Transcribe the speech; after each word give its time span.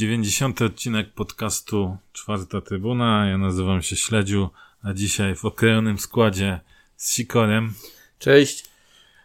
Dziewięćdziesiąty 0.00 0.64
odcinek 0.64 1.14
podcastu 1.14 1.96
Czwarta 2.12 2.60
Trybuna. 2.60 3.26
Ja 3.26 3.38
nazywam 3.38 3.82
się 3.82 3.96
Śledziu, 3.96 4.50
a 4.82 4.92
dzisiaj 4.92 5.34
w 5.34 5.44
okrojonym 5.44 5.98
składzie 5.98 6.60
z 6.96 7.14
Sikorem. 7.14 7.74
Cześć. 8.18 8.64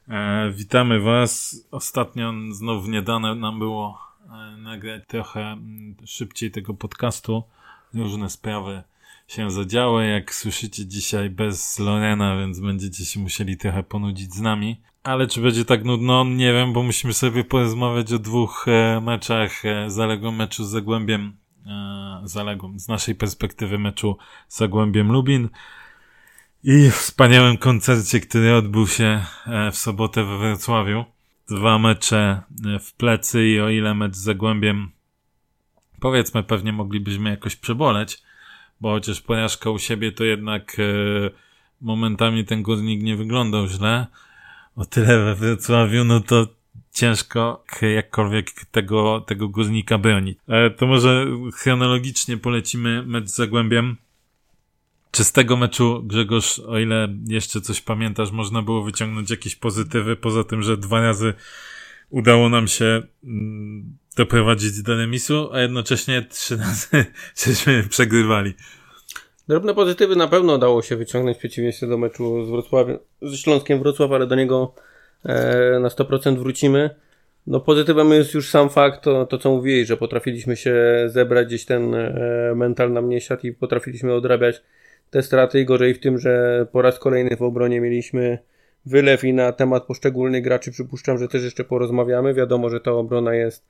E, 0.10 0.52
witamy 0.52 1.00
Was. 1.00 1.62
Ostatnio 1.72 2.34
znowu 2.52 2.88
nie 2.88 3.02
dane 3.02 3.36
nam 3.36 3.60
było 3.60 4.00
e, 4.26 4.58
nagrać 4.58 5.04
trochę 5.08 5.40
mm, 5.42 5.96
szybciej 6.06 6.52
tego 6.52 6.74
podcastu. 6.74 7.44
Różne 7.94 8.30
sprawy 8.30 8.84
się 9.28 9.52
zadziały. 9.52 10.08
Jak 10.08 10.36
słyszycie 10.36 10.86
dzisiaj 10.86 11.30
bez 11.30 11.80
Lorena, 11.80 12.38
więc 12.38 12.60
będziecie 12.60 13.06
się 13.06 13.20
musieli 13.20 13.58
trochę 13.58 13.84
ponudzić 13.84 14.34
z 14.34 14.42
nami. 14.42 14.82
Ale 15.04 15.28
czy 15.28 15.42
będzie 15.42 15.66
tak 15.66 15.84
nudno? 15.84 16.26
Nie 16.26 16.54
wiem, 16.54 16.74
bo 16.74 16.84
musimy 16.84 17.14
sobie 17.14 17.44
porozmawiać 17.44 18.14
o 18.14 18.20
dwóch 18.20 18.66
e, 18.68 19.02
meczach. 19.02 19.66
E, 19.66 19.90
zaległym 19.90 20.36
meczu 20.36 20.64
z 20.64 20.70
Zagłębiem, 20.70 21.38
e, 21.66 22.22
zaległym, 22.24 22.80
z 22.80 22.88
naszej 22.88 23.16
perspektywy 23.16 23.80
meczu 23.80 24.18
z 24.48 24.58
Zagłębiem 24.58 25.12
Lubin 25.12 25.50
i 26.64 26.92
wspaniałym 26.92 27.58
koncercie, 27.58 28.20
który 28.20 28.56
odbył 28.56 28.88
się 28.88 29.26
e, 29.48 29.72
w 29.72 29.78
sobotę 29.78 30.24
we 30.24 30.38
Wrocławiu. 30.38 31.06
Dwa 31.50 31.80
mecze 31.80 32.42
e, 32.66 32.80
w 32.80 32.94
plecy 32.94 33.48
i 33.48 33.60
o 33.60 33.70
ile 33.70 33.94
mecz 33.94 34.16
z 34.16 34.24
Zagłębiem 34.24 34.92
powiedzmy 36.00 36.44
pewnie 36.44 36.74
moglibyśmy 36.74 37.30
jakoś 37.30 37.56
przeboleć, 37.56 38.24
bo 38.82 38.92
chociaż 38.92 39.22
porażka 39.22 39.70
u 39.70 39.80
siebie 39.80 40.12
to 40.12 40.24
jednak 40.24 40.78
e, 40.80 40.84
momentami 41.82 42.46
ten 42.46 42.64
górnik 42.64 43.04
nie 43.04 43.16
wyglądał 43.16 43.68
źle. 43.68 44.08
O 44.76 44.86
tyle 44.86 45.26
we 45.26 45.36
Wrocławiu, 45.36 46.04
no 46.04 46.20
to 46.20 46.48
ciężko 46.94 47.64
jakkolwiek 47.96 48.52
tego, 48.72 49.22
tego 49.22 49.50
górnika 49.50 49.98
bronić. 49.98 50.38
To 50.78 50.88
może 50.88 51.28
chronologicznie 51.54 52.38
polecimy 52.38 53.04
mecz 53.06 53.28
z 53.28 53.36
Zagłębiem. 53.36 53.98
Czy 55.12 55.24
z 55.24 55.32
tego 55.32 55.58
meczu, 55.58 56.04
Grzegorz, 56.04 56.60
o 56.60 56.80
ile 56.80 57.08
jeszcze 57.28 57.62
coś 57.62 57.82
pamiętasz, 57.82 58.32
można 58.32 58.62
było 58.62 58.84
wyciągnąć 58.84 59.30
jakieś 59.30 59.56
pozytywy, 59.56 60.16
poza 60.16 60.44
tym, 60.44 60.64
że 60.64 60.78
dwa 60.78 61.02
razy 61.02 61.34
udało 62.10 62.50
nam 62.50 62.68
się 62.68 63.04
mm, 63.24 63.98
doprowadzić 64.16 64.82
do 64.82 64.98
remisu, 64.98 65.50
a 65.54 65.62
jednocześnie 65.62 66.26
trzy 66.30 66.58
razy 66.58 67.06
żeśmy 67.46 67.84
przegrywali. 67.90 68.54
Drobne 69.48 69.74
pozytywy 69.74 70.16
na 70.16 70.28
pewno 70.28 70.56
udało 70.56 70.82
się 70.82 70.96
wyciągnąć 70.96 71.38
w 71.38 71.40
przeciwieństwie 71.40 71.88
do 71.88 71.98
meczu 71.98 72.46
z 72.46 72.50
Wrocławiem, 72.50 72.98
ze 73.22 73.38
Śląskiem 73.38 73.80
Wrocław, 73.80 74.12
ale 74.12 74.28
do 74.28 74.36
niego 74.36 74.74
e, 75.26 75.80
na 75.80 75.90
100% 75.90 76.38
wrócimy. 76.38 76.90
No 77.48 77.60
pozytywem 77.60 78.12
jest 78.12 78.34
już 78.34 78.50
sam 78.50 78.70
fakt, 78.70 79.04
to, 79.04 79.26
to 79.26 79.38
co 79.38 79.50
mówiłeś, 79.52 79.88
że 79.88 79.98
potrafiliśmy 79.98 80.56
się 80.56 80.76
zebrać, 81.08 81.48
gdzieś 81.48 81.66
ten 81.66 81.96
e, 81.96 82.54
mental 82.56 82.92
nam 82.92 83.10
nie 83.10 83.22
siadł 83.22 83.48
i 83.48 83.54
potrafiliśmy 83.54 84.14
odrabiać 84.14 84.62
te 85.10 85.24
straty 85.24 85.60
i 85.60 85.66
gorzej 85.66 85.94
w 85.94 86.00
tym, 86.00 86.20
że 86.20 86.66
po 86.72 86.82
raz 86.82 87.00
kolejny 87.00 87.38
w 87.38 87.42
obronie 87.42 87.82
mieliśmy 87.82 88.38
wylew 88.86 89.24
i 89.24 89.34
na 89.34 89.52
temat 89.52 89.84
poszczególnych 89.84 90.44
graczy 90.44 90.72
przypuszczam, 90.72 91.18
że 91.18 91.28
też 91.28 91.44
jeszcze 91.44 91.64
porozmawiamy. 91.64 92.34
Wiadomo, 92.34 92.70
że 92.70 92.80
ta 92.80 92.92
obrona 92.92 93.36
jest 93.36 93.64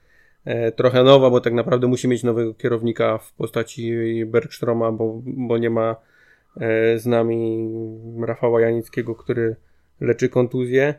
trochę 0.75 1.03
nowa, 1.03 1.29
bo 1.29 1.41
tak 1.41 1.53
naprawdę 1.53 1.87
musi 1.87 2.07
mieć 2.07 2.23
nowego 2.23 2.53
kierownika 2.53 3.17
w 3.17 3.33
postaci 3.33 3.93
Bergstroma, 4.25 4.91
bo, 4.91 5.21
bo 5.25 5.57
nie 5.57 5.69
ma 5.69 5.95
e, 6.57 6.99
z 6.99 7.05
nami 7.05 7.69
Rafała 8.21 8.61
Janickiego, 8.61 9.15
który 9.15 9.55
leczy 10.01 10.29
kontuzję. 10.29 10.93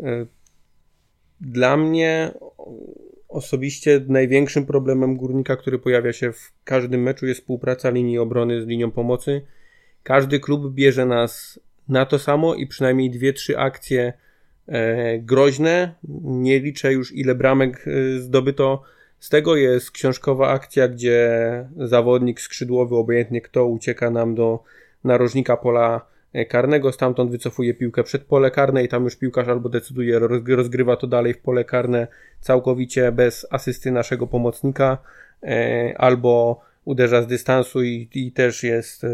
E, 0.00 0.26
dla 1.40 1.76
mnie 1.76 2.32
osobiście 3.28 4.00
największym 4.08 4.66
problemem 4.66 5.16
górnika, 5.16 5.56
który 5.56 5.78
pojawia 5.78 6.12
się 6.12 6.32
w 6.32 6.52
każdym 6.64 7.02
meczu 7.02 7.26
jest 7.26 7.40
współpraca 7.40 7.90
linii 7.90 8.18
obrony 8.18 8.62
z 8.62 8.66
linią 8.66 8.90
pomocy. 8.90 9.42
Każdy 10.02 10.40
klub 10.40 10.74
bierze 10.74 11.06
nas 11.06 11.60
na 11.88 12.06
to 12.06 12.18
samo 12.18 12.54
i 12.54 12.66
przynajmniej 12.66 13.10
dwie, 13.10 13.32
trzy 13.32 13.58
akcje 13.58 14.02
e, 14.02 14.29
groźne. 15.18 15.94
Nie 16.24 16.60
liczę 16.60 16.92
już 16.92 17.12
ile 17.16 17.34
bramek 17.34 17.84
e, 17.86 18.18
zdobyto. 18.18 18.82
Z 19.18 19.28
tego 19.28 19.56
jest 19.56 19.90
książkowa 19.90 20.48
akcja, 20.48 20.88
gdzie 20.88 21.28
zawodnik 21.76 22.40
skrzydłowy, 22.40 22.96
obojętnie 22.96 23.40
kto, 23.40 23.66
ucieka 23.66 24.10
nam 24.10 24.34
do 24.34 24.62
narożnika 25.04 25.56
pola 25.56 26.06
e, 26.32 26.46
karnego, 26.46 26.92
stamtąd 26.92 27.30
wycofuje 27.30 27.74
piłkę 27.74 28.02
przed 28.02 28.24
pole 28.24 28.50
karne 28.50 28.84
i 28.84 28.88
tam 28.88 29.04
już 29.04 29.16
piłkarz 29.16 29.48
albo 29.48 29.68
decyduje, 29.68 30.18
rozgrywa 30.46 30.96
to 30.96 31.06
dalej 31.06 31.34
w 31.34 31.38
pole 31.38 31.64
karne 31.64 32.06
całkowicie 32.40 33.12
bez 33.12 33.46
asysty 33.50 33.90
naszego 33.90 34.26
pomocnika, 34.26 34.98
e, 35.42 35.94
albo 35.98 36.60
uderza 36.84 37.22
z 37.22 37.26
dystansu 37.26 37.82
i, 37.82 38.08
i 38.14 38.32
też 38.32 38.62
jest 38.62 39.06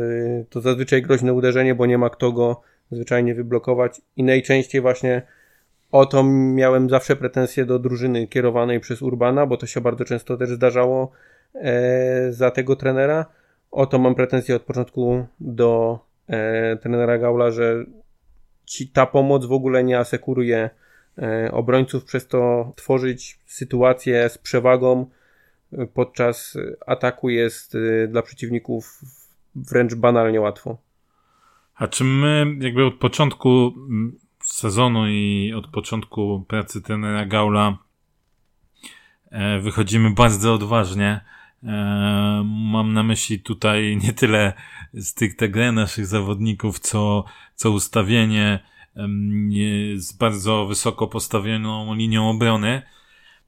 to 0.50 0.60
zazwyczaj 0.60 1.02
groźne 1.02 1.32
uderzenie, 1.32 1.74
bo 1.74 1.86
nie 1.86 1.98
ma 1.98 2.10
kto 2.10 2.32
go 2.32 2.62
zwyczajnie 2.90 3.34
wyblokować 3.34 4.00
i 4.16 4.22
najczęściej 4.22 4.80
właśnie 4.80 5.22
o 5.98 6.06
to 6.06 6.24
miałem 6.24 6.90
zawsze 6.90 7.16
pretensje 7.16 7.64
do 7.64 7.78
drużyny 7.78 8.26
kierowanej 8.26 8.80
przez 8.80 9.02
Urbana, 9.02 9.46
bo 9.46 9.56
to 9.56 9.66
się 9.66 9.80
bardzo 9.80 10.04
często 10.04 10.36
też 10.36 10.50
zdarzało 10.50 11.12
e, 11.54 12.32
za 12.32 12.50
tego 12.50 12.76
trenera. 12.76 13.26
O 13.70 13.86
to 13.86 13.98
mam 13.98 14.14
pretensje 14.14 14.56
od 14.56 14.62
początku 14.62 15.26
do 15.40 15.98
e, 16.28 16.76
trenera 16.76 17.18
Gaula, 17.18 17.50
że 17.50 17.84
ci, 18.64 18.88
ta 18.88 19.06
pomoc 19.06 19.44
w 19.44 19.52
ogóle 19.52 19.84
nie 19.84 19.98
asekuruje 19.98 20.70
e, 21.18 21.52
obrońców, 21.52 22.04
przez 22.04 22.28
to 22.28 22.72
tworzyć 22.76 23.38
sytuację 23.46 24.28
z 24.28 24.38
przewagą 24.38 25.06
podczas 25.94 26.58
ataku 26.86 27.30
jest 27.30 27.74
y, 27.74 28.08
dla 28.10 28.22
przeciwników 28.22 29.00
wręcz 29.54 29.94
banalnie 29.94 30.40
łatwo. 30.40 30.78
A 31.74 31.88
czy 31.88 32.04
my 32.04 32.46
jakby 32.60 32.84
od 32.84 32.94
początku 32.94 33.72
sezonu 34.48 35.08
i 35.08 35.52
od 35.56 35.66
początku 35.66 36.44
pracy 36.48 36.82
trenera 36.82 37.26
Gaula 37.26 37.78
e, 39.30 39.60
wychodzimy 39.60 40.10
bardzo 40.10 40.54
odważnie. 40.54 41.20
E, 41.62 41.72
mam 42.44 42.92
na 42.92 43.02
myśli 43.02 43.40
tutaj 43.40 43.98
nie 44.02 44.12
tyle 44.12 44.52
stricte 45.00 45.48
grę 45.48 45.72
naszych 45.72 46.06
zawodników, 46.06 46.78
co, 46.78 47.24
co 47.54 47.70
ustawienie 47.70 48.60
z 49.96 50.12
bardzo 50.12 50.66
wysoko 50.66 51.06
postawioną 51.06 51.94
linią 51.94 52.30
obrony. 52.30 52.82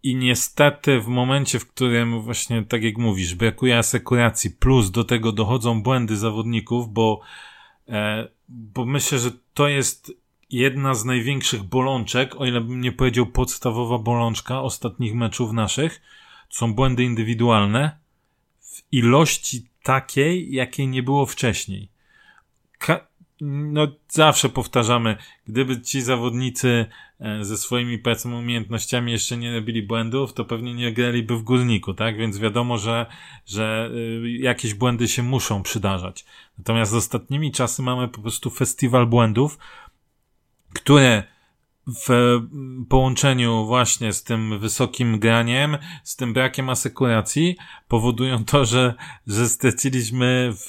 I 0.03 0.17
niestety 0.17 1.01
w 1.01 1.07
momencie, 1.07 1.59
w 1.59 1.69
którym 1.69 2.21
właśnie, 2.21 2.65
tak 2.65 2.83
jak 2.83 2.99
mówisz, 2.99 3.35
brakuje 3.35 3.79
asekuracji, 3.79 4.51
plus 4.51 4.91
do 4.91 5.05
tego 5.05 5.33
dochodzą 5.33 5.83
błędy 5.83 6.17
zawodników, 6.17 6.93
bo, 6.93 7.21
e, 7.89 8.29
bo 8.49 8.85
myślę, 8.85 9.19
że 9.19 9.31
to 9.55 9.69
jest 9.69 10.13
jedna 10.51 10.95
z 10.95 11.05
największych 11.05 11.63
bolączek, 11.63 12.41
o 12.41 12.47
ile 12.47 12.61
bym 12.61 12.81
nie 12.81 12.93
powiedział 12.93 13.27
podstawowa 13.27 13.99
bolączka 13.99 14.63
ostatnich 14.63 15.15
meczów 15.15 15.53
naszych, 15.53 16.01
są 16.51 16.75
błędy 16.75 17.05
indywidualne 17.05 17.99
w 18.61 18.83
ilości 18.93 19.67
takiej, 19.83 20.53
jakiej 20.53 20.89
nie 20.89 21.03
było 21.03 21.27
wcześniej. 21.27 21.89
Ka 22.79 23.09
no 23.41 23.87
zawsze 24.09 24.49
powtarzamy, 24.49 25.17
gdyby 25.47 25.81
ci 25.81 26.03
zawodnicy 26.03 26.87
e, 27.21 27.45
ze 27.45 27.57
swoimi 27.57 27.99
powiedzmy 27.99 28.37
umiejętnościami 28.37 29.13
jeszcze 29.13 29.37
nie 29.37 29.55
robili 29.55 29.83
błędów, 29.83 30.33
to 30.33 30.45
pewnie 30.45 30.75
nie 30.75 30.93
graliby 30.93 31.37
w 31.37 31.43
górniku, 31.43 31.95
tak? 31.95 32.17
Więc 32.17 32.39
wiadomo, 32.39 32.79
że, 32.79 33.07
że 33.47 33.91
e, 34.25 34.31
jakieś 34.31 34.75
błędy 34.75 35.09
się 35.09 35.23
muszą 35.23 35.63
przydarzać. 35.63 36.25
Natomiast 36.59 36.93
z 36.93 36.95
ostatnimi 36.95 37.53
czasy 37.53 37.83
mamy 37.83 38.09
po 38.09 38.21
prostu 38.21 38.51
festiwal 38.51 39.07
błędów, 39.07 39.59
które 40.75 41.23
w 42.07 42.41
połączeniu 42.89 43.67
właśnie 43.67 44.13
z 44.13 44.25
tym 44.25 44.59
wysokim 44.59 45.19
graniem, 45.19 45.79
z 46.05 46.17
tym 46.17 46.33
brakiem 46.33 46.71
asekuracji, 46.71 47.57
powodują 47.89 48.45
to, 48.45 48.65
że, 48.65 48.95
że 49.27 49.49
straciliśmy 49.49 50.51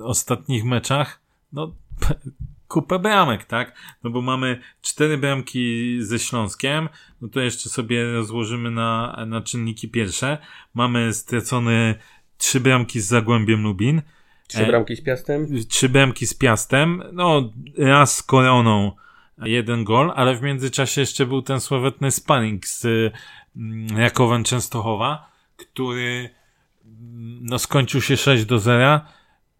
ostatnich 0.00 0.64
meczach 0.64 1.22
no, 1.52 1.74
kupę 2.68 2.98
bramek, 2.98 3.44
tak? 3.44 3.76
No 4.04 4.10
bo 4.10 4.22
mamy 4.22 4.60
cztery 4.82 5.18
bramki 5.18 5.96
ze 6.00 6.18
Śląskiem, 6.18 6.88
no 7.20 7.28
to 7.28 7.40
jeszcze 7.40 7.68
sobie 7.68 8.12
rozłożymy 8.12 8.70
na, 8.70 9.24
na 9.26 9.40
czynniki 9.40 9.88
pierwsze. 9.88 10.38
Mamy 10.74 11.14
stracone 11.14 11.94
trzy 12.38 12.60
bramki 12.60 13.00
z 13.00 13.06
Zagłębiem 13.06 13.62
Lubin. 13.62 14.02
Trzy 14.52 14.66
bramki 14.66 14.96
z 14.96 15.00
Piastem? 15.00 15.48
E, 15.60 15.64
trzy 15.64 15.88
bramki 15.88 16.26
z 16.26 16.34
Piastem. 16.34 17.02
No, 17.12 17.52
raz 17.78 18.16
z 18.16 18.22
Koroną 18.22 18.92
jeden 19.38 19.84
gol, 19.84 20.12
ale 20.14 20.36
w 20.36 20.42
międzyczasie 20.42 21.00
jeszcze 21.00 21.26
był 21.26 21.42
ten 21.42 21.60
sławetny 21.60 22.10
sparring 22.10 22.66
z 22.66 22.86
mm, 23.56 23.98
Jakowem 23.98 24.44
Częstochowa, 24.44 25.30
który 25.56 26.30
mm, 26.84 27.38
no 27.42 27.58
skończył 27.58 28.00
się 28.00 28.16
6 28.16 28.44
do 28.44 28.58
0 28.58 29.00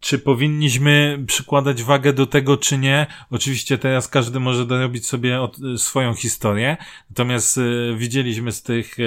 czy 0.03 0.19
powinniśmy 0.19 1.25
przykładać 1.27 1.83
wagę 1.83 2.13
do 2.13 2.27
tego, 2.27 2.57
czy 2.57 2.79
nie? 2.79 3.07
Oczywiście 3.31 3.79
teraz 3.79 4.09
każdy 4.09 4.41
może 4.41 4.67
dorobić 4.67 5.07
sobie 5.07 5.41
od, 5.41 5.57
swoją 5.77 6.15
historię, 6.15 6.77
natomiast 7.11 7.59
e, 7.59 7.63
widzieliśmy 7.97 8.53
z 8.53 8.63
tych 8.63 8.97
e, 9.01 9.03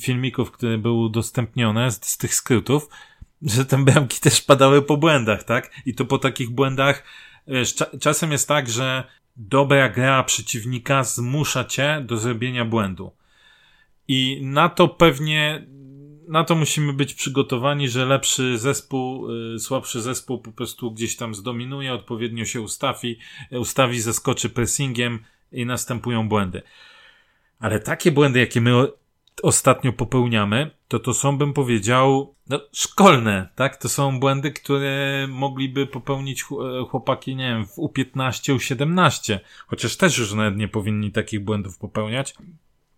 filmików, 0.00 0.50
które 0.50 0.78
były 0.78 1.04
udostępnione, 1.04 1.90
z, 1.90 2.04
z 2.04 2.18
tych 2.18 2.34
skrótów, 2.34 2.88
że 3.42 3.64
te 3.64 3.84
bramki 3.84 4.20
też 4.20 4.42
padały 4.42 4.82
po 4.82 4.96
błędach, 4.96 5.44
tak? 5.44 5.70
I 5.86 5.94
to 5.94 6.04
po 6.04 6.18
takich 6.18 6.50
błędach, 6.50 7.04
wiesz, 7.46 7.74
cza 7.74 7.86
czasem 8.00 8.32
jest 8.32 8.48
tak, 8.48 8.68
że 8.68 9.04
dobra 9.36 9.88
gra 9.88 10.24
przeciwnika 10.24 11.04
zmusza 11.04 11.64
cię 11.64 12.04
do 12.06 12.16
zrobienia 12.16 12.64
błędu. 12.64 13.12
I 14.08 14.40
na 14.42 14.68
to 14.68 14.88
pewnie 14.88 15.66
na 16.28 16.44
to 16.44 16.54
musimy 16.54 16.92
być 16.92 17.14
przygotowani, 17.14 17.88
że 17.88 18.06
lepszy 18.06 18.58
zespół, 18.58 19.30
y, 19.54 19.58
słabszy 19.58 20.02
zespół 20.02 20.38
po 20.38 20.52
prostu 20.52 20.92
gdzieś 20.92 21.16
tam 21.16 21.34
zdominuje, 21.34 21.92
odpowiednio 21.92 22.44
się 22.44 22.60
ustawi, 22.60 23.18
ustawi, 23.50 24.00
zaskoczy 24.00 24.48
pressingiem 24.48 25.18
i 25.52 25.66
następują 25.66 26.28
błędy. 26.28 26.62
Ale 27.58 27.80
takie 27.80 28.12
błędy, 28.12 28.38
jakie 28.38 28.60
my 28.60 28.88
ostatnio 29.42 29.92
popełniamy, 29.92 30.70
to 30.88 30.98
to 30.98 31.14
są, 31.14 31.38
bym 31.38 31.52
powiedział, 31.52 32.34
no, 32.48 32.60
szkolne, 32.72 33.48
tak? 33.54 33.76
To 33.76 33.88
są 33.88 34.20
błędy, 34.20 34.52
które 34.52 35.26
mogliby 35.30 35.86
popełnić 35.86 36.44
chłopaki, 36.90 37.36
nie 37.36 37.48
wiem, 37.48 37.66
w 37.66 37.76
U15, 37.76 38.56
U17, 38.56 39.38
chociaż 39.66 39.96
też 39.96 40.18
już 40.18 40.32
nawet 40.32 40.56
nie 40.56 40.68
powinni 40.68 41.12
takich 41.12 41.44
błędów 41.44 41.78
popełniać. 41.78 42.34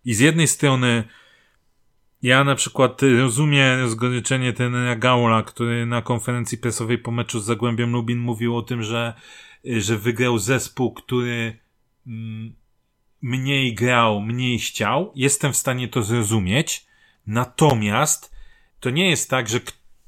I 0.05 0.13
z 0.13 0.19
jednej 0.19 0.47
strony 0.47 1.03
ja 2.21 2.43
na 2.43 2.55
przykład 2.55 3.01
rozumiem 3.19 3.79
rozgoryczenie 3.79 4.53
tenera 4.53 4.95
Gaula, 4.95 5.43
który 5.43 5.85
na 5.85 6.01
konferencji 6.01 6.57
prasowej 6.57 6.97
po 6.97 7.11
meczu 7.11 7.39
z 7.39 7.45
Zagłębiem 7.45 7.91
Lubin 7.91 8.19
mówił 8.19 8.57
o 8.57 8.61
tym, 8.61 8.83
że, 8.83 9.13
że 9.65 9.97
wygrał 9.97 10.37
zespół, 10.37 10.93
który 10.93 11.57
mm, 12.07 12.53
mniej 13.21 13.73
grał, 13.73 14.21
mniej 14.21 14.59
chciał. 14.59 15.11
Jestem 15.15 15.53
w 15.53 15.57
stanie 15.57 15.87
to 15.87 16.03
zrozumieć. 16.03 16.85
Natomiast 17.27 18.35
to 18.79 18.89
nie 18.89 19.09
jest 19.09 19.29
tak, 19.29 19.49
że, 19.49 19.59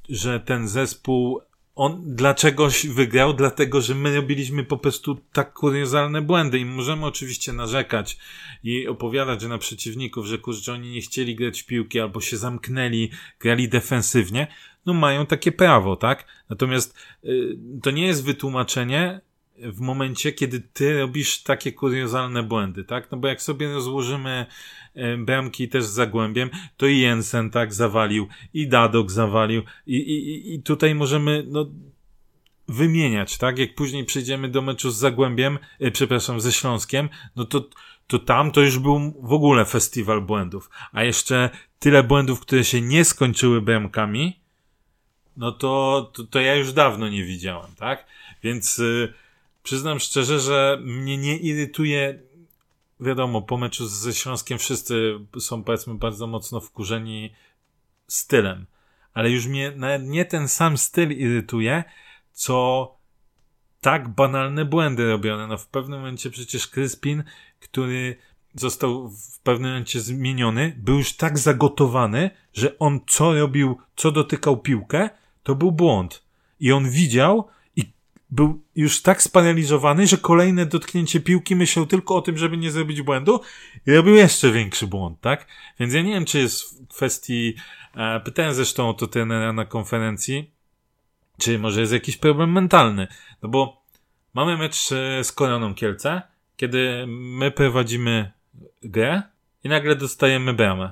że 0.09 0.39
ten 0.39 0.67
zespół 0.67 1.41
on 1.75 2.15
dlaczegoś 2.15 2.87
wygrał, 2.87 3.33
dlatego 3.33 3.81
że 3.81 3.95
my 3.95 4.15
robiliśmy 4.15 4.63
po 4.63 4.77
prostu 4.77 5.17
tak 5.33 5.53
kuriozalne 5.53 6.21
błędy 6.21 6.59
i 6.59 6.65
możemy 6.65 7.05
oczywiście 7.05 7.53
narzekać 7.53 8.17
i 8.63 8.87
opowiadać 8.87 9.41
że 9.41 9.47
na 9.47 9.57
przeciwników, 9.57 10.25
że 10.25 10.37
kurczę, 10.37 10.73
oni 10.73 10.91
nie 10.91 11.01
chcieli 11.01 11.35
grać 11.35 11.61
w 11.61 11.65
piłki 11.65 11.99
albo 11.99 12.21
się 12.21 12.37
zamknęli, 12.37 13.09
grali 13.39 13.69
defensywnie, 13.69 14.47
no 14.85 14.93
mają 14.93 15.25
takie 15.25 15.51
prawo, 15.51 15.95
tak? 15.95 16.25
Natomiast 16.49 16.95
y, 17.25 17.57
to 17.83 17.91
nie 17.91 18.07
jest 18.07 18.25
wytłumaczenie 18.25 19.21
w 19.63 19.79
momencie, 19.79 20.31
kiedy 20.31 20.61
ty 20.61 20.99
robisz 20.99 21.43
takie 21.43 21.71
kuriozalne 21.71 22.43
błędy, 22.43 22.83
tak? 22.83 23.11
No 23.11 23.17
bo 23.17 23.27
jak 23.27 23.41
sobie 23.41 23.73
rozłożymy 23.73 24.45
e, 24.93 25.17
bramki 25.17 25.69
też 25.69 25.83
z 25.83 25.89
Zagłębiem, 25.89 26.49
to 26.77 26.87
i 26.87 26.99
Jensen 26.99 27.49
tak 27.49 27.73
zawalił, 27.73 28.27
i 28.53 28.67
Dadok 28.67 29.11
zawalił, 29.11 29.63
i, 29.87 29.95
i, 29.95 30.53
i 30.53 30.63
tutaj 30.63 30.95
możemy, 30.95 31.43
no, 31.47 31.65
wymieniać, 32.67 33.37
tak? 33.37 33.59
Jak 33.59 33.75
później 33.75 34.05
przejdziemy 34.05 34.49
do 34.49 34.61
meczu 34.61 34.91
z 34.91 34.97
Zagłębiem, 34.97 35.59
e, 35.79 35.91
przepraszam, 35.91 36.41
ze 36.41 36.51
Śląskiem, 36.51 37.09
no 37.35 37.45
to, 37.45 37.69
to 38.07 38.19
tam 38.19 38.51
to 38.51 38.61
już 38.61 38.79
był 38.79 39.13
w 39.21 39.33
ogóle 39.33 39.65
festiwal 39.65 40.21
błędów. 40.21 40.69
A 40.91 41.03
jeszcze 41.03 41.49
tyle 41.79 42.03
błędów, 42.03 42.39
które 42.39 42.63
się 42.63 42.81
nie 42.81 43.05
skończyły 43.05 43.61
bramkami, 43.61 44.41
no 45.37 45.51
to, 45.51 46.11
to, 46.13 46.23
to 46.23 46.39
ja 46.39 46.55
już 46.55 46.73
dawno 46.73 47.09
nie 47.09 47.23
widziałem, 47.23 47.75
tak? 47.75 48.05
Więc 48.43 48.79
y, 48.79 49.13
przyznam 49.63 49.99
szczerze, 49.99 50.39
że 50.39 50.77
mnie 50.81 51.17
nie 51.17 51.37
irytuje 51.37 52.19
wiadomo, 52.99 53.41
po 53.41 53.57
meczu 53.57 53.87
ze 53.87 54.13
Śląskiem 54.13 54.57
wszyscy 54.57 55.19
są 55.39 55.63
powiedzmy 55.63 55.95
bardzo 55.95 56.27
mocno 56.27 56.61
wkurzeni 56.61 57.33
stylem. 58.07 58.65
Ale 59.13 59.29
już 59.29 59.47
mnie 59.47 59.71
nawet 59.75 60.07
nie 60.07 60.25
ten 60.25 60.47
sam 60.47 60.77
styl 60.77 61.11
irytuje, 61.11 61.83
co 62.31 62.87
tak 63.81 64.09
banalne 64.09 64.65
błędy 64.65 65.09
robione. 65.09 65.47
No 65.47 65.57
w 65.57 65.67
pewnym 65.67 65.99
momencie 65.99 66.29
przecież 66.29 66.67
Kryspin, 66.67 67.23
który 67.59 68.15
został 68.55 69.09
w 69.09 69.39
pewnym 69.39 69.71
momencie 69.71 70.01
zmieniony, 70.01 70.75
był 70.77 70.97
już 70.97 71.13
tak 71.13 71.39
zagotowany, 71.39 72.29
że 72.53 72.79
on 72.79 72.99
co 73.07 73.33
robił, 73.33 73.77
co 73.95 74.11
dotykał 74.11 74.57
piłkę, 74.57 75.09
to 75.43 75.55
był 75.55 75.71
błąd. 75.71 76.23
I 76.59 76.71
on 76.71 76.89
widział, 76.89 77.47
był 78.31 78.63
już 78.75 79.01
tak 79.01 79.21
sparaliżowany, 79.21 80.07
że 80.07 80.17
kolejne 80.17 80.65
dotknięcie 80.65 81.19
piłki 81.19 81.55
myślał 81.55 81.85
tylko 81.85 82.15
o 82.15 82.21
tym, 82.21 82.37
żeby 82.37 82.57
nie 82.57 82.71
zrobić 82.71 83.01
błędu 83.01 83.41
i 83.87 83.91
robił 83.91 84.15
jeszcze 84.15 84.51
większy 84.51 84.87
błąd, 84.87 85.21
tak? 85.21 85.47
Więc 85.79 85.93
ja 85.93 86.01
nie 86.01 86.13
wiem, 86.13 86.25
czy 86.25 86.39
jest 86.39 86.83
w 86.83 86.87
kwestii, 86.87 87.55
e, 87.95 88.19
pytałem 88.19 88.53
zresztą 88.53 88.89
o 88.89 88.93
to 88.93 89.07
trenera 89.07 89.53
na 89.53 89.65
konferencji, 89.65 90.51
czy 91.37 91.59
może 91.59 91.81
jest 91.81 91.93
jakiś 91.93 92.17
problem 92.17 92.51
mentalny, 92.51 93.07
no 93.41 93.49
bo 93.49 93.81
mamy 94.33 94.57
mecz 94.57 94.91
e, 94.91 95.23
z 95.23 95.31
Koroną 95.31 95.75
Kielce, 95.75 96.21
kiedy 96.57 97.05
my 97.07 97.51
prowadzimy 97.51 98.31
grę 98.83 99.21
i 99.63 99.69
nagle 99.69 99.95
dostajemy 99.95 100.53
bramę. 100.53 100.91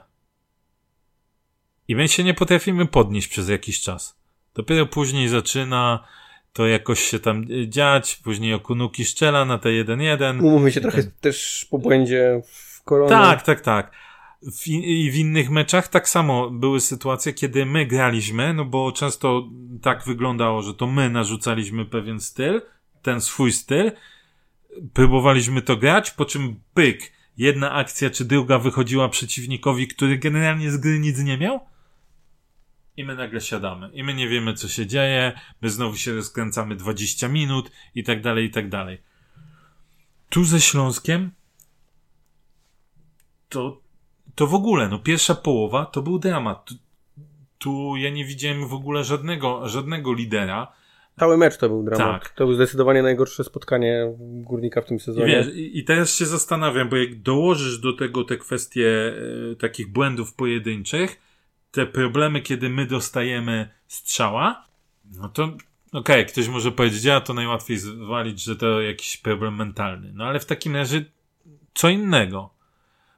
I 1.88 1.95
my 1.95 2.07
się 2.07 2.24
nie 2.24 2.33
potrafimy 2.33 2.86
podnieść 2.86 3.27
przez 3.27 3.50
jakiś 3.50 3.81
czas. 3.81 4.19
Dopiero 4.53 4.86
później 4.86 5.30
zaczyna 5.30 6.07
to 6.54 6.68
jakoś 6.68 7.00
się 7.00 7.19
tam 7.19 7.46
dziać, 7.68 8.16
później 8.16 8.54
Okunuki 8.54 9.06
szczela 9.06 9.46
na 9.46 9.57
te 9.57 9.69
1-1. 9.69 10.44
Umówmy 10.44 10.72
się 10.72 10.81
trochę 10.81 11.04
też 11.04 11.68
po 11.72 11.78
błędzie 11.78 12.42
w 12.46 12.84
koronie. 12.84 13.10
Tak, 13.10 13.44
tak, 13.44 13.62
tak. 13.62 13.92
W, 14.42 14.68
I 14.68 15.12
w 15.12 15.16
innych 15.16 15.50
meczach 15.50 15.88
tak 15.88 16.10
samo 16.10 16.50
były 16.50 16.80
sytuacje, 16.80 17.34
kiedy 17.34 17.66
my 17.66 17.86
graliśmy, 17.86 18.54
no 18.54 18.66
bo 18.66 18.92
często 18.92 19.48
tak 19.81 20.04
wyglądało, 20.04 20.62
że 20.62 20.74
to 20.74 20.88
my 20.88 21.10
narzucaliśmy 21.10 21.86
pewien 21.86 22.19
styl, 22.19 22.62
ten 23.01 23.22
swój 23.22 23.51
styl, 23.51 23.92
próbowaliśmy 24.94 25.62
to 25.62 25.78
grać, 25.78 26.12
po 26.12 26.25
czym 26.25 26.56
pyk, 26.74 27.12
jedna 27.38 27.72
akcja 27.72 28.10
czy 28.10 28.25
druga 28.25 28.60
wychodziła 28.60 29.10
przeciwnikowi, 29.10 29.88
który 29.88 30.18
generalnie 30.18 30.72
z 30.72 30.78
gry 30.78 31.00
nic 31.00 31.19
nie 31.19 31.38
miał, 31.38 31.60
i 33.00 33.04
my 33.04 33.16
nagle 33.16 33.42
siadamy. 33.42 33.90
I 33.94 34.04
my 34.04 34.13
nie 34.13 34.28
wiemy, 34.28 34.54
co 34.54 34.68
się 34.68 34.86
dzieje, 34.86 35.40
my 35.62 35.69
znowu 35.69 35.96
się 35.96 36.16
rozkręcamy 36.16 36.75
20 36.75 37.28
minut 37.28 37.72
i 37.96 38.04
tak 38.04 38.22
dalej, 38.22 38.46
i 38.46 38.50
tak 38.50 38.69
dalej. 38.69 39.01
Tu 40.30 40.44
ze 40.44 40.62
Śląskiem 40.62 41.31
to, 43.50 43.82
to 44.36 44.48
w 44.48 44.53
ogóle, 44.53 44.89
no 44.89 45.00
pierwsza 45.00 45.36
połowa 45.36 45.86
to 45.86 46.01
był 46.01 46.20
dramat. 46.20 46.65
Tu, 46.65 46.75
tu 47.58 47.96
ja 47.98 48.10
nie 48.10 48.25
widziałem 48.25 48.68
w 48.68 48.74
ogóle 48.74 49.03
żadnego, 49.03 49.68
żadnego 49.68 50.13
lidera. 50.13 50.72
Cały 51.20 51.38
mecz 51.38 51.58
to 51.58 51.70
był 51.70 51.84
dramat. 51.84 52.24
Tak. 52.24 52.29
To 52.29 52.46
był 52.46 52.56
zdecydowanie 52.56 53.03
najgorsze 53.03 53.44
spotkanie 53.44 54.13
Górnika 54.20 54.82
w 54.82 54.86
tym 54.86 55.00
sezonie. 55.00 55.25
I, 55.25 55.36
wiesz, 55.36 55.48
i, 55.56 55.84
teraz 55.84 56.15
się 56.15 56.25
zastanawiam, 56.25 56.89
bo 56.89 56.98
jak 56.98 57.22
dołożysz 57.22 57.79
do 57.79 57.94
tego 57.94 58.24
te 58.24 58.38
kwestie 58.38 59.13
e, 59.51 59.56
takich 59.56 59.91
błędów 59.91 60.34
pojedynczych, 60.34 61.28
te 61.72 61.86
problemy, 61.86 62.42
kiedy 62.42 62.70
my 62.70 62.86
dostajemy 62.86 63.70
strzała, 63.88 64.66
no 65.06 65.30
to 65.30 65.44
okej, 65.44 65.60
okay, 65.92 66.26
ktoś 66.26 66.48
może 66.48 66.72
powiedzieć, 66.72 67.08
a 67.08 67.22
to 67.22 67.34
najłatwiej 67.34 67.78
zwalić, 67.78 68.44
że 68.44 68.56
to 68.56 68.82
jakiś 68.82 69.18
problem 69.18 69.56
mentalny. 69.56 70.12
No 70.14 70.26
ale 70.26 70.40
w 70.40 70.46
takim 70.46 70.76
razie 70.76 71.06
co 71.74 71.90
innego. 71.90 72.50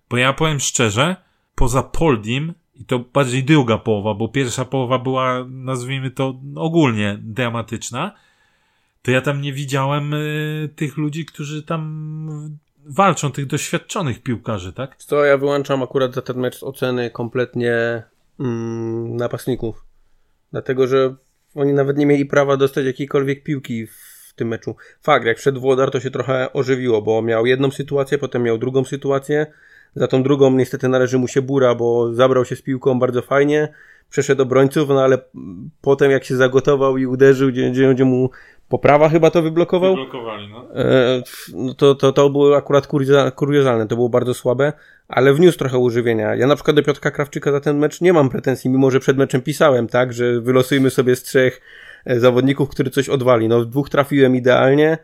Bo 0.10 0.18
ja 0.18 0.34
powiem 0.34 0.60
szczerze, 0.60 1.16
poza 1.56 1.84
Poldim, 1.84 2.54
i 2.76 2.86
to 2.86 3.00
bardziej 3.00 3.44
druga 3.44 3.78
połowa, 3.78 4.14
bo 4.14 4.28
pierwsza 4.28 4.66
połowa 4.66 5.00
była, 5.00 5.46
nazwijmy 5.50 6.12
to, 6.12 6.40
ogólnie 6.56 7.20
dramatyczna, 7.22 8.12
to 9.02 9.12
ja 9.12 9.22
tam 9.22 9.42
nie 9.42 9.54
widziałem 9.54 10.14
y, 10.14 10.70
tych 10.76 10.98
ludzi, 10.98 11.26
którzy 11.26 11.64
tam 11.64 12.60
walczą, 12.86 13.32
tych 13.32 13.46
doświadczonych 13.46 14.24
piłkarzy, 14.24 14.74
tak? 14.74 14.96
Co 14.96 15.26
ja 15.26 15.38
wyłączam 15.38 15.84
akurat 15.84 16.14
za 16.14 16.22
ten 16.22 16.38
mecz 16.38 16.64
oceny 16.64 17.10
kompletnie 17.10 18.04
mm, 18.42 19.16
napastników. 19.16 19.86
Dlatego, 20.52 20.88
że 20.88 21.16
oni 21.56 21.74
nawet 21.74 21.98
nie 21.98 22.06
mieli 22.06 22.26
prawa 22.26 22.58
dostać 22.58 22.86
jakiejkolwiek 22.86 23.44
piłki 23.44 23.88
w 23.88 24.34
tym 24.36 24.48
meczu. 24.48 24.76
Fakt, 25.02 25.26
jak 25.26 25.38
wszedł 25.38 25.62
Włodar, 25.62 25.92
to 25.92 26.00
się 26.00 26.12
trochę 26.12 26.54
ożywiło, 26.54 27.02
bo 27.02 27.22
miał 27.22 27.46
jedną 27.46 27.72
sytuację, 27.72 28.18
potem 28.18 28.44
miał 28.44 28.58
drugą 28.58 28.84
sytuację. 28.84 29.48
Za 29.96 30.08
tą 30.08 30.24
drugą 30.24 30.52
niestety 30.52 30.88
należy 30.88 31.18
mu 31.18 31.28
się 31.28 31.42
bura, 31.42 31.76
bo 31.76 32.14
zabrał 32.14 32.46
się 32.46 32.56
z 32.56 32.62
piłką 32.62 33.00
bardzo 33.00 33.22
fajnie, 33.22 33.74
przeszedł 34.10 34.42
obrońców, 34.42 34.90
no 34.90 35.02
ale 35.04 35.18
potem 35.82 36.12
jak 36.12 36.24
się 36.24 36.36
zagotował 36.36 36.98
i 36.98 37.06
uderzył, 37.06 37.50
gdzie, 37.50 37.72
gdzie 37.94 38.06
mu 38.06 38.30
poprawa 38.72 39.10
chyba 39.10 39.32
to 39.32 39.42
wyblokował. 39.42 39.96
Wyblokowali, 39.96 40.50
no. 40.50 40.76
E, 40.76 41.24
no 41.54 41.74
to, 41.74 41.96
to, 41.96 42.12
to 42.12 42.30
było 42.30 42.58
akurat 42.58 42.88
kuriozalne, 43.36 43.88
to 43.88 43.96
było 43.96 44.10
bardzo 44.10 44.34
słabe, 44.34 44.74
ale 45.08 45.34
wniósł 45.34 45.58
trochę 45.58 45.78
używienia. 45.78 46.36
Ja 46.36 46.48
na 46.48 46.56
przykład 46.56 46.76
do 46.76 46.84
Piotrka 46.84 47.12
Krawczyka 47.12 47.52
za 47.52 47.60
ten 47.60 47.78
mecz 47.78 48.02
nie 48.02 48.14
mam 48.14 48.30
pretensji, 48.30 48.70
mimo 48.70 48.92
że 48.92 49.00
przed 49.00 49.18
meczem 49.18 49.42
pisałem, 49.42 49.88
tak, 49.88 50.14
że 50.14 50.42
wylosujmy 50.42 50.90
sobie 50.90 51.16
z 51.16 51.24
trzech 51.24 51.62
e, 52.06 52.20
zawodników, 52.20 52.70
który 52.70 52.90
coś 52.90 53.10
odwali. 53.10 53.48
No, 53.48 53.66
dwóch 53.66 53.90
trafiłem 53.90 54.36
idealnie. 54.36 54.98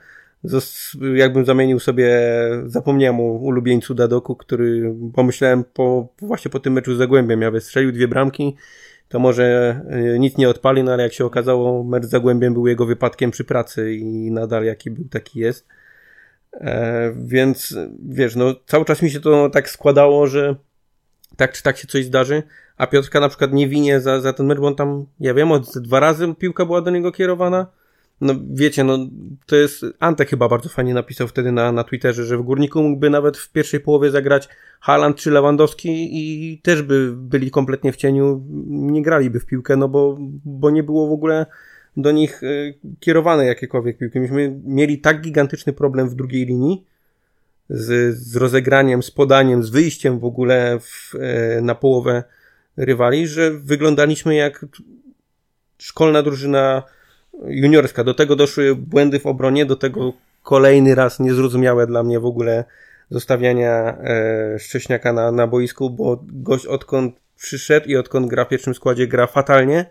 Jakbym 1.15 1.45
zamienił 1.45 1.79
sobie, 1.79 2.19
zapomniałem 2.65 3.19
o 3.19 3.23
ulubieńcu 3.23 3.93
Dadoku, 3.93 4.35
który 4.35 4.95
pomyślałem 5.13 5.63
po, 5.73 6.07
właśnie 6.21 6.51
po 6.51 6.59
tym 6.59 6.73
meczu 6.73 6.95
z 6.95 6.97
Zagłębiem, 6.97 7.41
ja 7.41 7.59
strzelił 7.59 7.91
dwie 7.91 8.07
bramki, 8.07 8.55
to 9.09 9.19
może 9.19 9.81
e, 9.89 10.19
nic 10.19 10.37
nie 10.37 10.49
odpali, 10.49 10.83
no 10.83 10.93
ale 10.93 11.03
jak 11.03 11.13
się 11.13 11.25
okazało, 11.25 11.83
mecz 11.83 12.05
z 12.05 12.09
Zagłębiem 12.09 12.53
był 12.53 12.67
jego 12.67 12.85
wypadkiem 12.85 13.31
przy 13.31 13.43
pracy 13.43 13.93
i 13.93 14.31
nadal 14.31 14.63
jaki 14.63 14.91
był, 14.91 15.05
taki 15.09 15.39
jest. 15.39 15.67
E, 16.53 17.13
więc 17.17 17.77
wiesz, 18.09 18.35
no 18.35 18.55
cały 18.65 18.85
czas 18.85 19.01
mi 19.01 19.09
się 19.09 19.19
to 19.19 19.49
tak 19.49 19.69
składało, 19.69 20.27
że 20.27 20.55
tak 21.35 21.53
czy 21.53 21.63
tak 21.63 21.77
się 21.77 21.87
coś 21.87 22.05
zdarzy, 22.05 22.43
a 22.77 22.87
Piotrka 22.87 23.19
na 23.19 23.29
przykład 23.29 23.53
nie 23.53 23.67
winie 23.67 24.01
za, 24.01 24.21
za 24.21 24.33
ten 24.33 24.45
mecz, 24.45 24.59
bo 24.59 24.67
on 24.67 24.75
tam, 24.75 25.05
ja 25.19 25.33
wiem, 25.33 25.51
od 25.51 25.77
dwa 25.77 25.99
razy 25.99 26.35
piłka 26.35 26.65
była 26.65 26.81
do 26.81 26.91
niego 26.91 27.11
kierowana. 27.11 27.67
No 28.21 28.33
wiecie, 28.53 28.83
no 28.83 28.97
to 29.45 29.55
jest, 29.55 29.85
Antek 29.99 30.29
chyba 30.29 30.49
bardzo 30.49 30.69
fajnie 30.69 30.93
napisał 30.93 31.27
wtedy 31.27 31.51
na, 31.51 31.71
na 31.71 31.83
Twitterze, 31.83 32.25
że 32.25 32.37
w 32.37 32.41
Górniku 32.41 32.83
mógłby 32.83 33.09
nawet 33.09 33.37
w 33.37 33.51
pierwszej 33.51 33.79
połowie 33.79 34.11
zagrać 34.11 34.49
Haaland 34.79 35.17
czy 35.17 35.31
Lewandowski 35.31 36.09
i 36.11 36.61
też 36.61 36.81
by 36.81 37.13
byli 37.15 37.51
kompletnie 37.51 37.91
w 37.91 37.95
cieniu, 37.95 38.45
nie 38.67 39.01
graliby 39.01 39.39
w 39.39 39.45
piłkę, 39.45 39.77
no 39.77 39.87
bo, 39.87 40.17
bo 40.45 40.69
nie 40.69 40.83
było 40.83 41.07
w 41.07 41.11
ogóle 41.11 41.45
do 41.97 42.11
nich 42.11 42.43
e, 42.43 42.47
kierowane 42.99 43.45
jakiekolwiek 43.45 43.97
piłki. 43.97 44.19
Myśmy 44.19 44.59
mieli 44.65 44.99
tak 44.99 45.21
gigantyczny 45.21 45.73
problem 45.73 46.09
w 46.09 46.15
drugiej 46.15 46.45
linii 46.45 46.85
z, 47.69 48.17
z 48.17 48.35
rozegraniem, 48.35 49.03
z 49.03 49.11
podaniem, 49.11 49.63
z 49.63 49.69
wyjściem 49.69 50.19
w 50.19 50.25
ogóle 50.25 50.79
w, 50.79 51.15
e, 51.15 51.61
na 51.61 51.75
połowę 51.75 52.23
rywali, 52.77 53.27
że 53.27 53.51
wyglądaliśmy 53.51 54.35
jak 54.35 54.65
szkolna 55.77 56.23
drużyna 56.23 56.83
juniorska. 57.45 58.03
Do 58.03 58.13
tego 58.13 58.35
doszły 58.35 58.75
błędy 58.75 59.19
w 59.19 59.25
obronie, 59.25 59.65
do 59.65 59.75
tego 59.75 60.13
kolejny 60.43 60.95
raz 60.95 61.19
niezrozumiałe 61.19 61.87
dla 61.87 62.03
mnie 62.03 62.19
w 62.19 62.25
ogóle 62.25 62.63
zostawiania 63.09 63.97
e, 63.97 64.59
Szcześniaka 64.59 65.13
na, 65.13 65.31
na 65.31 65.47
boisku, 65.47 65.89
bo 65.89 66.23
gość 66.23 66.65
odkąd 66.65 67.15
przyszedł 67.37 67.87
i 67.87 67.95
odkąd 67.95 68.27
gra 68.27 68.45
w 68.45 68.49
pierwszym 68.49 68.73
składzie 68.73 69.07
gra 69.07 69.27
fatalnie 69.27 69.85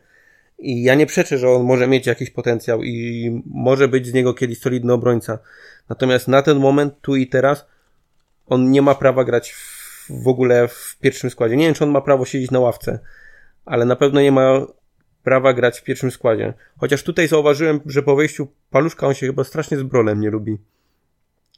i 0.58 0.82
ja 0.82 0.94
nie 0.94 1.06
przeczę, 1.06 1.38
że 1.38 1.50
on 1.50 1.62
może 1.62 1.86
mieć 1.86 2.06
jakiś 2.06 2.30
potencjał 2.30 2.82
i 2.82 3.42
może 3.46 3.88
być 3.88 4.06
z 4.06 4.12
niego 4.12 4.34
kiedyś 4.34 4.58
solidny 4.58 4.92
obrońca. 4.92 5.38
Natomiast 5.88 6.28
na 6.28 6.42
ten 6.42 6.58
moment, 6.58 6.94
tu 7.00 7.16
i 7.16 7.26
teraz, 7.26 7.66
on 8.46 8.70
nie 8.70 8.82
ma 8.82 8.94
prawa 8.94 9.24
grać 9.24 9.52
w, 9.52 10.22
w 10.24 10.28
ogóle 10.28 10.68
w 10.68 10.96
pierwszym 11.00 11.30
składzie. 11.30 11.56
Nie 11.56 11.64
wiem, 11.64 11.74
czy 11.74 11.84
on 11.84 11.90
ma 11.90 12.00
prawo 12.00 12.24
siedzieć 12.24 12.50
na 12.50 12.60
ławce, 12.60 12.98
ale 13.64 13.84
na 13.84 13.96
pewno 13.96 14.20
nie 14.20 14.32
ma 14.32 14.66
prawa 15.26 15.52
grać 15.52 15.80
w 15.80 15.84
pierwszym 15.84 16.10
składzie. 16.10 16.54
Chociaż 16.78 17.02
tutaj 17.02 17.28
zauważyłem, 17.28 17.80
że 17.86 18.02
po 18.02 18.16
wejściu 18.16 18.48
Paluszka 18.70 19.06
on 19.06 19.14
się 19.14 19.26
chyba 19.26 19.44
strasznie 19.44 19.78
z 19.78 19.82
Brolem 19.82 20.20
nie 20.20 20.30
lubi. 20.30 20.58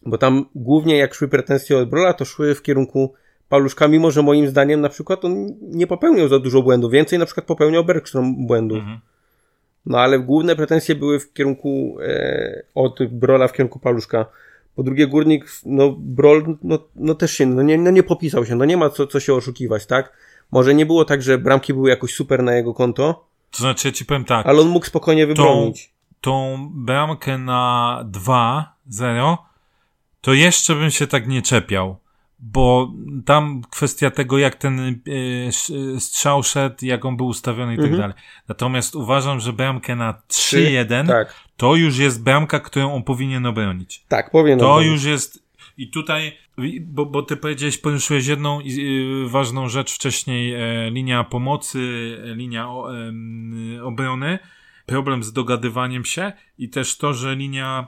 Bo 0.07 0.19
tam 0.19 0.45
głównie 0.55 0.97
jak 0.97 1.15
szły 1.15 1.29
pretensje 1.29 1.79
od 1.79 1.89
Brola, 1.89 2.13
to 2.13 2.25
szły 2.25 2.55
w 2.55 2.63
kierunku 2.63 3.15
Paluszka, 3.49 3.89
mimo 3.89 4.11
że 4.11 4.23
moim 4.23 4.49
zdaniem 4.49 4.81
na 4.81 4.89
przykład 4.89 5.25
on 5.25 5.55
nie 5.61 5.87
popełniał 5.87 6.29
za 6.29 6.39
dużo 6.39 6.63
błędów. 6.63 6.93
Więcej 6.93 7.19
na 7.19 7.27
przykład 7.27 7.47
popełniał 7.47 7.85
Bergstrom 7.85 8.47
błędów. 8.47 8.79
Mhm. 8.79 8.99
No 9.87 9.99
ale 9.99 10.19
główne 10.19 10.57
pretensje 10.57 10.95
były 10.95 11.21
w 11.21 11.33
kierunku 11.33 11.99
e, 12.03 12.63
od 12.75 12.99
Brola 13.11 13.49
w 13.49 13.53
kierunku 13.53 13.79
Paluszka. 13.79 14.27
Po 14.77 14.83
drugie 14.83 15.07
Górnik, 15.07 15.47
no 15.67 15.97
Brol, 15.99 16.57
no, 16.63 16.79
no 16.97 17.15
też 17.15 17.33
się, 17.33 17.47
no 17.47 17.63
nie, 17.63 17.79
no 17.79 17.91
nie 17.91 18.03
popisał 18.03 18.47
się, 18.47 18.57
no 18.57 18.65
nie 18.65 18.77
ma 18.77 18.91
co, 18.91 19.07
co 19.07 19.21
się 19.21 19.35
oszukiwać, 19.35 19.87
tak? 19.87 20.13
Może 20.51 20.75
nie 20.75 20.87
było 20.87 21.05
tak, 21.05 21.23
że 21.23 21.39
bramki 21.39 21.75
były 21.75 21.91
jakoś 21.91 22.15
super 22.15 22.43
na 22.43 22.55
jego 22.55 22.75
konto. 22.75 23.28
To 23.51 23.59
znaczy, 23.59 23.89
ja 23.89 23.93
ci 23.93 24.05
powiem 24.05 24.25
tak. 24.25 24.47
Ale 24.47 24.61
on 24.61 24.69
mógł 24.69 24.87
spokojnie 24.87 25.27
wybronić. 25.27 25.91
Tą, 26.21 26.31
tą 26.57 26.69
bramkę 26.73 27.39
na 27.39 28.05
2-0 28.91 29.37
to 30.21 30.35
jeszcze 30.35 30.75
bym 30.75 30.91
się 30.91 31.07
tak 31.07 31.29
nie 31.29 31.43
czepiał 31.43 31.97
bo 32.39 32.93
tam 33.25 33.63
kwestia 33.71 34.11
tego, 34.11 34.39
jak 34.39 34.55
ten 34.55 34.81
e, 34.81 36.01
strzał 36.01 36.43
szedł, 36.43 36.77
jak 36.83 37.05
on 37.05 37.17
był 37.17 37.27
ustawiony 37.27 37.75
i 37.75 37.77
tak 37.77 37.85
mhm. 37.85 38.01
dalej. 38.01 38.17
Natomiast 38.49 38.95
uważam, 38.95 39.41
że 39.41 39.53
bramkę 39.53 39.97
na 39.97 40.15
3-1 40.29 41.07
tak. 41.07 41.35
to 41.57 41.77
już 41.77 41.99
jest 41.99 42.23
bramka, 42.23 42.61
którą 42.61 42.95
on 42.95 43.03
powinien 43.03 43.47
obronić. 43.47 44.05
Tak, 44.09 44.31
powinien 44.31 44.59
To 44.59 44.71
obronić. 44.71 44.93
już 44.93 45.05
jest 45.05 45.48
i 45.79 45.91
tutaj, 45.91 46.39
bo, 46.81 47.07
bo 47.07 47.23
ty 47.23 47.37
powiedziałeś, 47.37 47.79
poruszyłeś 47.79 48.27
jedną 48.27 48.59
ważną 49.27 49.69
rzecz 49.69 49.95
wcześniej, 49.95 50.55
e, 50.55 50.91
linia 50.91 51.25
pomocy, 51.25 51.79
linia 52.25 52.69
obrony, 53.83 54.39
problem 54.87 55.23
z 55.23 55.33
dogadywaniem 55.33 56.05
się 56.05 56.33
i 56.59 56.69
też 56.69 56.97
to, 56.97 57.15
że 57.15 57.37
linia 57.37 57.87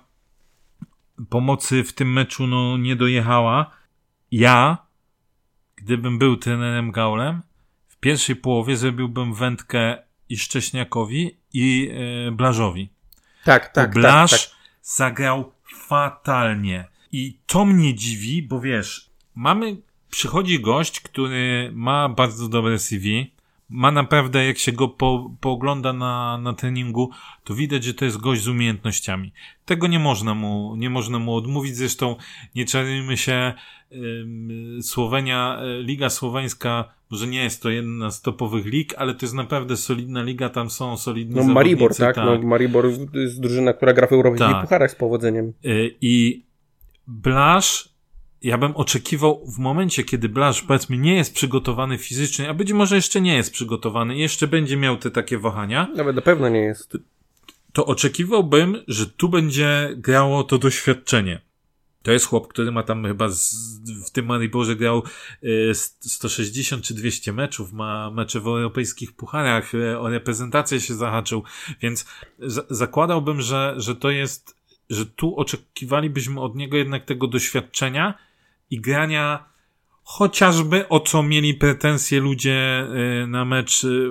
pomocy 1.28 1.85
w 1.85 1.92
tym 1.92 2.12
meczu 2.12 2.47
no, 2.47 2.76
nie 2.76 2.97
dojechała, 2.97 3.70
ja, 4.30 4.78
gdybym 5.76 6.18
był 6.18 6.37
trenerem 6.37 6.92
Gaulem, 6.92 7.42
w 7.88 7.97
pierwszej 7.97 8.37
połowie 8.37 8.76
zrobiłbym 8.76 9.35
wędkę 9.35 9.99
i 10.28 10.37
Szcześniakowi, 10.37 11.37
i 11.52 11.90
e, 12.28 12.30
Blażowi. 12.30 12.90
Tak, 13.44 13.68
tak. 13.68 13.94
Bo 13.94 14.00
Blaż 14.00 14.30
tak, 14.30 14.40
tak. 14.40 14.59
zagrał 14.82 15.52
fatalnie. 15.88 16.85
I 17.12 17.38
to 17.47 17.64
mnie 17.64 17.95
dziwi, 17.95 18.43
bo 18.43 18.61
wiesz, 18.61 19.11
mamy, 19.35 19.76
przychodzi 20.11 20.61
gość, 20.61 21.00
który 21.00 21.71
ma 21.75 22.09
bardzo 22.09 22.49
dobre 22.49 22.79
CV, 22.79 23.33
ma 23.69 23.90
naprawdę, 23.90 24.47
jak 24.47 24.59
się 24.59 24.73
go 24.73 24.88
po, 24.88 25.31
poogląda 25.40 25.93
na, 25.93 26.38
na 26.38 26.52
treningu, 26.52 27.11
to 27.45 27.55
widać, 27.55 27.85
że 27.85 27.95
to 27.95 28.05
jest 28.05 28.17
gość 28.17 28.43
z 28.43 28.49
umiejętnościami. 28.49 29.33
Tego 29.64 29.87
nie 29.87 29.99
można 29.99 30.35
mu, 30.35 30.75
nie 30.76 30.90
można 30.90 31.19
mu 31.19 31.35
odmówić. 31.35 31.76
Zresztą 31.76 32.17
nie 32.55 32.64
czarujmy 32.64 33.17
się, 33.17 33.55
Słowenia, 34.83 35.59
e, 35.62 35.83
Liga 35.83 36.11
Słoweńska, 36.11 36.95
może 37.11 37.26
nie 37.26 37.43
jest 37.45 37.62
to 37.62 37.71
jedna 37.71 38.11
z 38.11 38.23
topowych 38.23 38.67
lig, 38.67 38.95
ale 38.97 39.14
to 39.14 39.26
jest 39.26 39.35
naprawdę 39.35 39.76
solidna 39.76 40.23
liga, 40.23 40.49
tam 40.49 40.71
są 40.71 40.97
solidni 40.97 41.37
No 41.37 41.45
Maribor, 41.45 41.95
tak? 41.97 42.14
tak. 42.14 42.25
No, 42.25 42.49
Maribor 42.49 42.87
jest 43.14 43.40
drużyna, 43.40 43.73
która 43.73 43.93
gra 43.93 44.07
w 44.07 44.12
europejskich 44.12 44.52
tak. 44.52 44.62
pucharach 44.62 44.90
z 44.90 44.95
powodzeniem. 44.95 45.52
E, 45.64 45.69
I 46.00 46.43
Blasz 47.07 47.90
ja 48.42 48.59
bym 48.59 48.76
oczekiwał 48.76 49.47
w 49.47 49.59
momencie, 49.59 50.04
kiedy 50.04 50.28
Blasz, 50.28 50.62
powiedzmy, 50.62 50.99
nie 50.99 51.14
jest 51.14 51.35
przygotowany 51.35 51.99
fizycznie, 51.99 52.49
a 52.49 52.54
być 52.54 52.73
może 52.73 52.97
jeszcze 52.97 53.21
nie 53.21 53.37
jest 53.37 53.52
przygotowany, 53.52 54.16
jeszcze 54.16 54.47
będzie 54.47 54.76
miał 54.76 54.97
te 54.97 55.11
takie 55.11 55.38
wahania. 55.38 55.88
Nawet 55.97 56.16
na 56.16 56.23
pewno 56.23 56.49
nie 56.49 56.61
jest. 56.61 56.99
To 57.73 57.87
oczekiwałbym, 57.87 58.76
że 58.88 59.07
tu 59.07 59.28
będzie 59.28 59.95
grało 59.97 60.45
to 60.45 60.59
doświadczenie. 60.59 61.40
To 62.02 62.12
jest 62.12 62.26
chłop, 62.26 62.49
który 62.49 62.73
ma 62.73 62.83
tam 62.83 63.04
chyba 63.04 63.28
z, 63.28 63.54
w 64.07 64.11
tym 64.11 64.26
Mariborze 64.26 64.76
grał 64.76 65.02
y, 65.45 65.73
160 66.00 66.85
czy 66.85 66.95
200 66.95 67.33
meczów, 67.33 67.73
ma 67.73 68.11
mecze 68.11 68.40
w 68.40 68.47
europejskich 68.47 69.12
pucharach, 69.12 69.75
y, 69.75 69.99
o 69.99 70.09
reprezentację 70.09 70.80
się 70.80 70.95
zahaczył, 70.95 71.42
więc 71.83 72.07
zakładałbym, 72.71 73.40
że, 73.40 73.75
że 73.76 73.97
to 73.97 74.11
jest, 74.11 74.60
że 74.90 75.06
tu 75.06 75.37
oczekiwalibyśmy 75.37 76.40
od 76.40 76.56
niego 76.56 76.76
jednak 76.76 77.04
tego 77.04 77.26
doświadczenia, 77.26 78.14
i 78.70 78.80
grania 78.80 79.50
chociażby 80.02 80.88
o 80.88 81.00
co 81.00 81.23
mieli 81.23 81.54
pretensje 81.54 82.20
ludzie 82.20 82.87
y, 83.23 83.26
na 83.26 83.44
mecz 83.44 83.85
y, 83.85 84.11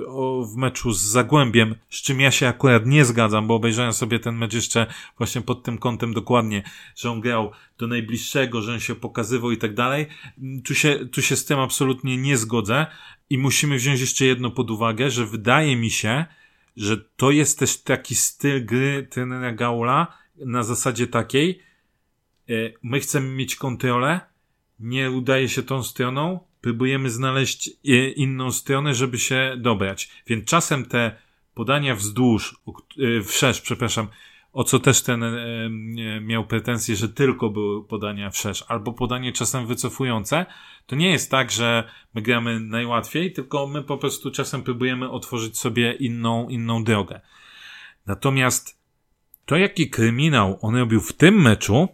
w 0.52 0.56
meczu 0.56 0.92
z 0.92 1.02
Zagłębiem, 1.02 1.74
z 1.90 2.02
czym 2.02 2.20
ja 2.20 2.30
się 2.30 2.48
akurat 2.48 2.86
nie 2.86 3.04
zgadzam, 3.04 3.46
bo 3.46 3.54
obejrzałem 3.54 3.92
sobie 3.92 4.18
ten 4.18 4.36
mecz 4.36 4.54
jeszcze 4.54 4.86
właśnie 5.18 5.40
pod 5.40 5.62
tym 5.62 5.78
kątem 5.78 6.14
dokładnie, 6.14 6.62
że 6.96 7.10
on 7.10 7.20
grał 7.20 7.52
do 7.78 7.86
najbliższego, 7.86 8.62
że 8.62 8.72
on 8.72 8.80
się 8.80 8.94
pokazywał 8.94 9.50
i 9.50 9.56
tak 9.56 9.74
dalej. 9.74 10.06
Tu 10.64 10.74
się, 10.74 11.08
tu 11.12 11.22
się 11.22 11.36
z 11.36 11.44
tym 11.44 11.58
absolutnie 11.58 12.16
nie 12.16 12.36
zgodzę 12.36 12.86
i 13.30 13.38
musimy 13.38 13.76
wziąć 13.76 14.00
jeszcze 14.00 14.24
jedno 14.24 14.50
pod 14.50 14.70
uwagę, 14.70 15.10
że 15.10 15.26
wydaje 15.26 15.76
mi 15.76 15.90
się, 15.90 16.24
że 16.76 16.96
to 17.16 17.30
jest 17.30 17.58
też 17.58 17.82
taki 17.82 18.14
styl 18.14 18.66
gry 18.66 19.06
trenera 19.10 19.52
Gaula 19.52 20.20
na 20.46 20.62
zasadzie 20.62 21.06
takiej, 21.06 21.60
y, 22.50 22.74
my 22.82 23.00
chcemy 23.00 23.28
mieć 23.28 23.56
kontrolę, 23.56 24.20
nie 24.80 25.10
udaje 25.10 25.48
się 25.48 25.62
tą 25.62 25.82
stroną, 25.82 26.40
próbujemy 26.60 27.10
znaleźć 27.10 27.68
e, 27.68 28.10
inną 28.10 28.52
stronę, 28.52 28.94
żeby 28.94 29.18
się 29.18 29.56
dobrać. 29.58 30.10
Więc 30.26 30.44
czasem 30.44 30.86
te 30.86 31.16
podania 31.54 31.94
wzdłuż, 31.94 32.60
e, 33.18 33.22
wszerz, 33.22 33.60
przepraszam, 33.60 34.08
o 34.52 34.64
co 34.64 34.78
też 34.78 35.02
ten 35.02 35.22
e, 35.22 35.70
miał 36.20 36.46
pretensje, 36.46 36.96
że 36.96 37.08
tylko 37.08 37.50
były 37.50 37.84
podania 37.84 38.30
wszerz, 38.30 38.64
albo 38.68 38.92
podanie 38.92 39.32
czasem 39.32 39.66
wycofujące, 39.66 40.46
to 40.86 40.96
nie 40.96 41.10
jest 41.10 41.30
tak, 41.30 41.50
że 41.50 41.90
my 42.14 42.22
gramy 42.22 42.60
najłatwiej, 42.60 43.32
tylko 43.32 43.66
my 43.66 43.82
po 43.82 43.98
prostu 43.98 44.30
czasem 44.30 44.62
próbujemy 44.62 45.10
otworzyć 45.10 45.58
sobie 45.58 45.92
inną, 45.92 46.48
inną 46.48 46.84
drogę. 46.84 47.20
Natomiast 48.06 48.79
to, 49.50 49.56
jaki 49.56 49.90
kryminał 49.90 50.58
on 50.62 50.76
robił 50.76 51.00
w 51.00 51.12
tym 51.12 51.42
meczu, 51.42 51.88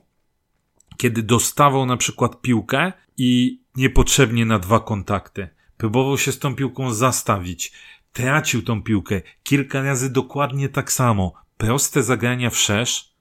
kiedy 0.96 1.22
dostawał 1.22 1.86
na 1.86 1.96
przykład 1.96 2.40
piłkę 2.40 2.92
i 3.16 3.60
niepotrzebnie 3.76 4.46
na 4.46 4.58
dwa 4.58 4.80
kontakty. 4.80 5.48
Próbował 5.76 6.18
się 6.18 6.32
z 6.32 6.38
tą 6.38 6.54
piłką 6.54 6.94
zastawić. 6.94 7.72
Tracił 8.12 8.62
tą 8.62 8.82
piłkę 8.82 9.22
kilka 9.42 9.82
razy 9.82 10.10
dokładnie 10.10 10.68
tak 10.68 10.92
samo. 10.92 11.34
proste 11.56 12.02
zagrania 12.02 12.50
w 12.50 12.56
szerz 12.56 13.12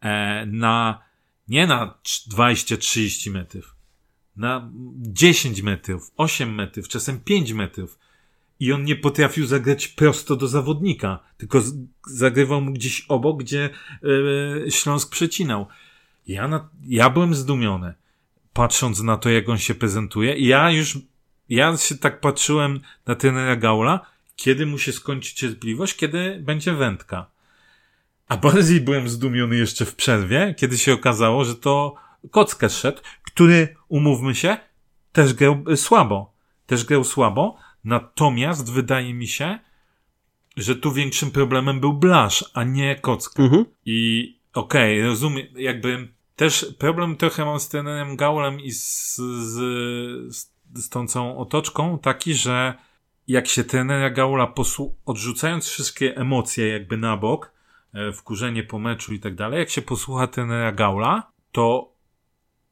e, 0.00 0.46
na 0.46 1.02
nie 1.48 1.66
na 1.66 1.98
20-30 2.32 3.30
metrów, 3.30 3.76
na 4.36 4.70
10 4.96 5.62
metrów, 5.62 6.10
8 6.16 6.54
metrów, 6.54 6.88
czasem 6.88 7.20
5 7.20 7.52
metrów. 7.52 7.98
I 8.60 8.72
on 8.72 8.84
nie 8.84 8.96
potrafił 8.96 9.46
zagrać 9.46 9.88
prosto 9.88 10.36
do 10.36 10.48
zawodnika, 10.48 11.18
tylko 11.36 11.62
zagrywał 12.06 12.60
mu 12.60 12.72
gdzieś 12.72 13.04
obok, 13.08 13.40
gdzie 13.40 13.70
yy, 14.02 14.66
Śląsk 14.70 15.10
przecinał. 15.10 15.66
Ja, 16.26 16.48
na, 16.48 16.68
ja 16.86 17.10
byłem 17.10 17.34
zdumiony, 17.34 17.94
patrząc 18.52 19.02
na 19.02 19.16
to, 19.16 19.30
jak 19.30 19.48
on 19.48 19.58
się 19.58 19.74
prezentuje. 19.74 20.38
Ja 20.38 20.70
już, 20.70 20.98
ja 21.48 21.76
się 21.76 21.98
tak 21.98 22.20
patrzyłem 22.20 22.80
na 23.06 23.14
trenera 23.14 23.56
Gaula, 23.56 24.06
kiedy 24.36 24.66
mu 24.66 24.78
się 24.78 24.92
skończy 24.92 25.34
cierpliwość, 25.34 25.96
kiedy 25.96 26.38
będzie 26.42 26.72
wędka. 26.72 27.26
A 28.28 28.36
bardziej 28.36 28.80
byłem 28.80 29.08
zdumiony 29.08 29.56
jeszcze 29.56 29.84
w 29.84 29.94
przerwie, 29.94 30.54
kiedy 30.58 30.78
się 30.78 30.94
okazało, 30.94 31.44
że 31.44 31.54
to 31.54 31.94
Kockę 32.30 32.70
szedł, 32.70 33.00
który, 33.22 33.76
umówmy 33.88 34.34
się, 34.34 34.56
też 35.12 35.34
grał 35.34 35.64
słabo. 35.76 36.32
Też 36.66 36.84
grał 36.84 37.04
słabo, 37.04 37.56
natomiast 37.86 38.72
wydaje 38.72 39.14
mi 39.14 39.26
się, 39.26 39.58
że 40.56 40.76
tu 40.76 40.92
większym 40.92 41.30
problemem 41.30 41.80
był 41.80 41.92
Blasz, 41.92 42.44
a 42.54 42.64
nie 42.64 42.96
Kocka. 42.96 43.42
Mhm. 43.42 43.64
I 43.84 44.30
okej, 44.54 44.98
okay, 45.00 45.08
rozumiem, 45.08 45.46
jakby 45.56 46.08
też 46.36 46.66
problem 46.78 47.16
trochę 47.16 47.44
mam 47.44 47.60
z 47.60 47.68
trenerem 47.68 48.16
Gaulem 48.16 48.60
i 48.60 48.70
z, 48.70 49.16
z, 49.16 49.56
z 50.74 50.88
tą 50.88 51.06
całą 51.06 51.38
otoczką 51.38 51.98
taki, 51.98 52.34
że 52.34 52.74
jak 53.28 53.48
się 53.48 53.64
trenera 53.64 54.10
Gaula 54.10 54.46
posłu- 54.46 54.92
odrzucając 55.06 55.68
wszystkie 55.68 56.16
emocje 56.16 56.68
jakby 56.68 56.96
na 56.96 57.16
bok, 57.16 57.52
e, 57.94 58.12
wkurzenie 58.12 58.62
po 58.62 58.78
meczu 58.78 59.14
i 59.14 59.20
tak 59.20 59.34
dalej, 59.34 59.58
jak 59.58 59.70
się 59.70 59.82
posłucha 59.82 60.26
trenera 60.26 60.72
Gaula, 60.72 61.30
to 61.52 61.92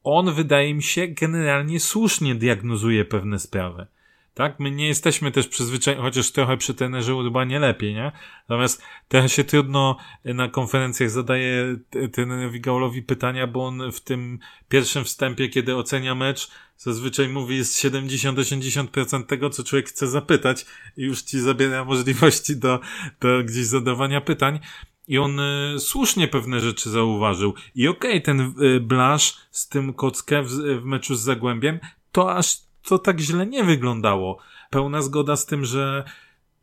on 0.04 0.34
wydaje 0.34 0.74
mi 0.74 0.82
się 0.82 1.08
generalnie 1.08 1.80
słusznie 1.80 2.34
diagnozuje 2.34 3.04
pewne 3.04 3.38
sprawy. 3.38 3.86
Tak? 4.34 4.60
My 4.60 4.70
nie 4.70 4.86
jesteśmy 4.86 5.30
też 5.30 5.48
przyzwyczajeni, 5.48 6.02
chociaż 6.02 6.30
trochę 6.30 6.56
przy 6.56 6.74
trenerze 6.74 7.14
chyba 7.24 7.44
nie 7.44 7.58
lepiej, 7.58 7.94
nie? 7.94 8.12
Natomiast 8.48 8.82
trochę 9.08 9.28
się 9.28 9.44
trudno 9.44 9.96
na 10.24 10.48
konferencjach 10.48 11.10
zadaje 11.10 11.76
trenerowi 12.12 12.60
Gaulowi 12.60 13.02
pytania, 13.02 13.46
bo 13.46 13.66
on 13.66 13.92
w 13.92 14.00
tym 14.00 14.38
pierwszym 14.68 15.04
wstępie, 15.04 15.48
kiedy 15.48 15.76
ocenia 15.76 16.14
mecz, 16.14 16.50
zazwyczaj 16.76 17.28
mówi 17.28 17.56
jest 17.56 17.84
70-80% 17.84 19.26
tego, 19.26 19.50
co 19.50 19.64
człowiek 19.64 19.88
chce 19.88 20.08
zapytać 20.08 20.66
i 20.96 21.02
już 21.02 21.22
ci 21.22 21.40
zabiera 21.40 21.84
możliwości 21.94 22.56
do, 22.56 22.80
do 23.20 23.44
gdzieś 23.44 23.66
zadawania 23.66 24.20
pytań. 24.20 24.60
I 25.08 25.18
on 25.18 25.40
y, 25.40 25.74
słusznie 25.78 26.28
pewne 26.28 26.60
rzeczy 26.60 26.90
zauważył. 26.90 27.54
I 27.74 27.88
okej, 27.88 28.10
okay, 28.10 28.20
ten 28.20 28.54
y, 28.62 28.80
Blasz 28.80 29.36
z 29.50 29.68
tym 29.68 29.92
Kockę 29.92 30.42
w, 30.42 30.50
w 30.50 30.84
meczu 30.84 31.14
z 31.14 31.20
Zagłębiem, 31.20 31.80
to 32.12 32.36
aż 32.36 32.64
to 32.84 32.98
tak 32.98 33.20
źle 33.20 33.46
nie 33.46 33.64
wyglądało. 33.64 34.38
Pełna 34.70 35.02
zgoda 35.02 35.36
z 35.36 35.46
tym, 35.46 35.64
że 35.64 36.04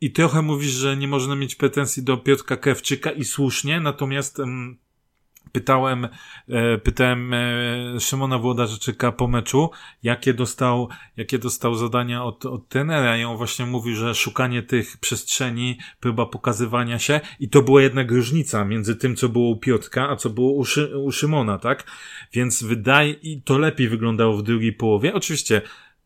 i 0.00 0.10
trochę 0.10 0.42
mówisz, 0.42 0.72
że 0.72 0.96
nie 0.96 1.08
można 1.08 1.36
mieć 1.36 1.54
pretensji 1.54 2.02
do 2.02 2.16
Piotrka 2.16 2.56
Kewczyka 2.56 3.10
i 3.10 3.24
słusznie, 3.24 3.80
natomiast 3.80 4.40
mm, 4.40 4.78
pytałem, 5.52 6.08
e, 6.48 6.78
pytałem 6.78 7.34
e, 7.34 8.00
Szymona 8.00 8.38
Włodarczyka 8.38 9.12
po 9.12 9.28
meczu, 9.28 9.70
jakie 10.02 10.34
dostał, 10.34 10.88
jakie 11.16 11.38
dostał 11.38 11.74
zadania 11.74 12.24
od, 12.24 12.46
od 12.46 12.68
trenera 12.68 13.18
i 13.18 13.24
on 13.24 13.36
właśnie 13.36 13.66
mówił, 13.66 13.96
że 13.96 14.14
szukanie 14.14 14.62
tych 14.62 14.96
przestrzeni, 14.96 15.78
próba 16.00 16.26
pokazywania 16.26 16.98
się 16.98 17.20
i 17.40 17.48
to 17.48 17.62
była 17.62 17.82
jednak 17.82 18.10
różnica 18.10 18.64
między 18.64 18.96
tym, 18.96 19.16
co 19.16 19.28
było 19.28 19.50
u 19.50 19.56
Piotrka, 19.56 20.10
a 20.10 20.16
co 20.16 20.30
było 20.30 20.52
u, 20.52 20.64
Szy, 20.64 20.98
u 20.98 21.12
Szymona, 21.12 21.58
tak? 21.58 21.84
Więc 22.32 22.62
wydaje, 22.62 23.12
i 23.12 23.42
to 23.42 23.58
lepiej 23.58 23.88
wyglądało 23.88 24.36
w 24.36 24.42
drugiej 24.42 24.72
połowie. 24.72 25.14
Oczywiście 25.14 25.62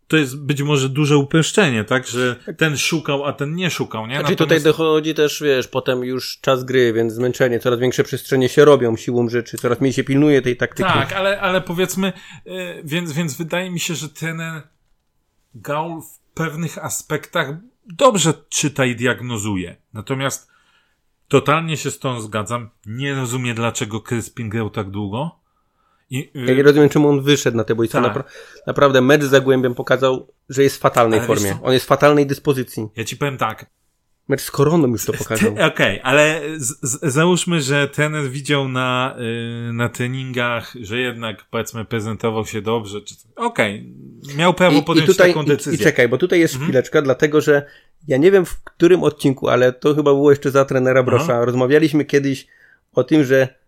to 0.08 0.16
jest 0.16 0.40
być 0.40 0.62
może 0.62 0.88
duże 0.88 1.16
uproszczenie, 1.16 1.84
tak? 1.84 2.06
Że 2.06 2.36
ten 2.56 2.76
szukał, 2.76 3.24
a 3.24 3.32
ten 3.32 3.54
nie 3.54 3.70
szukał, 3.70 4.06
nie? 4.06 4.14
Znaczy 4.14 4.32
Natomiast... 4.32 4.38
tutaj 4.38 4.72
dochodzi 4.72 5.14
też, 5.14 5.42
wiesz, 5.42 5.68
potem 5.68 6.04
już 6.04 6.38
czas 6.40 6.64
gry, 6.64 6.92
więc 6.92 7.12
zmęczenie, 7.12 7.60
coraz 7.60 7.80
większe 7.80 8.04
przestrzenie 8.04 8.48
się 8.48 8.64
robią 8.64 8.96
siłą 8.96 9.28
rzeczy, 9.28 9.56
coraz 9.56 9.80
mniej 9.80 9.92
się 9.92 10.04
pilnuje 10.04 10.42
tej 10.42 10.56
taktyki. 10.56 10.88
Tak, 10.88 11.12
ale, 11.12 11.40
ale 11.40 11.60
powiedzmy, 11.60 12.12
yy, 12.44 12.82
więc, 12.84 13.12
więc 13.12 13.36
wydaje 13.36 13.70
mi 13.70 13.80
się, 13.80 13.94
że 13.94 14.08
ten 14.08 14.42
Gaul 15.54 16.02
w 16.02 16.34
pewnych 16.34 16.84
aspektach 16.84 17.56
dobrze 17.86 18.34
czyta 18.48 18.84
i 18.84 18.96
diagnozuje. 18.96 19.76
Natomiast 19.92 20.50
totalnie 21.28 21.76
się 21.76 21.90
z 21.90 21.98
tą 21.98 22.20
zgadzam. 22.20 22.70
Nie 22.86 23.14
rozumiem, 23.14 23.56
dlaczego 23.56 24.00
Crispin 24.00 24.48
grał 24.48 24.70
tak 24.70 24.90
długo. 24.90 25.45
I, 26.10 26.30
ja 26.34 26.54
nie 26.54 26.62
rozumiem, 26.62 26.88
czemu 26.88 27.08
on 27.08 27.22
wyszedł 27.22 27.56
na 27.56 27.64
te 27.64 27.74
boisko. 27.74 27.98
Tak. 27.98 28.06
Napra 28.06 28.24
naprawdę 28.66 29.00
mecz 29.00 29.22
z 29.22 29.28
Zagłębiem 29.28 29.74
pokazał, 29.74 30.28
że 30.48 30.62
jest 30.62 30.76
w 30.76 30.80
fatalnej 30.80 31.18
ale 31.18 31.26
formie. 31.26 31.58
On 31.62 31.72
jest 31.72 31.84
w 31.84 31.88
fatalnej 31.88 32.26
dyspozycji. 32.26 32.88
Ja 32.96 33.04
ci 33.04 33.16
powiem 33.16 33.38
tak. 33.38 33.66
Mecz 34.28 34.40
z 34.40 34.50
Koroną 34.50 34.88
już 34.88 35.04
to 35.04 35.12
pokazał. 35.22 35.52
Okej, 35.52 35.66
okay, 35.66 36.02
ale 36.02 36.40
załóżmy, 37.02 37.60
że 37.60 37.88
trener 37.88 38.30
widział 38.30 38.68
na, 38.68 39.16
yy, 39.18 39.72
na 39.72 39.88
treningach, 39.88 40.74
że 40.80 40.98
jednak 40.98 41.44
powiedzmy 41.50 41.84
prezentował 41.84 42.46
się 42.46 42.62
dobrze. 42.62 42.98
Okej, 43.36 43.94
okay, 44.22 44.36
miał 44.36 44.54
prawo 44.54 44.82
podjąć 44.82 45.08
i 45.08 45.12
tutaj, 45.12 45.28
taką 45.28 45.44
decyzję. 45.44 45.78
I, 45.78 45.80
I, 45.80 45.84
czekaj, 45.84 46.08
bo 46.08 46.18
tutaj 46.18 46.40
jest 46.40 46.54
mhm. 46.54 46.70
chwileczka, 46.70 47.02
dlatego 47.02 47.40
że 47.40 47.66
ja 48.08 48.16
nie 48.16 48.30
wiem 48.30 48.46
w 48.46 48.64
którym 48.64 49.02
odcinku, 49.02 49.48
ale 49.48 49.72
to 49.72 49.94
chyba 49.94 50.10
było 50.10 50.30
jeszcze 50.30 50.50
za 50.50 50.64
trenera 50.64 51.02
Brosza. 51.02 51.44
Rozmawialiśmy 51.44 52.04
kiedyś 52.04 52.46
o 52.92 53.04
tym, 53.04 53.24
że 53.24 53.65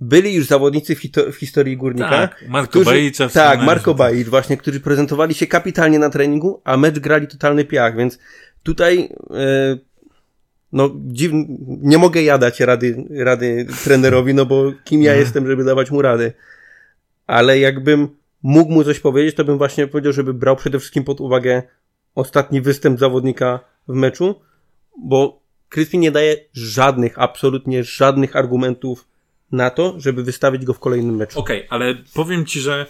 byli 0.00 0.34
już 0.34 0.46
zawodnicy 0.46 0.96
w, 0.96 1.00
w 1.32 1.34
historii 1.34 1.76
Górnika. 1.76 2.10
Tak, 2.10 2.44
Marko 2.48 2.70
którzy, 2.70 2.84
Bajic. 2.84 3.18
Tak, 3.32 3.62
Marko 3.62 3.94
Bajic 3.94 4.28
właśnie, 4.28 4.56
którzy 4.56 4.80
prezentowali 4.80 5.34
się 5.34 5.46
kapitalnie 5.46 5.98
na 5.98 6.10
treningu, 6.10 6.60
a 6.64 6.76
mecz 6.76 6.98
grali 6.98 7.28
totalny 7.28 7.64
piach, 7.64 7.96
więc 7.96 8.18
tutaj 8.62 9.08
e, 9.30 9.78
no 10.72 10.90
dziwnie, 10.96 11.44
nie 11.66 11.98
mogę 11.98 12.22
ja 12.22 12.38
dać 12.38 12.60
rady, 12.60 13.04
rady 13.10 13.66
trenerowi, 13.84 14.34
no 14.34 14.46
bo 14.46 14.72
kim 14.84 15.02
ja 15.02 15.10
mhm. 15.10 15.24
jestem, 15.24 15.46
żeby 15.46 15.64
dawać 15.64 15.90
mu 15.90 16.02
rady. 16.02 16.32
Ale 17.26 17.58
jakbym 17.58 18.08
mógł 18.42 18.72
mu 18.72 18.84
coś 18.84 19.00
powiedzieć, 19.00 19.34
to 19.36 19.44
bym 19.44 19.58
właśnie 19.58 19.86
powiedział, 19.86 20.12
żeby 20.12 20.34
brał 20.34 20.56
przede 20.56 20.78
wszystkim 20.78 21.04
pod 21.04 21.20
uwagę 21.20 21.62
ostatni 22.14 22.60
występ 22.60 22.98
zawodnika 22.98 23.60
w 23.88 23.94
meczu, 23.94 24.34
bo 24.98 25.40
Kryspin 25.68 26.00
nie 26.00 26.10
daje 26.10 26.36
żadnych, 26.52 27.18
absolutnie 27.18 27.84
żadnych 27.84 28.36
argumentów 28.36 29.08
na 29.52 29.70
to, 29.70 29.94
żeby 30.00 30.22
wystawić 30.22 30.64
go 30.64 30.74
w 30.74 30.78
kolejnym 30.78 31.16
meczu. 31.16 31.40
Okej, 31.40 31.58
okay, 31.58 31.70
ale 31.70 31.94
powiem 32.14 32.46
ci, 32.46 32.60
że 32.60 32.86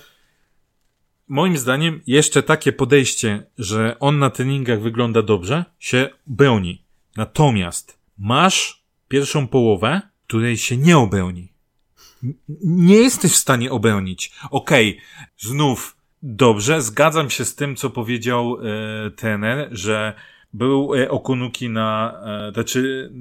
moim 1.28 1.58
zdaniem 1.58 2.00
jeszcze 2.06 2.42
takie 2.42 2.72
podejście, 2.72 3.46
że 3.58 3.96
on 4.00 4.18
na 4.18 4.30
treningach 4.30 4.80
wygląda 4.80 5.22
dobrze, 5.22 5.64
się 5.78 6.08
broni. 6.26 6.84
Natomiast 7.16 7.98
masz 8.18 8.84
pierwszą 9.08 9.48
połowę, 9.48 10.00
której 10.26 10.56
się 10.56 10.76
nie 10.76 10.98
obroni. 10.98 11.52
Nie 12.64 12.96
jesteś 12.96 13.32
w 13.32 13.36
stanie 13.36 13.70
obronić. 13.70 14.32
Okej, 14.50 14.90
okay, 14.90 15.02
znów 15.38 15.96
dobrze, 16.22 16.82
zgadzam 16.82 17.30
się 17.30 17.44
z 17.44 17.54
tym, 17.54 17.76
co 17.76 17.90
powiedział 17.90 18.56
e, 18.56 19.10
trener, 19.10 19.68
że 19.72 20.14
był 20.52 20.94
e, 20.94 21.10
Okunuki 21.10 21.68
na, 21.68 22.20
e, 22.48 22.52
znaczy, 22.52 23.12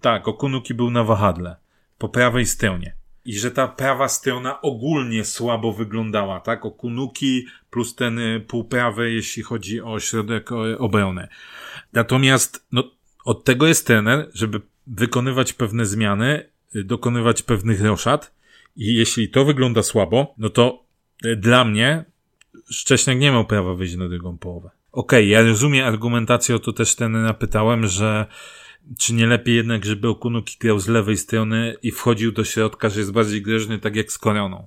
tak, 0.00 0.28
Okunuki 0.28 0.74
był 0.74 0.90
na 0.90 1.04
wahadle 1.04 1.63
po 1.98 2.08
prawej 2.08 2.46
stronie. 2.46 2.94
I 3.24 3.38
że 3.38 3.50
ta 3.50 3.68
prawa 3.68 4.08
strona 4.08 4.60
ogólnie 4.60 5.24
słabo 5.24 5.72
wyglądała, 5.72 6.40
tak? 6.40 6.66
Okunuki 6.66 7.46
plus 7.70 7.94
ten 7.94 8.18
y, 8.18 8.40
półprawy, 8.40 9.12
jeśli 9.12 9.42
chodzi 9.42 9.80
o 9.80 10.00
środek 10.00 10.50
obrony. 10.78 11.28
Natomiast, 11.92 12.66
no, 12.72 12.84
od 13.24 13.44
tego 13.44 13.66
jest 13.66 13.86
trener, 13.86 14.30
żeby 14.34 14.60
wykonywać 14.86 15.52
pewne 15.52 15.86
zmiany, 15.86 16.50
y, 16.76 16.84
dokonywać 16.84 17.42
pewnych 17.42 17.82
roszad. 17.82 18.34
I 18.76 18.94
jeśli 18.94 19.28
to 19.28 19.44
wygląda 19.44 19.82
słabo, 19.82 20.34
no 20.38 20.50
to 20.50 20.84
y, 21.24 21.36
dla 21.36 21.64
mnie 21.64 22.04
Szcześniak 22.70 23.18
nie 23.18 23.30
miał 23.30 23.44
prawa 23.44 23.74
wyjść 23.74 23.96
na 23.96 24.08
drugą 24.08 24.38
połowę. 24.38 24.70
Okej, 24.92 25.24
okay, 25.24 25.26
ja 25.26 25.42
rozumiem 25.42 25.86
argumentację, 25.86 26.56
o 26.56 26.58
to 26.58 26.72
też 26.72 26.94
ten 26.96 27.22
napytałem, 27.22 27.86
że 27.86 28.26
czy 28.98 29.14
nie 29.14 29.26
lepiej 29.26 29.56
jednak, 29.56 29.84
żeby 29.84 30.08
Okunuki 30.08 30.56
grał 30.60 30.78
z 30.78 30.88
lewej 30.88 31.16
strony 31.16 31.76
i 31.82 31.90
wchodził 31.90 32.32
do 32.32 32.44
środka, 32.44 32.88
że 32.88 33.00
jest 33.00 33.12
bardziej 33.12 33.42
groźny, 33.42 33.78
tak 33.78 33.96
jak 33.96 34.12
z 34.12 34.18
Koroną. 34.18 34.66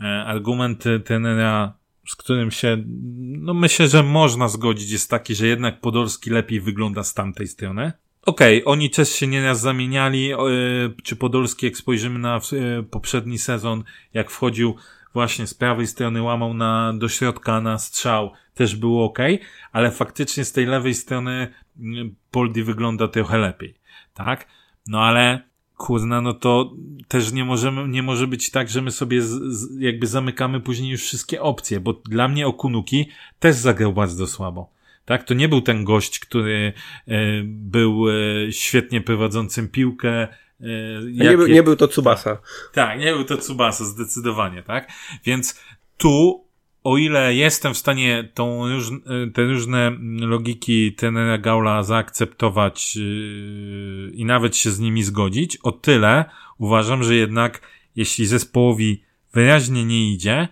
E, 0.00 0.04
argument 0.24 0.84
tenera, 1.04 1.74
z 2.06 2.16
którym 2.16 2.50
się, 2.50 2.84
no 3.18 3.54
myślę, 3.54 3.88
że 3.88 4.02
można 4.02 4.48
zgodzić, 4.48 4.90
jest 4.90 5.10
taki, 5.10 5.34
że 5.34 5.46
jednak 5.46 5.80
Podolski 5.80 6.30
lepiej 6.30 6.60
wygląda 6.60 7.04
z 7.04 7.14
tamtej 7.14 7.46
strony. 7.46 7.92
Okej, 8.26 8.62
okay, 8.62 8.72
oni 8.72 8.90
też 8.90 9.08
się 9.08 9.26
nieraz 9.26 9.60
zamieniali, 9.60 10.32
e, 10.32 10.36
czy 11.02 11.16
Podolski, 11.16 11.66
jak 11.66 11.76
spojrzymy 11.76 12.18
na 12.18 12.36
e, 12.36 12.82
poprzedni 12.82 13.38
sezon, 13.38 13.84
jak 14.14 14.30
wchodził 14.30 14.76
właśnie 15.12 15.46
z 15.46 15.54
prawej 15.54 15.86
strony, 15.86 16.22
łamał 16.22 16.54
na, 16.54 16.92
do 16.98 17.08
środka 17.08 17.60
na 17.60 17.78
strzał, 17.78 18.32
też 18.54 18.76
było 18.76 19.04
ok, 19.04 19.18
ale 19.72 19.90
faktycznie 19.90 20.44
z 20.44 20.52
tej 20.52 20.66
lewej 20.66 20.94
strony 20.94 21.48
mm, 21.80 22.14
Poldi 22.30 22.62
wygląda 22.62 23.08
trochę 23.08 23.38
lepiej, 23.38 23.74
tak? 24.14 24.46
No 24.86 25.02
ale 25.02 25.50
kurna, 25.76 26.20
no 26.20 26.34
to 26.34 26.72
też 27.08 27.32
nie 27.32 27.44
możemy, 27.44 27.88
nie 27.88 28.02
może 28.02 28.26
być 28.26 28.50
tak, 28.50 28.68
że 28.68 28.82
my 28.82 28.90
sobie 28.90 29.22
z, 29.22 29.28
z, 29.28 29.80
jakby 29.80 30.06
zamykamy 30.06 30.60
później 30.60 30.90
już 30.90 31.02
wszystkie 31.02 31.42
opcje, 31.42 31.80
bo 31.80 31.92
dla 31.92 32.28
mnie 32.28 32.46
Okunuki 32.46 33.08
też 33.38 33.56
zagrał 33.56 33.92
bardzo 33.92 34.26
słabo. 34.26 34.70
Tak, 35.04 35.24
to 35.24 35.34
nie 35.34 35.48
był 35.48 35.60
ten 35.60 35.84
gość, 35.84 36.18
który 36.18 36.72
e, 37.08 37.12
był 37.44 38.08
e, 38.08 38.12
świetnie 38.52 39.00
prowadzącym 39.00 39.68
piłkę. 39.68 40.28
E, 40.60 41.04
nie, 41.12 41.36
był, 41.36 41.46
nie 41.46 41.62
był 41.62 41.76
to 41.76 41.88
Tsubasa. 41.88 42.38
Tak, 42.72 42.98
nie 42.98 43.12
był 43.12 43.24
to 43.24 43.36
Tsubasa, 43.36 43.84
zdecydowanie, 43.84 44.62
tak? 44.62 44.92
Więc 45.24 45.60
tu 45.96 46.44
o 46.84 46.96
ile 46.96 47.34
jestem 47.34 47.74
w 47.74 47.78
stanie 47.78 48.28
tą 48.34 48.68
róż, 48.68 48.90
te 49.34 49.44
różne 49.44 49.92
logiki 50.18 50.92
tenera 50.92 51.38
Gaula 51.38 51.82
zaakceptować 51.82 52.96
yy, 52.96 54.10
i 54.14 54.24
nawet 54.24 54.56
się 54.56 54.70
z 54.70 54.78
nimi 54.78 55.02
zgodzić, 55.02 55.58
o 55.62 55.72
tyle 55.72 56.24
uważam, 56.58 57.04
że 57.04 57.14
jednak 57.14 57.60
jeśli 57.96 58.26
zespołowi 58.26 59.02
wyraźnie 59.32 59.84
nie 59.84 60.12
idzie, 60.12 60.48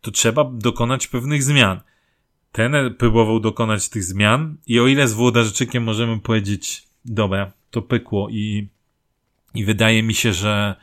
to 0.00 0.10
trzeba 0.10 0.44
dokonać 0.44 1.06
pewnych 1.06 1.42
zmian. 1.42 1.80
Tener 2.52 2.96
próbował 2.96 3.40
dokonać 3.40 3.88
tych 3.88 4.04
zmian 4.04 4.56
i 4.66 4.80
o 4.80 4.86
ile 4.86 5.08
z 5.08 5.12
Włodarczykiem 5.12 5.82
możemy 5.82 6.20
powiedzieć, 6.20 6.82
dobra, 7.04 7.52
to 7.70 7.82
pykło 7.82 8.28
i, 8.30 8.68
i 9.54 9.64
wydaje 9.64 10.02
mi 10.02 10.14
się, 10.14 10.32
że, 10.32 10.74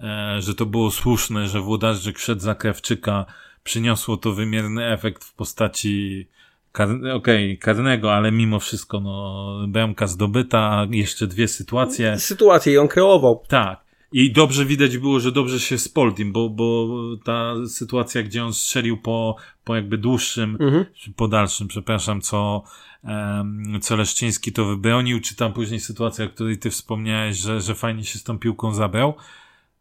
e, 0.00 0.36
że 0.42 0.54
to 0.54 0.66
było 0.66 0.90
słuszne, 0.90 1.48
że 1.48 1.60
Włodarczyk 1.60 2.18
wszedł 2.18 2.40
za 2.40 2.54
Krawczyka, 2.54 3.26
przyniosło 3.64 4.16
to 4.16 4.32
wymierny 4.32 4.92
efekt 4.92 5.24
w 5.24 5.34
postaci 5.34 6.28
kar 6.72 6.88
okej, 6.90 7.12
okay, 7.14 7.56
karnego, 7.56 8.14
ale 8.14 8.32
mimo 8.32 8.60
wszystko, 8.60 9.00
no, 9.00 9.54
bramka 9.68 10.06
zdobyta, 10.06 10.86
jeszcze 10.90 11.26
dwie 11.26 11.48
sytuacje. 11.48 12.18
Sytuacje 12.18 12.72
i 12.72 12.78
on 12.78 12.88
kreował. 12.88 13.42
Tak. 13.48 13.88
I 14.12 14.32
dobrze 14.32 14.64
widać 14.64 14.98
było, 14.98 15.20
że 15.20 15.32
dobrze 15.32 15.60
się 15.60 15.78
Spoldim, 15.78 16.32
bo, 16.32 16.48
bo 16.48 16.88
ta 17.24 17.54
sytuacja, 17.66 18.22
gdzie 18.22 18.44
on 18.44 18.52
strzelił 18.52 18.96
po, 18.96 19.36
po 19.68 19.76
jakby 19.76 19.98
dłuższym, 19.98 20.56
mhm. 20.60 20.84
czy 20.94 21.12
po 21.12 21.28
dalszym, 21.28 21.68
przepraszam, 21.68 22.20
co, 22.20 22.62
um, 23.04 23.78
co 23.80 23.96
Leszczyński 23.96 24.52
to 24.52 24.64
wybronił, 24.64 25.20
czy 25.20 25.36
tam 25.36 25.52
później 25.52 25.80
sytuacja, 25.80 26.24
o 26.24 26.28
której 26.28 26.58
ty 26.58 26.70
wspomniałeś, 26.70 27.36
że, 27.36 27.60
że 27.60 27.74
fajnie 27.74 28.04
się 28.04 28.18
z 28.18 28.24
tą 28.24 28.38
piłką 28.38 28.74
zabrał. 28.74 29.14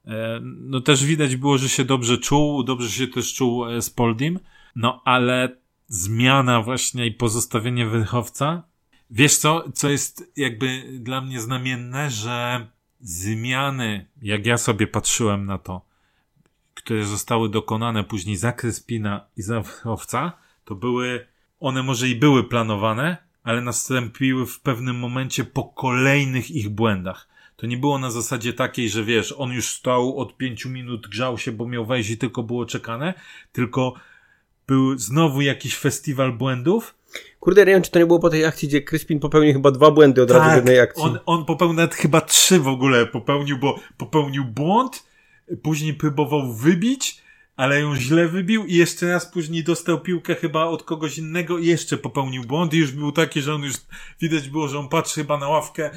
E, 0.05 0.39
no 0.43 0.81
też 0.81 1.05
widać 1.05 1.35
było, 1.35 1.57
że 1.57 1.69
się 1.69 1.85
dobrze 1.85 2.17
czuł, 2.17 2.63
dobrze 2.63 2.89
się 2.89 3.07
też 3.07 3.33
czuł 3.33 3.65
e, 3.65 3.81
Spoldim, 3.81 4.39
no 4.75 5.01
ale 5.05 5.57
zmiana 5.87 6.61
właśnie 6.61 7.05
i 7.05 7.11
pozostawienie 7.11 7.85
wychowca. 7.85 8.63
Wiesz 9.09 9.37
co, 9.37 9.71
co 9.73 9.89
jest 9.89 10.31
jakby 10.35 10.83
dla 10.99 11.21
mnie 11.21 11.41
znamienne, 11.41 12.09
że 12.09 12.67
zmiany, 12.99 14.07
jak 14.21 14.45
ja 14.45 14.57
sobie 14.57 14.87
patrzyłem 14.87 15.45
na 15.45 15.57
to, 15.57 15.81
które 16.77 17.05
zostały 17.05 17.49
dokonane 17.49 18.03
później 18.03 18.37
za 18.37 18.51
Kryspina 18.51 19.25
i 19.37 19.41
za 19.41 19.61
wychowca, 19.61 20.31
to 20.65 20.75
były, 20.75 21.27
one 21.59 21.83
może 21.83 22.09
i 22.09 22.15
były 22.15 22.43
planowane, 22.43 23.17
ale 23.43 23.61
nastąpiły 23.61 24.45
w 24.45 24.59
pewnym 24.59 24.99
momencie 24.99 25.43
po 25.43 25.63
kolejnych 25.63 26.51
ich 26.51 26.69
błędach. 26.69 27.27
To 27.55 27.67
nie 27.67 27.77
było 27.77 27.99
na 27.99 28.11
zasadzie 28.11 28.53
takiej, 28.53 28.89
że 28.89 29.03
wiesz, 29.03 29.33
on 29.37 29.51
już 29.51 29.69
stał 29.69 30.17
od 30.17 30.37
pięciu 30.37 30.69
minut, 30.69 31.07
grzał 31.07 31.37
się, 31.37 31.51
bo 31.51 31.67
miał 31.67 31.85
wejść 31.85 32.09
i 32.09 32.17
tylko 32.17 32.43
było 32.43 32.65
czekane, 32.65 33.13
tylko 33.51 33.93
był 34.67 34.97
znowu 34.97 35.41
jakiś 35.41 35.77
festiwal 35.77 36.33
błędów. 36.33 36.95
Kurde, 37.39 37.61
nie 37.61 37.71
wiem, 37.71 37.81
czy 37.81 37.91
to 37.91 37.99
nie 37.99 38.05
było 38.05 38.19
po 38.19 38.29
tej 38.29 38.45
akcji, 38.45 38.67
gdzie 38.67 38.81
Crispin 38.81 39.19
popełnił 39.19 39.53
chyba 39.53 39.71
dwa 39.71 39.91
błędy 39.91 40.21
od 40.21 40.29
tak, 40.29 40.37
razu 40.37 40.51
w 40.51 40.55
jednej 40.55 40.79
akcji. 40.79 41.03
On, 41.03 41.19
on 41.25 41.45
popełnił 41.45 41.75
nawet 41.75 41.95
chyba 41.95 42.21
trzy 42.21 42.59
w 42.59 42.67
ogóle 42.67 43.05
popełnił, 43.05 43.57
bo 43.57 43.79
popełnił 43.97 44.45
błąd, 44.45 45.06
później 45.63 45.93
próbował 45.93 46.53
wybić, 46.53 47.21
ale 47.55 47.81
ją 47.81 47.95
źle 47.95 48.27
wybił 48.27 48.65
i 48.65 48.73
jeszcze 48.73 49.11
raz 49.11 49.25
później 49.25 49.63
dostał 49.63 50.01
piłkę 50.01 50.35
chyba 50.35 50.65
od 50.65 50.83
kogoś 50.83 51.17
innego 51.17 51.57
i 51.57 51.65
jeszcze 51.65 51.97
popełnił 51.97 52.43
błąd 52.43 52.73
i 52.73 52.77
już 52.77 52.91
był 52.91 53.11
taki, 53.11 53.41
że 53.41 53.55
on 53.55 53.63
już 53.63 53.73
widać 54.21 54.49
było, 54.49 54.67
że 54.67 54.79
on 54.79 54.89
patrzy 54.89 55.15
chyba 55.15 55.37
na 55.37 55.47
ławkę, 55.47 55.89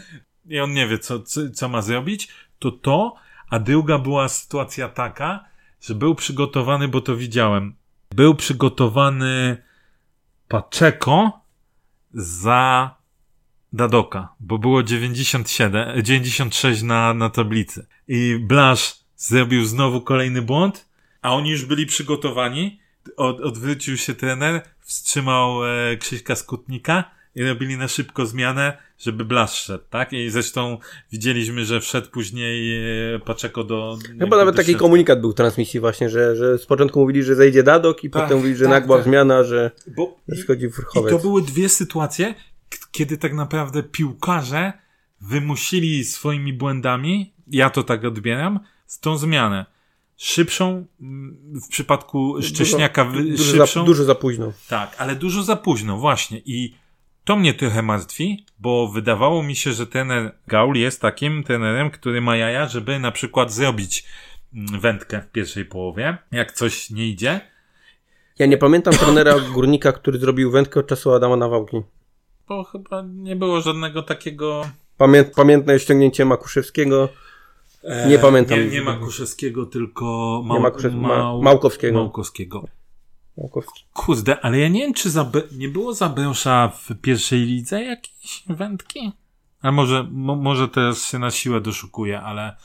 i 0.46 0.60
on 0.60 0.72
nie 0.72 0.88
wie, 0.88 0.98
co, 0.98 1.20
co, 1.20 1.50
co 1.50 1.68
ma 1.68 1.82
zrobić, 1.82 2.28
to 2.58 2.70
to, 2.70 3.14
a 3.50 3.58
druga 3.58 3.98
była 3.98 4.28
sytuacja 4.28 4.88
taka, 4.88 5.44
że 5.80 5.94
był 5.94 6.14
przygotowany, 6.14 6.88
bo 6.88 7.00
to 7.00 7.16
widziałem, 7.16 7.74
był 8.10 8.34
przygotowany 8.34 9.62
Paczeko 10.48 11.40
za 12.14 12.94
Dadoka, 13.72 14.34
bo 14.40 14.58
było 14.58 14.82
97, 14.82 16.02
96 16.02 16.82
na, 16.82 17.14
na 17.14 17.30
tablicy. 17.30 17.86
I 18.08 18.38
Blasz 18.42 18.99
zrobił 19.20 19.64
znowu 19.64 20.00
kolejny 20.00 20.42
błąd, 20.42 20.88
a 21.22 21.34
oni 21.34 21.50
już 21.50 21.64
byli 21.64 21.86
przygotowani. 21.86 22.80
Od, 23.16 23.40
odwrócił 23.40 23.96
się 23.96 24.14
trener, 24.14 24.62
wstrzymał 24.80 25.64
e, 25.64 25.96
Krzyśka 25.96 26.36
Skutnika 26.36 27.10
i 27.34 27.44
robili 27.44 27.76
na 27.76 27.88
szybko 27.88 28.26
zmianę, 28.26 28.76
żeby 28.98 29.24
Blasz 29.24 29.54
szedł, 29.54 29.84
tak? 29.90 30.12
I 30.12 30.30
zresztą 30.30 30.78
widzieliśmy, 31.12 31.64
że 31.64 31.80
wszedł 31.80 32.10
później 32.10 32.76
e, 33.14 33.18
Paczeko 33.18 33.64
do... 33.64 33.98
Chyba 34.18 34.36
nawet 34.36 34.56
taki 34.56 34.74
komunikat 34.74 35.20
był 35.20 35.32
w 35.32 35.34
transmisji 35.34 35.80
właśnie, 35.80 36.10
że, 36.10 36.36
że 36.36 36.58
z 36.58 36.66
początku 36.66 37.00
mówili, 37.00 37.22
że 37.22 37.34
zejdzie 37.34 37.62
Dadok 37.62 38.04
i 38.04 38.10
tak, 38.10 38.22
potem 38.22 38.38
mówili, 38.38 38.56
że 38.56 38.64
tak, 38.64 38.70
nagła 38.72 38.96
tak. 38.96 39.04
zmiana, 39.04 39.44
że, 39.44 39.70
Bo, 39.96 40.16
że 40.28 40.36
schodzi 40.42 40.70
Furchowiec. 40.70 41.12
I 41.12 41.16
to 41.16 41.22
były 41.22 41.42
dwie 41.42 41.68
sytuacje, 41.68 42.34
kiedy 42.92 43.18
tak 43.18 43.34
naprawdę 43.34 43.82
piłkarze 43.82 44.72
wymusili 45.20 46.04
swoimi 46.04 46.52
błędami, 46.52 47.32
ja 47.50 47.70
to 47.70 47.82
tak 47.82 48.04
odbieram, 48.04 48.60
tą 48.98 49.18
zmianę 49.18 49.66
szybszą 50.16 50.86
w 51.64 51.68
przypadku 51.68 52.42
Szcześniaka 52.42 53.04
dużo, 53.04 53.44
szybszą. 53.44 53.80
Za, 53.80 53.86
dużo 53.86 54.04
za 54.04 54.14
późno. 54.14 54.52
Tak, 54.68 54.96
ale 54.98 55.16
dużo 55.16 55.42
za 55.42 55.56
późno, 55.56 55.96
właśnie. 55.96 56.42
I 56.44 56.74
to 57.24 57.36
mnie 57.36 57.54
trochę 57.54 57.82
martwi, 57.82 58.46
bo 58.58 58.88
wydawało 58.88 59.42
mi 59.42 59.56
się, 59.56 59.72
że 59.72 59.86
trener 59.86 60.34
Gaul 60.46 60.76
jest 60.76 61.00
takim 61.00 61.44
trenerem, 61.44 61.90
który 61.90 62.20
ma 62.20 62.36
jaja, 62.36 62.68
żeby 62.68 62.98
na 62.98 63.12
przykład 63.12 63.52
zrobić 63.52 64.04
mm, 64.54 64.80
wędkę 64.80 65.20
w 65.20 65.32
pierwszej 65.32 65.64
połowie, 65.64 66.18
jak 66.32 66.52
coś 66.52 66.90
nie 66.90 67.08
idzie. 67.08 67.40
Ja 68.38 68.46
nie 68.46 68.56
pamiętam 68.56 68.94
trenera 68.94 69.34
górnika, 69.54 69.92
który 69.92 70.18
zrobił 70.18 70.50
wędkę 70.50 70.80
od 70.80 70.86
czasu 70.86 71.12
Adama 71.12 71.36
Nawałki. 71.36 71.82
Bo 72.48 72.64
chyba 72.64 73.02
nie 73.02 73.36
było 73.36 73.60
żadnego 73.60 74.02
takiego. 74.02 74.70
Pamię 74.96 75.24
pamiętne 75.24 75.80
ściągnięcie 75.80 76.24
Makuszewskiego. 76.24 77.08
Nie 78.08 78.18
pamiętam. 78.18 78.58
Nie, 78.58 78.66
nie 78.66 78.82
Makuszewskiego, 78.82 79.66
tylko 79.66 80.04
Mał 80.44 80.56
nie 80.56 80.62
Makuszew... 80.62 80.94
Mał... 80.94 81.42
Małkowskiego. 81.42 81.98
Małkowskiego. 81.98 82.66
Kurde, 83.92 84.40
ale 84.40 84.58
ja 84.58 84.68
nie 84.68 84.80
wiem, 84.80 84.94
czy 84.94 85.10
za, 85.10 85.30
nie 85.52 85.68
było 85.68 85.94
Zabęsza 85.94 86.68
w 86.68 87.00
pierwszej 87.02 87.40
lidze 87.40 87.82
jakiejś 87.84 88.42
wędki? 88.46 89.12
A 89.62 89.72
może, 89.72 90.06
mo, 90.10 90.36
może 90.36 90.68
teraz 90.68 91.06
się 91.06 91.18
na 91.18 91.30
siłę 91.30 91.60
doszukuje, 91.60 92.20
ale 92.20 92.56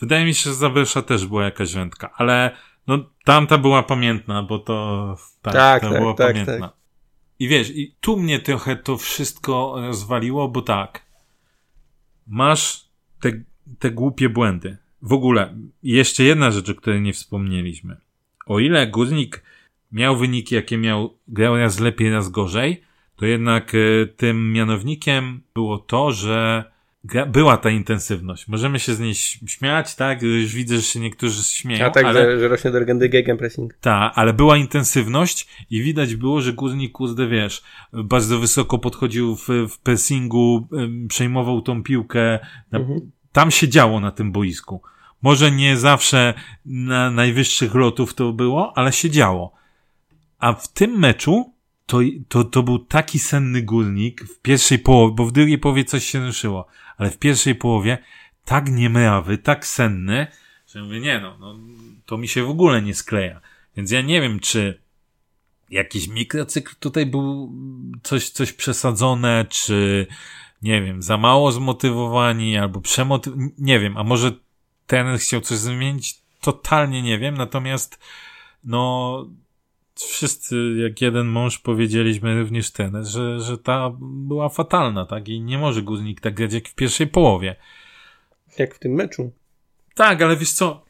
wydaje 0.00 0.24
mi 0.24 0.34
się, 0.34 0.50
że 0.50 0.56
Zabęsza 0.56 1.02
też 1.02 1.26
była 1.26 1.44
jakaś 1.44 1.74
wędka, 1.74 2.10
ale 2.16 2.56
no 2.86 2.98
tamta 3.24 3.58
była 3.58 3.82
pamiętna, 3.82 4.42
bo 4.42 4.58
to 4.58 5.16
tak, 5.42 5.52
tak, 5.54 5.82
tak, 5.82 5.98
była 5.98 6.14
tak, 6.14 6.26
pamiętna. 6.26 6.68
Tak. 6.68 6.76
I 7.38 7.48
wiesz, 7.48 7.70
i 7.70 7.94
tu 8.00 8.16
mnie 8.16 8.40
trochę 8.40 8.76
to 8.76 8.96
wszystko 8.96 9.74
rozwaliło, 9.76 10.48
bo 10.48 10.62
tak, 10.62 11.06
masz 12.26 12.84
te, 13.20 13.32
te 13.78 13.90
głupie 13.90 14.28
błędy. 14.28 14.76
W 15.02 15.12
ogóle, 15.12 15.54
jeszcze 15.82 16.24
jedna 16.24 16.50
rzecz, 16.50 16.70
o 16.70 16.74
której 16.74 17.00
nie 17.00 17.12
wspomnieliśmy. 17.12 17.96
O 18.46 18.58
ile 18.58 18.86
Górnik 18.86 19.42
miał 19.92 20.16
wyniki, 20.16 20.54
jakie 20.54 20.78
miał, 20.78 21.14
grał 21.28 21.56
raz 21.56 21.80
lepiej, 21.80 22.10
raz 22.10 22.28
gorzej, 22.28 22.82
to 23.16 23.26
jednak 23.26 23.72
e, 23.74 24.06
tym 24.06 24.52
mianownikiem 24.52 25.40
było 25.54 25.78
to, 25.78 26.12
że 26.12 26.64
była 27.26 27.56
ta 27.56 27.70
intensywność. 27.70 28.48
Możemy 28.48 28.78
się 28.78 28.94
z 28.94 29.00
niej 29.00 29.14
śmiać, 29.46 29.94
tak? 29.94 30.22
Już 30.22 30.54
widzę, 30.54 30.76
że 30.76 30.82
się 30.82 31.00
niektórzy 31.00 31.44
śmieją. 31.44 31.86
A 31.86 31.90
tak, 31.90 32.04
ale... 32.04 32.24
że, 32.24 32.40
że 32.40 32.48
rośnie 32.48 32.70
do 32.70 32.78
legendy 32.78 33.08
gegenpressing. 33.08 33.74
Tak, 33.80 34.12
ale 34.16 34.32
była 34.32 34.56
intensywność 34.56 35.48
i 35.70 35.82
widać 35.82 36.14
było, 36.14 36.40
że 36.40 36.52
Górnik, 36.52 36.92
kurde, 36.92 37.28
wiesz, 37.28 37.62
bardzo 37.92 38.38
wysoko 38.38 38.78
podchodził 38.78 39.36
w, 39.36 39.48
w 39.48 39.78
pressingu, 39.78 40.68
przejmował 41.08 41.62
tą 41.62 41.82
piłkę. 41.82 42.38
Mhm. 42.72 43.10
Tam 43.32 43.50
się 43.50 43.68
działo 43.68 44.00
na 44.00 44.10
tym 44.10 44.32
boisku. 44.32 44.82
Może 45.22 45.50
nie 45.50 45.76
zawsze 45.76 46.34
na 46.64 47.10
najwyższych 47.10 47.74
lotów 47.74 48.14
to 48.14 48.32
było, 48.32 48.78
ale 48.78 48.92
się 48.92 49.10
działo. 49.10 49.52
A 50.38 50.52
w 50.52 50.68
tym 50.68 50.98
meczu 50.98 51.54
to, 51.86 51.98
to, 52.28 52.44
to 52.44 52.62
był 52.62 52.78
taki 52.78 53.18
senny 53.18 53.62
górnik 53.62 54.24
w 54.24 54.40
pierwszej 54.40 54.78
połowie, 54.78 55.14
bo 55.14 55.26
w 55.26 55.32
drugiej 55.32 55.58
połowie 55.58 55.84
coś 55.84 56.04
się 56.04 56.26
ruszyło, 56.26 56.66
ale 56.96 57.10
w 57.10 57.18
pierwszej 57.18 57.54
połowie 57.54 57.98
tak 58.44 58.70
niemrawy, 58.70 59.38
tak 59.38 59.66
senny, 59.66 60.26
że 60.66 60.82
mówię, 60.82 61.00
nie 61.00 61.20
no, 61.20 61.38
no, 61.40 61.58
to 62.06 62.18
mi 62.18 62.28
się 62.28 62.44
w 62.44 62.50
ogóle 62.50 62.82
nie 62.82 62.94
skleja. 62.94 63.40
Więc 63.76 63.90
ja 63.90 64.02
nie 64.02 64.20
wiem, 64.20 64.40
czy 64.40 64.80
jakiś 65.70 66.08
mikrocykl 66.08 66.74
tutaj 66.80 67.06
był 67.06 67.52
coś, 68.02 68.30
coś 68.30 68.52
przesadzone, 68.52 69.46
czy, 69.48 70.06
nie 70.62 70.82
wiem, 70.82 71.02
za 71.02 71.16
mało 71.16 71.52
zmotywowani 71.52 72.58
albo 72.58 72.80
przemotywowani, 72.80 73.52
nie 73.58 73.78
wiem, 73.78 73.96
a 73.96 74.04
może 74.04 74.32
ten 74.86 75.18
chciał 75.18 75.40
coś 75.40 75.58
zmienić, 75.58 76.18
totalnie 76.40 77.02
nie 77.02 77.18
wiem, 77.18 77.36
natomiast 77.36 77.98
no 78.64 79.26
wszyscy 79.94 80.74
jak 80.82 81.00
jeden 81.00 81.26
mąż 81.26 81.58
powiedzieliśmy 81.58 82.40
również 82.40 82.70
ten, 82.70 83.04
że, 83.04 83.40
że 83.40 83.58
ta 83.58 83.90
była 84.00 84.48
fatalna, 84.48 85.06
tak? 85.06 85.28
I 85.28 85.40
nie 85.40 85.58
może 85.58 85.82
Guznik 85.82 86.20
tak 86.20 86.34
grać 86.34 86.52
jak 86.52 86.68
w 86.68 86.74
pierwszej 86.74 87.06
połowie. 87.06 87.56
Jak 88.58 88.74
w 88.74 88.78
tym 88.78 88.92
meczu. 88.92 89.32
Tak, 89.94 90.22
ale 90.22 90.36
wiesz 90.36 90.52
co, 90.52 90.84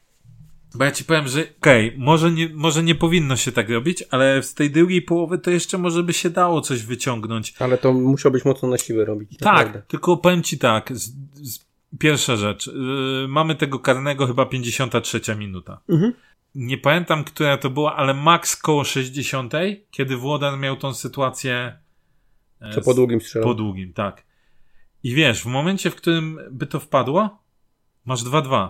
bo 0.75 0.83
ja 0.83 0.91
ci 0.91 1.05
powiem, 1.05 1.27
że 1.27 1.41
okej, 1.41 1.87
okay, 1.87 1.99
może, 1.99 2.31
nie, 2.31 2.49
może 2.53 2.83
nie 2.83 2.95
powinno 2.95 3.35
się 3.35 3.51
tak 3.51 3.69
robić, 3.69 4.03
ale 4.09 4.43
z 4.43 4.53
tej 4.53 4.71
drugiej 4.71 5.01
połowy 5.01 5.37
to 5.37 5.51
jeszcze 5.51 5.77
może 5.77 6.03
by 6.03 6.13
się 6.13 6.29
dało 6.29 6.61
coś 6.61 6.83
wyciągnąć. 6.83 7.53
Ale 7.59 7.77
to 7.77 7.93
musiał 7.93 8.31
być 8.31 8.45
mocno 8.45 8.69
na 8.69 8.77
siłę 8.77 9.05
robić. 9.05 9.29
Tak, 9.37 9.41
naprawdę. 9.41 9.81
tylko 9.87 10.17
powiem 10.17 10.43
ci 10.43 10.57
tak, 10.57 10.97
z, 10.97 11.11
z, 11.33 11.65
pierwsza 11.99 12.35
rzecz, 12.35 12.67
yy, 12.67 13.27
mamy 13.27 13.55
tego 13.55 13.79
karnego 13.79 14.27
chyba 14.27 14.45
53 14.45 15.35
minuta. 15.35 15.81
Mhm. 15.89 16.13
Nie 16.55 16.77
pamiętam, 16.77 17.23
która 17.23 17.57
to 17.57 17.69
była, 17.69 17.95
ale 17.95 18.13
max 18.13 18.55
koło 18.55 18.83
60, 18.83 19.53
kiedy 19.91 20.17
Włodan 20.17 20.59
miał 20.59 20.77
tą 20.77 20.93
sytuację. 20.93 21.79
E, 22.61 22.73
Co 22.73 22.81
po 22.81 22.93
długim 22.93 23.21
strzelał. 23.21 23.49
Po 23.49 23.53
długim, 23.53 23.93
tak. 23.93 24.23
I 25.03 25.15
wiesz, 25.15 25.41
w 25.41 25.45
momencie, 25.45 25.91
w 25.91 25.95
którym 25.95 26.39
by 26.51 26.67
to 26.67 26.79
wpadło, 26.79 27.43
masz 28.05 28.23
2-2. 28.23 28.69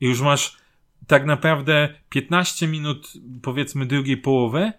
I 0.00 0.06
już 0.06 0.20
masz 0.20 0.63
tak 1.06 1.26
naprawdę 1.26 1.94
15 2.08 2.66
minut, 2.66 3.12
powiedzmy, 3.42 3.86
drugiej 3.86 4.16
połowy, 4.16 4.72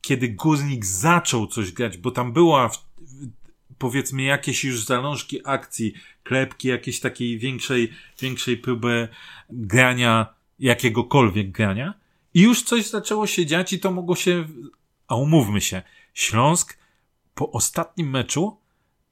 kiedy 0.00 0.28
Guznik 0.28 0.84
zaczął 0.84 1.46
coś 1.46 1.72
grać, 1.72 1.96
bo 1.96 2.10
tam 2.10 2.32
była 2.32 2.70
powiedzmy 3.78 4.22
jakieś 4.22 4.64
już 4.64 4.84
zalążki 4.84 5.40
akcji, 5.44 5.94
klepki, 6.22 6.68
jakiejś 6.68 7.00
takiej 7.00 7.38
większej, 7.38 7.92
większej 8.20 8.56
próby 8.56 9.08
grania, 9.50 10.34
jakiegokolwiek 10.58 11.50
grania. 11.50 11.94
I 12.34 12.42
już 12.42 12.62
coś 12.62 12.86
zaczęło 12.86 13.26
się 13.26 13.46
dziać 13.46 13.72
i 13.72 13.78
to 13.78 13.90
mogło 13.90 14.16
się, 14.16 14.44
a 15.08 15.16
umówmy 15.16 15.60
się, 15.60 15.82
Śląsk 16.14 16.78
po 17.34 17.50
ostatnim 17.50 18.10
meczu 18.10 18.56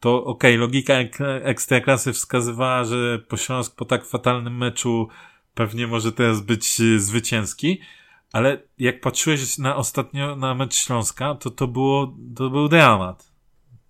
to 0.00 0.24
okej, 0.24 0.55
okay, 0.55 0.61
logika 0.61 0.94
ekstraklasy 1.42 2.12
wskazywała, 2.12 2.85
że 2.85 3.18
po 3.18 3.37
Śląsk 3.37 3.76
po 3.76 3.85
tak 3.85 4.05
fatalnym 4.05 4.57
meczu 4.57 5.09
pewnie 5.54 5.86
może 5.86 6.12
teraz 6.12 6.40
być 6.40 6.80
e, 6.80 7.00
zwycięski, 7.00 7.80
ale 8.32 8.62
jak 8.78 9.00
patrzyłeś 9.00 9.58
na 9.58 9.76
ostatnio 9.76 10.36
na 10.36 10.54
mecz 10.54 10.74
Śląska, 10.74 11.34
to 11.34 11.50
to 11.50 11.68
było, 11.68 12.16
to 12.36 12.50
był 12.50 12.68
dramat. 12.68 13.30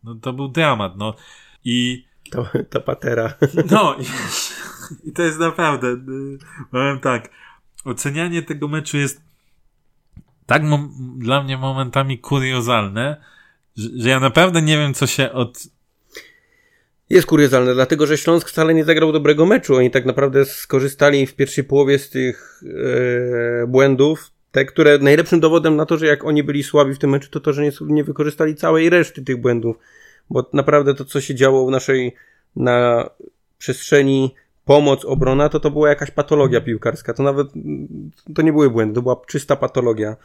No, 0.05 0.15
to 0.15 0.33
był 0.33 0.49
dramat, 0.49 0.97
no. 0.97 1.15
I... 1.65 2.05
To, 2.31 2.47
to 2.71 2.81
patera. 2.81 3.35
No, 3.71 3.97
i, 3.99 4.05
i 5.09 5.13
to 5.13 5.23
jest 5.23 5.39
naprawdę, 5.39 5.89
e, 5.89 5.97
powiem 6.71 7.01
tak, 7.01 7.31
ocenianie 7.85 8.43
tego 8.43 8.69
meczu 8.69 8.97
jest 8.97 9.23
tak 10.47 10.63
dla 11.17 11.43
mnie 11.43 11.59
momentami 11.59 12.19
kuriozalne, 12.19 13.25
że, 13.77 13.89
że 13.97 14.09
ja 14.09 14.21
naprawdę 14.21 14.63
nie 14.63 14.79
wiem, 14.79 14.95
co 14.95 15.07
się 15.07 15.33
od 15.33 15.67
jest 17.11 17.27
kuriozalne, 17.27 17.75
dlatego 17.75 18.07
że 18.07 18.19
Śląsk 18.19 18.49
wcale 18.49 18.75
nie 18.75 18.85
zagrał 18.85 19.13
dobrego 19.13 19.47
meczu. 19.47 19.77
Oni 19.77 19.91
tak 19.91 20.05
naprawdę 20.05 20.45
skorzystali 20.45 21.27
w 21.27 21.35
pierwszej 21.35 21.65
połowie 21.65 21.99
z 21.99 22.11
tych 22.11 22.63
e, 23.63 23.67
błędów, 23.67 24.31
te, 24.53 24.65
które 24.65 24.99
najlepszym 24.99 25.41
dowodem 25.41 25.77
na 25.77 25.87
to, 25.87 25.99
że 25.99 26.07
jak 26.07 26.25
oni 26.25 26.43
byli 26.43 26.63
słabi 26.63 26.95
w 26.95 26.99
tym 26.99 27.11
meczu, 27.11 27.31
to 27.31 27.41
to, 27.41 27.53
że 27.53 27.63
nie, 27.63 27.71
nie 27.81 28.05
wykorzystali 28.05 28.55
całej 28.55 28.91
reszty 28.91 29.25
tych 29.25 29.41
błędów. 29.41 29.77
Bo 30.31 30.51
naprawdę 30.53 30.95
to, 30.95 31.05
co 31.05 31.21
się 31.21 31.35
działo 31.35 31.67
w 31.67 31.71
naszej 31.71 32.15
na 32.57 33.11
przestrzeni 33.59 34.35
pomoc, 34.65 35.05
obrona, 35.05 35.49
to 35.49 35.61
to 35.61 35.71
była 35.71 35.89
jakaś 35.89 36.11
patologia 36.11 36.61
piłkarska. 36.61 37.15
To 37.15 37.23
nawet 37.23 37.49
to 38.35 38.43
nie 38.43 38.53
były 38.53 38.71
błędy, 38.71 38.95
to 38.95 39.03
była 39.03 39.17
czysta 39.27 39.57
patologia 39.57 40.17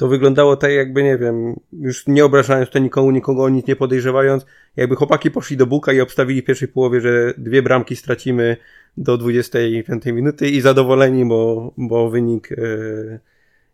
to 0.00 0.08
wyglądało 0.08 0.56
tak 0.56 0.72
jakby, 0.72 1.02
nie 1.02 1.18
wiem, 1.18 1.60
już 1.72 2.06
nie 2.06 2.24
obrażając 2.24 2.70
to 2.70 2.78
nikomu, 2.78 3.10
nikogo 3.10 3.44
o 3.44 3.48
nic 3.48 3.66
nie 3.66 3.76
podejrzewając, 3.76 4.46
jakby 4.76 4.96
chłopaki 4.96 5.30
poszli 5.30 5.56
do 5.56 5.66
Buka 5.66 5.92
i 5.92 6.00
obstawili 6.00 6.42
w 6.42 6.44
pierwszej 6.44 6.68
połowie, 6.68 7.00
że 7.00 7.34
dwie 7.38 7.62
bramki 7.62 7.96
stracimy 7.96 8.56
do 8.96 9.18
25 9.18 10.06
minuty 10.06 10.50
i 10.50 10.60
zadowoleni, 10.60 11.24
bo, 11.24 11.72
bo 11.76 12.10
wynik 12.10 12.50
yy, 12.50 13.20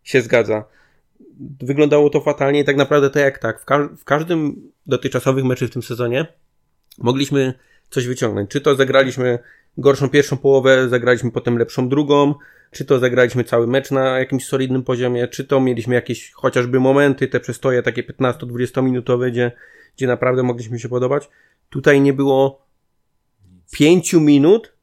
się 0.03 0.21
zgadza. 0.21 0.63
Wyglądało 1.61 2.09
to 2.09 2.21
fatalnie 2.21 2.59
i 2.59 2.65
tak 2.65 2.75
naprawdę 2.75 3.09
tak 3.09 3.23
jak 3.23 3.39
tak. 3.39 3.61
W, 3.61 3.65
ka 3.65 3.89
w 3.97 4.03
każdym 4.03 4.71
dotychczasowych 4.87 5.43
meczu 5.43 5.67
w 5.67 5.71
tym 5.71 5.81
sezonie 5.81 6.25
mogliśmy 6.97 7.53
coś 7.89 8.07
wyciągnąć. 8.07 8.49
Czy 8.49 8.61
to 8.61 8.75
zagraliśmy 8.75 9.39
gorszą 9.77 10.09
pierwszą 10.09 10.37
połowę, 10.37 10.89
zagraliśmy 10.89 11.31
potem 11.31 11.57
lepszą 11.57 11.89
drugą, 11.89 12.33
czy 12.71 12.85
to 12.85 12.99
zagraliśmy 12.99 13.43
cały 13.43 13.67
mecz 13.67 13.91
na 13.91 14.19
jakimś 14.19 14.45
solidnym 14.45 14.83
poziomie, 14.83 15.27
czy 15.27 15.45
to 15.45 15.59
mieliśmy 15.59 15.95
jakieś 15.95 16.31
chociażby 16.31 16.79
momenty, 16.79 17.27
te 17.27 17.39
przestoje 17.39 17.83
takie 17.83 18.03
15-20 18.03 18.83
minutowe, 18.83 19.31
gdzie, 19.31 19.51
gdzie 19.97 20.07
naprawdę 20.07 20.43
mogliśmy 20.43 20.79
się 20.79 20.89
podobać. 20.89 21.29
Tutaj 21.69 22.01
nie 22.01 22.13
było 22.13 22.65
pięciu 23.71 24.21
minut, 24.21 24.73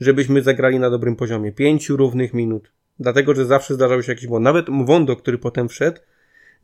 żebyśmy 0.00 0.42
zagrali 0.42 0.78
na 0.78 0.90
dobrym 0.90 1.16
poziomie. 1.16 1.52
Pięciu 1.52 1.96
równych 1.96 2.34
minut. 2.34 2.72
Dlatego, 3.00 3.34
że 3.34 3.46
zawsze 3.46 3.74
zdarzał 3.74 4.02
się 4.02 4.12
jakiś 4.12 4.26
błąd. 4.26 4.44
Nawet 4.44 4.66
Wondo, 4.86 5.16
który 5.16 5.38
potem 5.38 5.68
wszedł, 5.68 6.00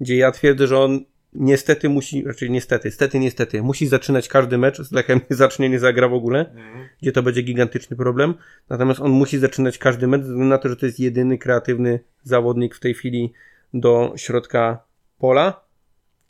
gdzie 0.01 0.17
ja 0.17 0.33
twierdzę, 0.33 0.67
że 0.67 0.79
on 0.79 1.05
niestety 1.33 1.89
musi, 1.89 2.25
raczej 2.25 2.51
niestety, 2.51 2.91
stety, 2.91 3.19
niestety, 3.19 3.63
musi 3.63 3.87
zaczynać 3.87 4.29
każdy 4.29 4.59
mecz, 4.59 4.83
z 4.83 4.93
Lechem 4.93 5.21
nie 5.31 5.37
zacznie, 5.37 5.69
nie 5.69 5.79
zagra 5.79 6.09
w 6.09 6.15
ogóle, 6.15 6.51
mhm. 6.51 6.89
gdzie 7.03 7.13
to 7.13 7.23
będzie 7.23 7.43
gigantyczny 7.43 7.97
problem. 7.97 8.35
Natomiast 8.69 9.01
on 9.01 9.11
musi 9.11 9.39
zaczynać 9.39 9.79
każdy 9.79 10.07
mecz, 10.07 10.23
ze 10.23 10.29
względu 10.29 10.51
na 10.51 10.59
to, 10.59 10.69
że 10.69 10.77
to 10.77 10.87
jest 10.87 11.01
jedyny 11.01 11.39
kreatywny 11.39 12.01
zawodnik 12.23 12.75
w 12.75 12.81
tej 12.81 12.95
chwili 12.95 13.33
do 13.75 14.13
środka 14.17 14.83
pola. 15.19 15.61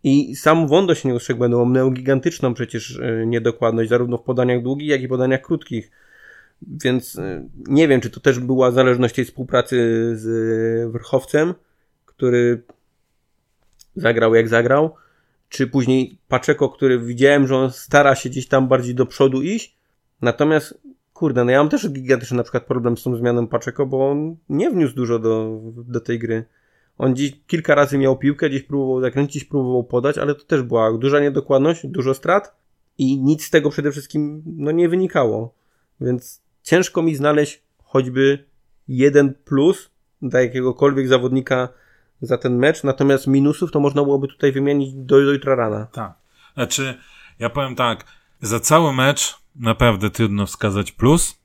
I 0.03 0.37
sam 0.37 0.69
Wondo 0.69 0.95
się 0.95 1.09
nie 1.09 1.15
ustrzegł, 1.15 1.41
będą 1.41 1.67
miał 1.67 1.91
gigantyczną 1.91 2.55
przecież 2.55 2.99
e, 2.99 3.27
niedokładność, 3.27 3.91
zarówno 3.91 4.19
w 4.19 4.23
podaniach 4.23 4.63
długich, 4.63 4.89
jak 4.89 5.03
i 5.03 5.09
podaniach 5.09 5.43
krótkich. 5.43 5.91
Więc 6.63 7.19
e, 7.19 7.49
nie 7.69 7.89
wiem, 7.89 8.01
czy 8.01 8.11
to 8.11 8.21
też 8.21 8.39
była 8.39 8.71
zależność 8.71 9.15
tej 9.15 9.25
współpracy 9.25 9.77
z 10.17 10.93
Wrchowcem, 10.93 11.55
który 12.07 12.63
zagrał 13.97 14.35
jak 14.35 14.49
zagrał, 14.49 14.95
czy 15.49 15.67
później 15.67 16.19
Paczeko, 16.29 16.69
który 16.69 16.99
widziałem, 16.99 17.47
że 17.47 17.57
on 17.57 17.71
stara 17.71 18.15
się 18.15 18.29
gdzieś 18.31 18.49
tam 18.49 18.69
bardziej 18.69 18.95
do 18.95 19.07
przodu 19.07 19.43
iść, 19.43 19.77
natomiast 20.23 20.81
kurde, 21.15 21.45
no 21.45 21.51
ja 21.51 21.59
mam 21.59 21.69
też 21.69 21.91
gigantyczny 21.91 22.37
na 22.37 22.43
przykład 22.43 22.67
problem 22.67 22.97
z 22.97 23.03
tą 23.03 23.17
zmianą 23.17 23.47
Paczeko, 23.47 23.87
bo 23.87 24.11
on 24.11 24.37
nie 24.49 24.71
wniósł 24.71 24.95
dużo 24.95 25.19
do, 25.19 25.61
do 25.77 26.01
tej 26.01 26.19
gry. 26.19 26.45
On 26.99 27.17
dziś 27.17 27.33
kilka 27.47 27.75
razy 27.75 27.99
miał 27.99 28.19
piłkę, 28.19 28.49
gdzieś 28.49 28.63
próbował 28.63 29.01
zakręcić, 29.01 29.45
próbował 29.45 29.85
podać, 29.85 30.19
ale 30.19 30.35
to 30.35 30.45
też 30.45 30.63
była 30.63 30.99
duża 30.99 31.21
niedokładność, 31.21 31.87
dużo 31.87 32.15
strat 32.15 32.55
i 32.99 33.19
nic 33.19 33.45
z 33.45 33.51
tego 33.51 33.71
przede 33.71 33.93
wszystkim 33.93 34.43
no, 34.47 34.71
nie 34.71 34.89
wynikało. 34.89 35.55
Więc 36.01 36.43
ciężko 36.63 37.03
mi 37.03 37.15
znaleźć 37.15 37.63
choćby 37.85 38.45
jeden 38.89 39.35
plus 39.45 39.91
dla 40.23 40.41
jakiegokolwiek 40.41 41.09
zawodnika 41.09 41.69
za 42.23 42.39
ten 42.39 42.59
mecz, 42.59 42.85
natomiast 42.85 43.27
minusów 43.27 43.73
to 43.73 43.81
można 43.81 44.03
byłoby 44.03 44.29
tutaj 44.29 44.53
wymienić 44.53 44.95
do, 44.95 45.25
do 45.25 45.33
jutra 45.33 45.55
rana. 45.55 45.87
Tak. 45.93 46.13
Znaczy, 46.55 46.99
ja 47.39 47.51
powiem 47.51 47.75
tak, 47.75 48.05
za 48.41 48.61
cały 48.61 48.93
mecz 48.93 49.39
naprawdę 49.57 50.11
trudno 50.11 50.47
wskazać 50.47 50.93
plus. 50.93 51.41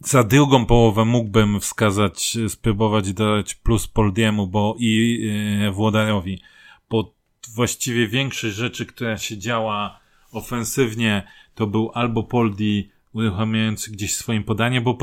Za 0.00 0.24
drugą 0.24 0.66
połowę 0.66 1.04
mógłbym 1.04 1.60
wskazać, 1.60 2.38
spróbować 2.48 3.12
dać 3.12 3.54
plus 3.54 3.88
Poldiemu, 3.88 4.46
bo 4.46 4.76
i 4.78 5.18
yy, 5.62 5.70
Włodarowi, 5.70 6.42
bo 6.90 7.14
właściwie 7.54 8.08
większość 8.08 8.54
rzeczy, 8.54 8.86
która 8.86 9.18
się 9.18 9.38
działa 9.38 10.00
ofensywnie, 10.32 11.28
to 11.54 11.66
był 11.66 11.90
albo 11.94 12.22
Poldi 12.22 12.90
uruchamiający 13.12 13.90
gdzieś 13.90 14.16
swoim 14.16 14.44
podanie, 14.44 14.80
bo 14.80 14.98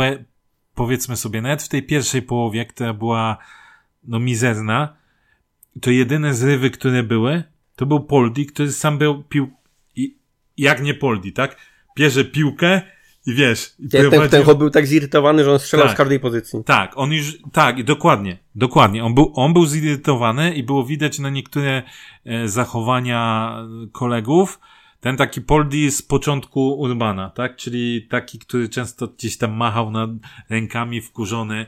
powiedzmy 0.76 1.18
sobie, 1.18 1.42
nawet 1.42 1.64
w 1.64 1.70
tej 1.70 1.84
pierwszej 1.84 2.22
połowie, 2.22 2.66
która 2.66 2.94
była 2.94 3.38
no 4.08 4.20
mizerna, 4.20 4.98
to 5.82 5.92
jedyne 5.92 6.34
zrywy, 6.34 6.70
które 6.70 7.04
były, 7.04 7.44
to 7.76 7.86
był 7.86 8.00
Poldi, 8.00 8.46
który 8.46 8.72
sam 8.72 8.98
był 8.98 9.24
pił... 9.24 9.52
I, 9.96 10.18
jak 10.58 10.82
nie 10.84 10.94
Poldi, 10.94 11.34
tak? 11.34 11.58
Bierze 11.98 12.26
piłkę 12.26 12.82
i 13.26 13.34
wiesz... 13.34 13.76
I 13.80 13.90
ten, 13.90 14.10
prowadzi... 14.10 14.32
ten 14.32 14.44
chłop 14.44 14.58
był 14.58 14.70
tak 14.70 14.88
zirytowany, 14.88 15.44
że 15.44 15.52
on 15.52 15.60
strzelał 15.60 15.86
tak, 15.86 15.96
z 15.96 15.98
każdej 15.98 16.20
pozycji. 16.20 16.64
Tak, 16.66 16.92
on 16.96 17.12
już... 17.12 17.38
Tak, 17.52 17.84
dokładnie. 17.84 18.38
Dokładnie. 18.56 19.04
On 19.04 19.14
był, 19.14 19.32
on 19.36 19.54
był 19.54 19.66
zirytowany 19.66 20.54
i 20.54 20.64
było 20.64 20.86
widać 20.86 21.20
na 21.20 21.30
niektóre 21.30 21.84
e, 22.26 22.48
zachowania 22.48 23.54
kolegów, 23.92 24.60
ten 25.00 25.18
taki 25.18 25.42
Poldi 25.42 25.92
z 25.92 26.02
początku 26.02 26.80
Urbana, 26.80 27.30
tak? 27.30 27.56
Czyli 27.56 28.08
taki, 28.10 28.40
który 28.40 28.70
często 28.70 29.08
gdzieś 29.08 29.38
tam 29.38 29.54
machał 29.54 29.92
nad 29.92 30.10
rękami 30.50 31.02
wkurzony 31.02 31.66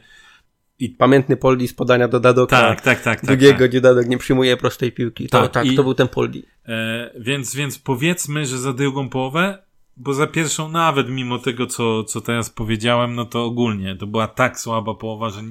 I 0.79 0.89
pamiętny 0.89 1.37
Poldi 1.37 1.67
z 1.67 1.73
podania 1.73 2.07
do 2.07 2.19
Dadoka. 2.19 2.57
Tak, 2.61 2.81
tak, 2.81 3.01
tak. 3.01 3.25
Drugiego, 3.25 3.59
tak, 3.59 3.69
gdzie 3.69 3.81
Dadok 3.81 4.07
nie 4.07 4.17
przyjmuje 4.17 4.57
prostej 4.57 4.91
piłki. 4.91 5.27
To, 5.27 5.41
Tak, 5.41 5.51
tak, 5.51 5.65
i- 5.67 5.75
to 5.75 5.83
był 5.83 5.93
ten 5.93 6.07
Poldi. 6.07 6.43
E, 6.65 7.11
więc, 7.19 7.55
więc 7.55 7.79
powiedzmy, 7.79 8.45
że 8.45 8.57
za 8.57 8.73
drugą 8.73 9.09
połowę, 9.09 9.63
bo 9.97 10.13
za 10.13 10.27
pierwszą 10.27 10.69
nawet 10.69 11.09
mimo 11.09 11.39
tego, 11.39 11.67
co, 11.67 12.03
co 12.03 12.21
teraz 12.21 12.49
powiedziałem, 12.49 13.15
no 13.15 13.25
to 13.25 13.43
ogólnie 13.45 13.95
to 13.95 14.07
była 14.07 14.27
tak 14.27 14.59
słaba 14.59 14.93
połowa, 14.95 15.29
że, 15.29 15.41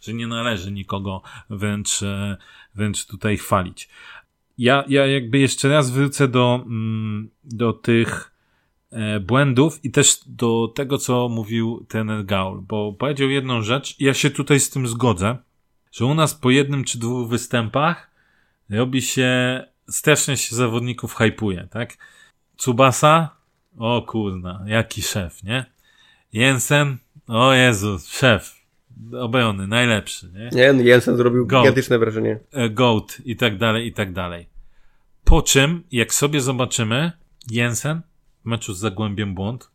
że 0.00 0.12
nie 0.14 0.26
należy 0.26 0.72
nikogo 0.72 1.22
wręcz, 1.50 2.02
e, 2.02 2.36
wręcz 2.74 3.06
tutaj 3.06 3.36
chwalić. 3.36 3.88
Ja, 4.58 4.84
ja 4.88 5.06
jakby 5.06 5.38
jeszcze 5.38 5.68
raz 5.68 5.90
wrócę 5.90 6.28
do, 6.28 6.60
mm, 6.66 7.30
do 7.44 7.72
tych 7.72 8.32
błędów 9.20 9.84
i 9.84 9.90
też 9.90 10.16
do 10.26 10.72
tego, 10.74 10.98
co 10.98 11.28
mówił 11.28 11.86
trener 11.88 12.24
Gaul, 12.24 12.60
bo 12.68 12.92
powiedział 12.92 13.28
jedną 13.30 13.62
rzecz 13.62 14.00
i 14.00 14.04
ja 14.04 14.14
się 14.14 14.30
tutaj 14.30 14.60
z 14.60 14.70
tym 14.70 14.88
zgodzę, 14.88 15.36
że 15.92 16.06
u 16.06 16.14
nas 16.14 16.34
po 16.34 16.50
jednym 16.50 16.84
czy 16.84 16.98
dwóch 16.98 17.28
występach 17.28 18.10
robi 18.70 19.02
się, 19.02 19.62
strasznie 19.90 20.36
się 20.36 20.56
zawodników 20.56 21.14
hypuje, 21.14 21.68
tak? 21.70 21.96
Tsubasa, 22.56 23.36
o 23.78 24.02
kurna, 24.02 24.64
jaki 24.66 25.02
szef, 25.02 25.42
nie? 25.42 25.64
Jensen, 26.32 26.96
o 27.28 27.52
Jezu, 27.52 27.98
szef, 28.08 28.54
obrony, 29.20 29.66
najlepszy, 29.66 30.30
nie? 30.34 30.72
Nie, 30.74 30.84
Jensen 30.84 31.16
zrobił 31.16 31.46
Goat. 31.46 31.62
gigantyczne 31.62 31.98
wrażenie. 31.98 32.38
e, 32.52 32.70
GOAT 32.70 33.18
i 33.24 33.36
tak 33.36 33.58
dalej, 33.58 33.86
i 33.86 33.92
tak 33.92 34.12
dalej. 34.12 34.46
Po 35.24 35.42
czym, 35.42 35.82
jak 35.92 36.14
sobie 36.14 36.40
zobaczymy, 36.40 37.12
Jensen 37.50 38.00
w 38.46 38.48
meczu 38.48 38.74
z 38.74 38.78
Zagłębiem 38.78 39.34
Błąd, 39.34 39.70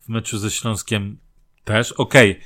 w 0.00 0.08
meczu 0.08 0.38
ze 0.38 0.50
Śląskiem 0.50 1.18
też, 1.64 1.92
okej, 1.92 2.40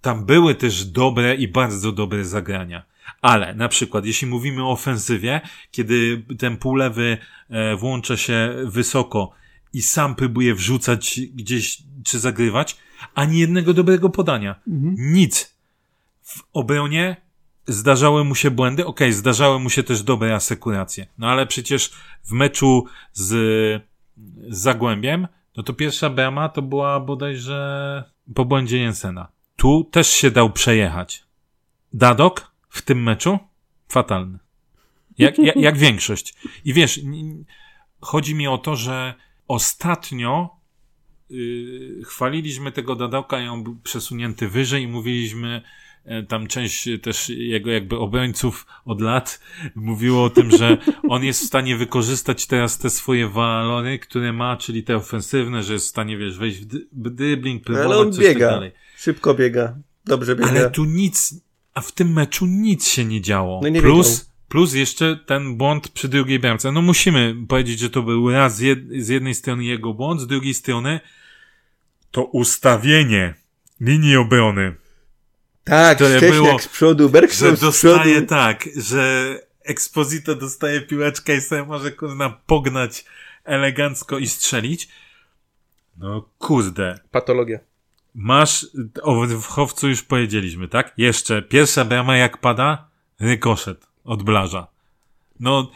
tam 0.00 0.26
były 0.26 0.54
też 0.54 0.84
dobre 0.84 1.34
i 1.34 1.48
bardzo 1.48 1.92
dobre 1.92 2.24
zagrania. 2.24 2.82
Ale 3.20 3.54
na 3.54 3.68
przykład, 3.68 4.06
jeśli 4.06 4.26
mówimy 4.26 4.64
o 4.64 4.70
ofensywie, 4.70 5.40
kiedy 5.70 6.24
ten 6.38 6.56
półlewy 6.56 7.18
e, 7.48 7.76
włącza 7.76 8.16
się 8.16 8.56
wysoko 8.64 9.30
i 9.72 9.82
sam 9.82 10.14
próbuje 10.14 10.54
wrzucać 10.54 11.20
gdzieś 11.34 11.82
czy 12.04 12.18
zagrywać, 12.18 12.76
ani 13.14 13.38
jednego 13.38 13.74
dobrego 13.74 14.10
podania. 14.10 14.60
Nic. 14.96 15.54
W 16.22 16.42
obronie 16.52 17.16
zdarzały 17.66 18.24
mu 18.24 18.34
się 18.34 18.50
błędy, 18.50 18.86
okej, 18.86 19.12
zdarzały 19.12 19.58
mu 19.58 19.70
się 19.70 19.82
też 19.82 20.02
dobre 20.02 20.34
asekuracje. 20.34 21.06
No 21.18 21.28
ale 21.28 21.46
przecież 21.46 21.90
w 22.24 22.32
meczu 22.32 22.84
z, 23.12 23.89
z 24.48 24.58
Zagłębiem, 24.58 25.28
no 25.56 25.62
to 25.62 25.72
pierwsza 25.72 26.10
brama 26.10 26.48
to 26.48 26.62
była 26.62 27.00
bodajże 27.00 28.04
po 28.34 28.44
błędzie 28.44 28.78
Jensena. 28.78 29.28
Tu 29.56 29.88
też 29.90 30.08
się 30.08 30.30
dał 30.30 30.50
przejechać. 30.50 31.24
Dadok 31.92 32.52
w 32.68 32.82
tym 32.82 33.02
meczu 33.02 33.38
fatalny. 33.88 34.38
Jak, 35.18 35.38
jak, 35.38 35.56
jak 35.56 35.78
większość. 35.86 36.34
I 36.64 36.72
wiesz, 36.72 37.00
chodzi 38.00 38.34
mi 38.34 38.48
o 38.48 38.58
to, 38.58 38.76
że 38.76 39.14
ostatnio 39.48 40.56
yy, 41.30 42.04
chwaliliśmy 42.04 42.72
tego 42.72 42.96
Dadoka 42.96 43.40
i 43.40 43.48
on 43.48 43.62
był 43.64 43.76
przesunięty 43.76 44.48
wyżej 44.48 44.82
i 44.82 44.88
mówiliśmy, 44.88 45.62
tam 46.28 46.46
część 46.46 46.88
też 47.02 47.28
jego 47.28 47.70
jakby 47.70 47.98
obrońców 47.98 48.66
od 48.84 49.00
lat 49.00 49.40
mówiło 49.74 50.24
o 50.24 50.30
tym, 50.30 50.50
że 50.50 50.78
on 51.08 51.24
jest 51.24 51.40
w 51.42 51.46
stanie 51.46 51.76
wykorzystać 51.76 52.46
teraz 52.46 52.78
te 52.78 52.90
swoje 52.90 53.28
walory, 53.28 53.98
które 53.98 54.32
ma, 54.32 54.56
czyli 54.56 54.82
te 54.82 54.96
ofensywne, 54.96 55.62
że 55.62 55.72
jest 55.72 55.86
w 55.86 55.88
stanie, 55.88 56.16
wiesz, 56.18 56.38
wejść 56.38 56.58
w, 56.60 56.64
dy- 56.64 56.86
w 56.92 57.10
dribbling, 57.10 57.70
Ale 57.70 57.98
on 57.98 58.12
coś 58.12 58.24
tak 58.24 58.34
biega. 58.34 58.50
dalej. 58.50 58.72
Szybko 58.96 59.34
biega. 59.34 59.76
Dobrze 60.04 60.36
biega. 60.36 60.50
Ale 60.50 60.70
tu 60.70 60.84
nic, 60.84 61.34
a 61.74 61.80
w 61.80 61.92
tym 61.92 62.12
meczu 62.12 62.46
nic 62.46 62.88
się 62.88 63.04
nie 63.04 63.20
działo. 63.20 63.60
No 63.62 63.68
nie 63.68 63.80
plus, 63.82 64.08
wiedział. 64.10 64.24
plus 64.48 64.74
jeszcze 64.74 65.16
ten 65.26 65.56
błąd 65.56 65.88
przy 65.88 66.08
drugiej 66.08 66.38
bramce. 66.38 66.72
No 66.72 66.82
musimy 66.82 67.34
powiedzieć, 67.48 67.78
że 67.78 67.90
to 67.90 68.02
był 68.02 68.30
raz 68.30 68.56
z, 68.56 68.60
jed, 68.60 68.78
z 68.98 69.08
jednej 69.08 69.34
strony 69.34 69.64
jego 69.64 69.94
błąd, 69.94 70.20
z 70.20 70.26
drugiej 70.26 70.54
strony 70.54 71.00
to 72.10 72.24
ustawienie 72.24 73.34
linii 73.80 74.16
obrony. 74.16 74.74
Tak, 75.70 75.96
które 75.96 76.20
było, 76.20 76.58
z 76.58 76.68
przodu, 76.68 77.10
Że 77.30 77.52
dostaje 77.56 78.14
przodu. 78.14 78.26
tak, 78.26 78.68
że 78.76 79.34
Exposito 79.64 80.34
dostaje 80.34 80.80
piłeczkę 80.80 81.36
i 81.36 81.40
sobie 81.40 81.64
może 81.64 81.90
kurna 81.92 82.30
pognać 82.46 83.04
elegancko 83.44 84.18
i 84.18 84.26
strzelić. 84.26 84.88
No 85.98 86.28
kurde, 86.38 86.98
Patologia. 87.10 87.58
Masz, 88.14 88.66
o 89.02 89.26
Wchowcu 89.40 89.88
już 89.88 90.02
powiedzieliśmy, 90.02 90.68
tak? 90.68 90.92
Jeszcze, 90.96 91.42
pierwsza 91.42 91.84
brama 91.84 92.16
jak 92.16 92.38
pada, 92.38 92.88
rykoszet 93.20 93.86
od 94.04 94.22
Blaża. 94.22 94.66
No, 95.40 95.70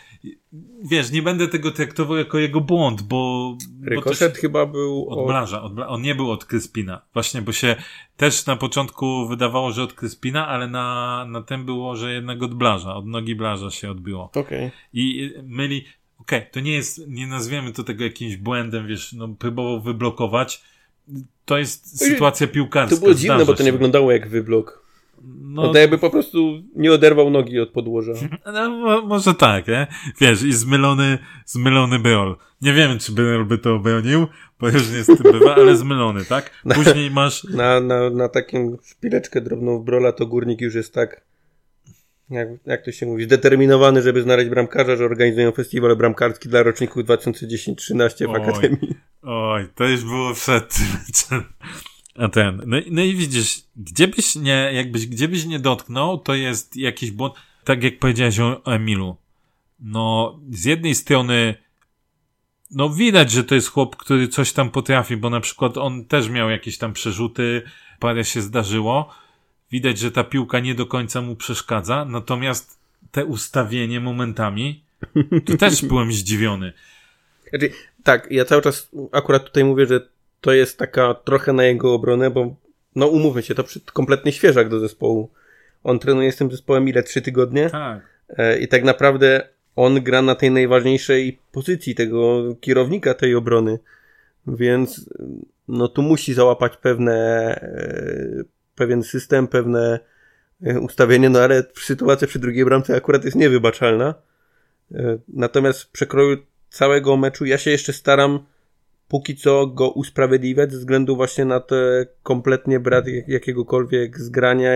wiesz, 0.84 1.10
nie 1.10 1.22
będę 1.22 1.48
tego 1.48 1.70
traktował 1.70 2.16
jako 2.16 2.38
jego 2.38 2.60
błąd, 2.60 3.02
bo... 3.02 3.56
Rykoszet 3.82 4.38
chyba 4.38 4.66
był 4.66 5.08
od 5.08 5.18
od... 5.18 5.26
Blaża, 5.26 5.62
od 5.62 5.74
Bla... 5.74 5.88
on 5.88 6.02
nie 6.02 6.14
był 6.14 6.30
od 6.30 6.44
Kryspina. 6.44 7.02
Właśnie, 7.12 7.42
bo 7.42 7.52
się 7.52 7.76
też 8.16 8.46
na 8.46 8.56
początku 8.56 9.28
wydawało, 9.28 9.72
że 9.72 9.82
od 9.82 9.92
Kryspina, 9.92 10.48
ale 10.48 10.68
na, 10.68 11.26
na 11.28 11.42
tym 11.42 11.64
było, 11.64 11.96
że 11.96 12.12
jednak 12.12 12.42
od 12.42 12.54
Blaża, 12.54 12.94
od 12.94 13.06
nogi 13.06 13.34
Blaża 13.34 13.70
się 13.70 13.90
odbiło. 13.90 14.30
Okej. 14.34 14.70
I 14.92 15.32
myli, 15.42 15.84
okej, 16.20 16.46
to 16.52 16.60
nie 16.60 16.72
jest, 16.72 17.08
nie 17.08 17.26
nazwiemy 17.26 17.72
to 17.72 17.84
tego 17.84 18.04
jakimś 18.04 18.36
błędem, 18.36 18.86
wiesz, 18.86 19.12
no 19.12 19.28
próbował 19.28 19.80
wyblokować. 19.80 20.62
To 21.44 21.58
jest 21.58 21.98
sytuacja 21.98 22.46
piłkarska. 22.46 22.96
To 22.96 23.02
było 23.02 23.14
dziwne, 23.14 23.44
bo 23.44 23.54
to 23.54 23.62
nie 23.62 23.72
wyglądało 23.72 24.12
jak 24.12 24.28
wyblok. 24.28 24.83
No, 25.26 25.62
No, 25.62 25.72
to 25.72 25.78
jakby 25.78 25.98
po 25.98 26.10
prostu 26.10 26.62
nie 26.76 26.92
oderwał 26.92 27.30
nogi 27.30 27.60
od 27.60 27.70
podłoża. 27.70 28.12
no, 28.52 28.70
mo- 28.70 29.02
może 29.02 29.34
tak, 29.34 29.68
nie? 29.68 29.86
Wiesz, 30.20 30.42
i 30.42 30.52
zmylony, 30.52 31.18
zmylony 31.46 31.98
Beol. 31.98 32.36
Nie 32.62 32.72
wiem, 32.72 32.98
czy 32.98 33.12
Beol 33.12 33.44
by 33.44 33.58
to 33.58 33.74
obronił, 33.74 34.26
bo 34.60 34.70
różnie 34.70 35.02
z 35.02 35.06
tym 35.06 35.32
bywa, 35.32 35.54
ale 35.54 35.76
zmylony, 35.76 36.24
tak? 36.24 36.50
Później 36.74 37.10
masz, 37.10 37.44
Na, 37.44 37.80
na, 37.80 38.10
na 38.10 38.28
takim 38.28 38.76
szpileczkę 38.84 39.40
drobną 39.40 39.78
w 39.78 39.84
brola 39.84 40.12
to 40.12 40.26
górnik 40.26 40.60
już 40.60 40.74
jest 40.74 40.94
tak 40.94 41.20
jak, 42.30 42.48
jak 42.66 42.84
to 42.84 42.92
się 42.92 43.06
mówi, 43.06 43.24
zdeterminowany, 43.24 44.02
żeby 44.02 44.22
znaleźć 44.22 44.50
bramkarza, 44.50 44.96
że 44.96 45.04
organizują 45.04 45.52
festiwal 45.52 45.96
bramkarski 45.96 46.48
dla 46.48 46.62
roczników 46.62 47.02
2010-13 47.04 48.26
w. 48.26 48.34
Akademii. 48.34 48.94
oj, 49.22 49.68
to 49.74 49.84
już 49.84 50.04
było 50.04 50.34
przed 50.34 50.74
tym. 51.28 51.42
A 52.18 52.28
ten, 52.28 52.62
no, 52.66 52.78
i- 52.78 52.90
no 52.92 53.02
i 53.02 53.14
widzisz, 53.14 53.62
gdzie 53.76 54.08
byś 54.08 54.34
nie, 54.36 54.70
jakbyś, 54.74 55.06
gdzie 55.06 55.28
byś 55.28 55.44
nie 55.44 55.58
dotknął, 55.58 56.18
to 56.18 56.34
jest 56.34 56.76
jakiś 56.76 57.10
błąd, 57.10 57.34
tak 57.64 57.82
jak 57.82 57.98
powiedziałeś 57.98 58.40
o 58.40 58.62
o 58.64 58.74
Emilu. 58.74 59.16
No, 59.80 60.38
z 60.50 60.64
jednej 60.64 60.94
strony, 60.94 61.54
no 62.70 62.90
widać, 62.90 63.30
że 63.30 63.44
to 63.44 63.54
jest 63.54 63.68
chłop, 63.68 63.96
który 63.96 64.28
coś 64.28 64.52
tam 64.52 64.70
potrafi, 64.70 65.16
bo 65.16 65.30
na 65.30 65.40
przykład 65.40 65.76
on 65.78 66.04
też 66.04 66.28
miał 66.28 66.50
jakieś 66.50 66.78
tam 66.78 66.92
przerzuty, 66.92 67.62
parę 67.98 68.24
się 68.24 68.40
zdarzyło. 68.42 69.14
Widać, 69.70 69.98
że 69.98 70.10
ta 70.10 70.24
piłka 70.24 70.60
nie 70.60 70.74
do 70.74 70.86
końca 70.86 71.20
mu 71.22 71.36
przeszkadza, 71.36 72.04
natomiast 72.04 72.78
te 73.10 73.24
ustawienie 73.24 74.00
momentami, 74.00 74.82
to 75.46 75.56
też 75.56 75.84
byłem 75.86 76.12
zdziwiony. 76.12 76.72
Znaczy, 77.50 77.70
tak, 78.02 78.28
ja 78.30 78.44
cały 78.44 78.62
czas 78.62 78.90
akurat 79.12 79.44
tutaj 79.44 79.64
mówię, 79.64 79.86
że 79.86 80.08
to 80.44 80.52
jest 80.52 80.78
taka 80.78 81.14
trochę 81.14 81.52
na 81.52 81.64
jego 81.64 81.94
obronę, 81.94 82.30
bo 82.30 82.56
no 82.96 83.06
umówmy 83.06 83.42
się, 83.42 83.54
to 83.54 83.64
kompletny 83.92 84.32
świeżak 84.32 84.68
do 84.68 84.80
zespołu. 84.80 85.30
On 85.84 85.98
trenuje 85.98 86.32
z 86.32 86.36
tym 86.36 86.50
zespołem 86.50 86.88
ile? 86.88 87.02
Trzy 87.02 87.22
tygodnie? 87.22 87.70
Tak. 87.70 88.00
E, 88.28 88.58
I 88.58 88.68
tak 88.68 88.84
naprawdę 88.84 89.48
on 89.76 90.02
gra 90.02 90.22
na 90.22 90.34
tej 90.34 90.50
najważniejszej 90.50 91.38
pozycji 91.52 91.94
tego 91.94 92.42
kierownika 92.60 93.14
tej 93.14 93.34
obrony. 93.34 93.78
Więc 94.46 95.10
no 95.68 95.88
tu 95.88 96.02
musi 96.02 96.34
załapać 96.34 96.76
pewne 96.76 97.14
e, 97.62 98.44
pewien 98.74 99.02
system, 99.02 99.48
pewne 99.48 100.00
e, 100.62 100.80
ustawienie, 100.80 101.30
no 101.30 101.40
ale 101.40 101.64
sytuacja 101.80 102.28
przy 102.28 102.38
drugiej 102.38 102.64
bramce 102.64 102.96
akurat 102.96 103.24
jest 103.24 103.36
niewybaczalna. 103.36 104.14
Natomiast 105.28 105.82
w 105.82 105.90
przekroju 105.90 106.36
całego 106.70 107.16
meczu 107.16 107.44
ja 107.44 107.58
się 107.58 107.70
jeszcze 107.70 107.92
staram 107.92 108.46
póki 109.08 109.36
co 109.36 109.66
go 109.66 109.90
usprawiedliwiać 109.90 110.72
ze 110.72 110.78
względu 110.78 111.16
właśnie 111.16 111.44
na 111.44 111.60
te 111.60 112.06
kompletnie 112.22 112.80
jak- 112.84 113.28
jakiegokolwiek 113.28 114.20
zgrania, 114.20 114.70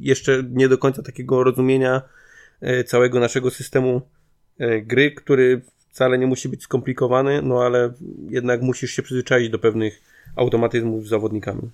jeszcze 0.00 0.42
nie 0.50 0.68
do 0.68 0.78
końca 0.78 1.02
takiego 1.02 1.44
rozumienia 1.44 2.02
e, 2.60 2.84
całego 2.84 3.20
naszego 3.20 3.50
systemu 3.50 4.02
e, 4.58 4.80
gry, 4.80 5.10
który 5.10 5.60
wcale 5.88 6.18
nie 6.18 6.26
musi 6.26 6.48
być 6.48 6.62
skomplikowany, 6.62 7.42
no 7.42 7.62
ale 7.62 7.92
jednak 8.30 8.62
musisz 8.62 8.90
się 8.90 9.02
przyzwyczaić 9.02 9.50
do 9.50 9.58
pewnych 9.58 10.00
automatyzmów 10.36 11.06
z 11.06 11.08
zawodnikami. 11.08 11.70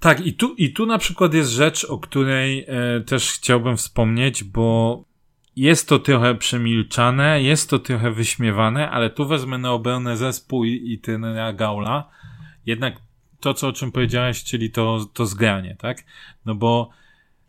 Tak, 0.00 0.26
i 0.26 0.34
tu, 0.34 0.54
i 0.54 0.72
tu 0.72 0.86
na 0.86 0.98
przykład 0.98 1.34
jest 1.34 1.50
rzecz, 1.50 1.84
o 1.84 1.98
której 1.98 2.66
e, 2.68 3.00
też 3.00 3.32
chciałbym 3.32 3.76
wspomnieć, 3.76 4.44
bo 4.44 5.04
jest 5.56 5.88
to 5.88 5.98
trochę 5.98 6.34
przemilczane, 6.34 7.42
jest 7.42 7.70
to 7.70 7.78
trochę 7.78 8.10
wyśmiewane, 8.10 8.90
ale 8.90 9.10
tu 9.10 9.26
wezmę 9.26 9.58
na 9.58 9.72
obronę 9.72 10.16
zespół 10.16 10.64
i, 10.64 10.92
i 10.92 10.98
trenera 10.98 11.52
Gaula. 11.52 12.10
Jednak 12.66 12.94
to, 13.40 13.54
co 13.54 13.68
o 13.68 13.72
czym 13.72 13.92
powiedziałeś, 13.92 14.44
czyli 14.44 14.70
to, 14.70 15.06
to 15.12 15.26
zgranie, 15.26 15.76
tak? 15.78 16.04
No 16.46 16.54
bo 16.54 16.90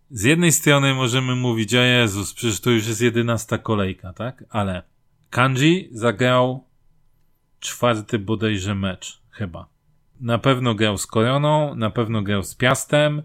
z 0.09 0.23
jednej 0.23 0.51
strony 0.51 0.93
możemy 0.93 1.35
mówić, 1.35 1.75
o 1.75 1.81
Jezus, 1.81 2.33
przecież 2.33 2.59
to 2.59 2.69
już 2.69 2.87
jest 2.87 3.01
jedenasta 3.01 3.57
kolejka, 3.57 4.13
tak? 4.13 4.43
Ale 4.49 4.83
Kanji 5.29 5.89
zagrał 5.91 6.67
czwarty 7.59 8.19
bodajże 8.19 8.75
mecz, 8.75 9.21
chyba. 9.29 9.67
Na 10.21 10.37
pewno 10.37 10.75
grał 10.75 10.97
z 10.97 11.07
Koroną, 11.07 11.75
na 11.75 11.89
pewno 11.89 12.21
grał 12.21 12.43
z 12.43 12.55
Piastem, 12.55 13.23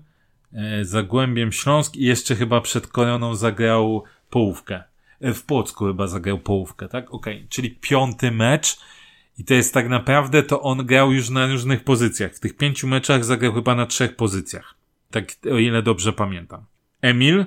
e, 0.53 0.85
Zagłębiem 0.85 1.53
Śląsk 1.53 1.97
i 1.97 2.05
jeszcze 2.05 2.37
chyba 2.37 2.61
przed 2.61 2.87
Koroną 2.87 3.35
zagrał 3.35 4.05
połówkę. 4.37 4.83
E, 5.21 5.35
w 5.35 5.45
Płocku 5.45 5.87
chyba 5.87 6.07
zagrał 6.07 6.39
połówkę, 6.39 6.89
tak? 6.89 7.15
Okej, 7.15 7.37
okay. 7.37 7.49
czyli 7.49 7.71
piąty 7.71 8.31
mecz 8.31 8.79
i 9.39 9.45
to 9.45 9.55
jest 9.55 9.75
tak 9.75 9.89
naprawdę, 9.89 10.43
to 10.43 10.63
on 10.63 10.87
grał 10.87 11.13
już 11.13 11.31
na 11.31 11.47
różnych 11.47 11.85
pozycjach. 11.85 12.35
W 12.35 12.41
tych 12.41 12.57
pięciu 12.57 12.89
meczach 12.89 13.25
zagrał 13.25 13.53
chyba 13.53 13.75
na 13.75 13.87
trzech 13.87 14.17
pozycjach. 14.17 14.75
Tak, 15.11 15.25
o 15.53 15.59
ile 15.59 15.83
dobrze 15.83 16.13
pamiętam. 16.13 16.65
Emil 17.03 17.45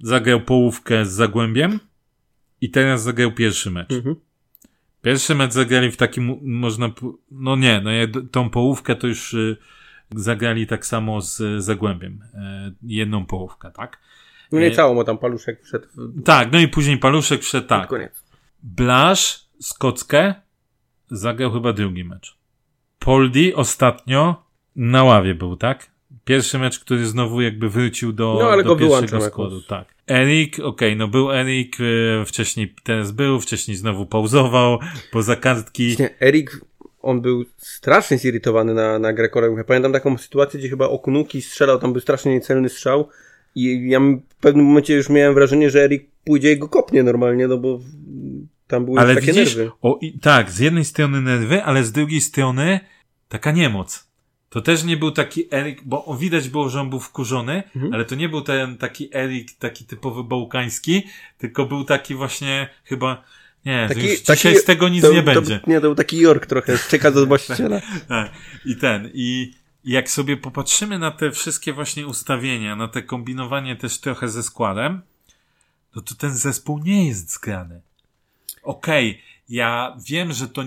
zagrał 0.00 0.40
połówkę 0.40 1.06
z 1.06 1.12
Zagłębiem 1.12 1.80
i 2.60 2.70
teraz 2.70 3.02
zagrał 3.02 3.32
pierwszy 3.32 3.70
mecz. 3.70 3.92
Mhm. 3.92 4.16
Pierwszy 5.02 5.34
mecz 5.34 5.52
zagrali 5.52 5.90
w 5.90 5.96
takim, 5.96 6.38
można, 6.42 6.90
no 7.30 7.56
nie, 7.56 7.80
no 7.84 7.90
tą 8.30 8.50
połówkę 8.50 8.96
to 8.96 9.06
już 9.06 9.34
y, 9.34 9.56
zagrali 10.10 10.66
tak 10.66 10.86
samo 10.86 11.20
z 11.20 11.64
Zagłębiem. 11.64 12.22
Y, 12.22 12.74
jedną 12.82 13.26
połówkę, 13.26 13.70
tak? 13.70 13.98
No 14.52 14.60
nie 14.60 14.70
całą, 14.70 14.94
bo 14.94 15.04
tam 15.04 15.18
Paluszek 15.18 15.62
wszedł. 15.62 15.86
W... 15.94 16.22
Tak, 16.22 16.52
no 16.52 16.60
i 16.60 16.68
później 16.68 16.98
Paluszek 16.98 17.42
wszedł, 17.42 17.66
tak. 17.66 17.88
Koniec. 17.88 18.24
Blasz, 18.62 19.46
Skockę 19.60 20.34
zagrał 21.10 21.52
chyba 21.52 21.72
drugi 21.72 22.04
mecz. 22.04 22.36
Poldi 22.98 23.54
ostatnio 23.54 24.44
na 24.76 25.04
ławie 25.04 25.34
był, 25.34 25.56
tak? 25.56 25.90
Pierwszy 26.24 26.58
mecz, 26.58 26.78
który 26.78 27.06
znowu 27.06 27.40
jakby 27.40 27.68
wrócił 27.68 28.12
do, 28.12 28.38
no, 28.40 28.48
ale 28.48 28.62
do 28.62 28.76
go 28.76 28.76
pierwszego 28.76 29.20
składu, 29.20 29.54
jakoś. 29.54 29.68
tak. 29.68 29.94
Erik, 30.10 30.54
okej, 30.54 30.68
okay, 30.68 30.96
no 30.96 31.08
był 31.08 31.32
Erik, 31.32 31.76
e, 31.80 32.24
wcześniej 32.24 32.74
teraz 32.82 33.12
był, 33.12 33.40
wcześniej 33.40 33.76
znowu 33.76 34.06
pauzował, 34.06 34.78
poza 35.12 35.36
kartki. 35.36 35.86
Właśnie 35.86 36.20
Erik, 36.20 36.60
on 37.02 37.20
był 37.20 37.44
strasznie 37.56 38.18
zirytowany 38.18 38.74
na, 38.74 38.98
na 38.98 39.12
grę 39.12 39.28
Ja 39.56 39.64
pamiętam 39.64 39.92
taką 39.92 40.18
sytuację, 40.18 40.60
gdzie 40.60 40.68
chyba 40.68 40.88
Okunuki 40.88 41.42
strzelał, 41.42 41.78
tam 41.78 41.92
był 41.92 42.00
strasznie 42.00 42.34
niecelny 42.34 42.68
strzał 42.68 43.08
i 43.54 43.88
ja 43.88 44.00
w 44.00 44.40
pewnym 44.40 44.66
momencie 44.66 44.94
już 44.94 45.08
miałem 45.08 45.34
wrażenie, 45.34 45.70
że 45.70 45.84
Erik 45.84 46.08
pójdzie 46.24 46.52
i 46.52 46.58
go 46.58 46.68
kopnie 46.68 47.02
normalnie, 47.02 47.48
no 47.48 47.58
bo 47.58 47.80
tam 48.66 48.84
były 48.84 49.00
ale 49.00 49.14
takie 49.14 49.26
widzisz, 49.26 49.56
nerwy. 49.56 49.70
O, 49.82 49.98
i, 50.00 50.18
tak, 50.18 50.50
z 50.50 50.58
jednej 50.58 50.84
strony 50.84 51.20
nerwy, 51.20 51.62
ale 51.62 51.84
z 51.84 51.92
drugiej 51.92 52.20
strony 52.20 52.80
taka 53.28 53.52
niemoc. 53.52 54.12
To 54.48 54.60
też 54.60 54.84
nie 54.84 54.96
był 54.96 55.10
taki 55.10 55.54
Erik, 55.54 55.82
bo 55.84 56.16
widać 56.20 56.48
było, 56.48 56.68
że 56.68 56.80
on 56.80 56.90
był 56.90 57.00
wkurzony, 57.00 57.62
mhm. 57.76 57.94
ale 57.94 58.04
to 58.04 58.14
nie 58.14 58.28
był 58.28 58.40
ten 58.40 58.76
taki 58.76 59.16
Erik, 59.16 59.52
taki 59.58 59.84
typowy 59.84 60.24
bałkański, 60.24 61.02
tylko 61.38 61.66
był 61.66 61.84
taki 61.84 62.14
właśnie 62.14 62.68
chyba, 62.84 63.24
nie, 63.66 63.86
taki, 63.88 64.08
już 64.08 64.22
taki, 64.22 64.38
dzisiaj 64.38 64.56
z 64.56 64.64
tego 64.64 64.88
nic 64.88 65.02
to, 65.02 65.12
nie 65.12 65.22
będzie. 65.22 65.60
nie, 65.66 65.74
to 65.74 65.80
był 65.80 65.94
taki 65.94 66.18
York 66.18 66.46
trochę, 66.46 66.78
czeka 66.90 67.10
do 67.10 67.26
właściciela. 67.32 67.80
tak, 68.08 68.30
I 68.66 68.76
ten, 68.76 69.10
i 69.14 69.52
jak 69.84 70.10
sobie 70.10 70.36
popatrzymy 70.36 70.98
na 70.98 71.10
te 71.10 71.30
wszystkie 71.30 71.72
właśnie 71.72 72.06
ustawienia, 72.06 72.76
na 72.76 72.88
te 72.88 73.02
kombinowanie 73.02 73.76
też 73.76 73.98
trochę 74.00 74.28
ze 74.28 74.42
składem, 74.42 75.02
no 75.96 76.02
to 76.02 76.14
ten 76.14 76.34
zespół 76.34 76.78
nie 76.78 77.08
jest 77.08 77.30
zgrany. 77.30 77.80
Okej, 78.62 79.10
okay, 79.10 79.22
ja 79.48 79.96
wiem, 80.08 80.32
że 80.32 80.48
to, 80.48 80.62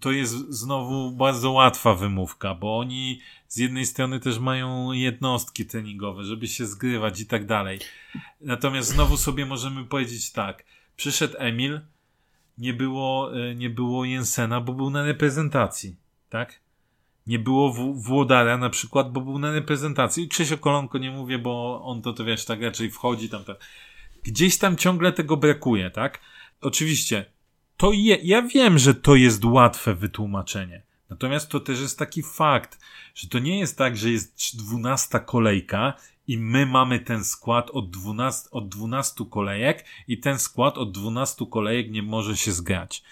to 0.00 0.12
jest 0.12 0.34
znowu 0.34 1.10
bardzo 1.10 1.50
łatwa 1.50 1.94
wymówka, 1.94 2.54
bo 2.54 2.78
oni 2.78 3.20
z 3.48 3.56
jednej 3.56 3.86
strony 3.86 4.20
też 4.20 4.38
mają 4.38 4.92
jednostki 4.92 5.66
treningowe, 5.66 6.24
żeby 6.24 6.48
się 6.48 6.66
zgrywać 6.66 7.20
i 7.20 7.26
tak 7.26 7.46
dalej. 7.46 7.78
Natomiast 8.40 8.88
znowu 8.88 9.16
sobie 9.16 9.46
możemy 9.46 9.84
powiedzieć 9.84 10.32
tak. 10.32 10.64
Przyszedł 10.96 11.34
Emil, 11.38 11.80
nie 12.58 12.74
było, 12.74 13.40
e, 13.40 13.54
nie 13.54 13.70
było 13.70 14.04
Jensena, 14.04 14.60
bo 14.60 14.72
był 14.72 14.90
na 14.90 15.04
reprezentacji, 15.04 15.96
tak? 16.28 16.60
Nie 17.26 17.38
było 17.38 17.72
Włodara 17.94 18.58
na 18.58 18.70
przykład, 18.70 19.12
bo 19.12 19.20
był 19.20 19.38
na 19.38 19.52
reprezentacji. 19.52 20.28
Krzysio 20.28 20.58
Kolonko 20.58 20.98
nie 20.98 21.10
mówię, 21.10 21.38
bo 21.38 21.82
on 21.84 22.02
to, 22.02 22.12
to 22.12 22.24
wiesz, 22.24 22.44
tak 22.44 22.62
raczej 22.62 22.90
wchodzi 22.90 23.28
tam. 23.28 23.44
Tak. 23.44 23.56
Gdzieś 24.22 24.58
tam 24.58 24.76
ciągle 24.76 25.12
tego 25.12 25.36
brakuje, 25.36 25.90
tak? 25.90 26.20
Oczywiście, 26.60 27.24
to 27.76 27.92
je, 27.92 28.18
ja 28.22 28.42
wiem, 28.42 28.78
że 28.78 28.94
to 28.94 29.14
jest 29.14 29.44
łatwe 29.44 29.94
wytłumaczenie. 29.94 30.82
Natomiast 31.10 31.48
to 31.50 31.60
też 31.60 31.80
jest 31.80 31.98
taki 31.98 32.22
fakt, 32.22 32.78
że 33.14 33.28
to 33.28 33.38
nie 33.38 33.58
jest 33.58 33.78
tak, 33.78 33.96
że 33.96 34.10
jest 34.10 34.56
dwunasta 34.56 35.20
kolejka 35.20 35.94
i 36.26 36.38
my 36.38 36.66
mamy 36.66 37.00
ten 37.00 37.24
skład 37.24 37.70
od 37.70 37.90
12, 37.90 38.50
od 38.50 38.68
12 38.68 39.24
kolejek 39.30 39.84
i 40.08 40.18
ten 40.18 40.38
skład 40.38 40.78
od 40.78 40.92
12 40.92 41.44
kolejek 41.50 41.90
nie 41.90 42.02
może 42.02 42.36
się 42.36 42.52
zgrać. 42.52 43.02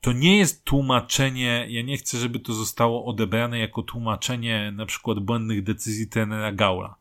To 0.00 0.12
nie 0.12 0.38
jest 0.38 0.64
tłumaczenie, 0.64 1.66
ja 1.68 1.82
nie 1.82 1.96
chcę, 1.96 2.18
żeby 2.18 2.40
to 2.40 2.52
zostało 2.52 3.04
odebrane 3.04 3.58
jako 3.58 3.82
tłumaczenie 3.82 4.72
na 4.76 4.86
przykład 4.86 5.18
błędnych 5.18 5.62
decyzji 5.62 6.06
trenera 6.06 6.52
Gaula. 6.52 6.96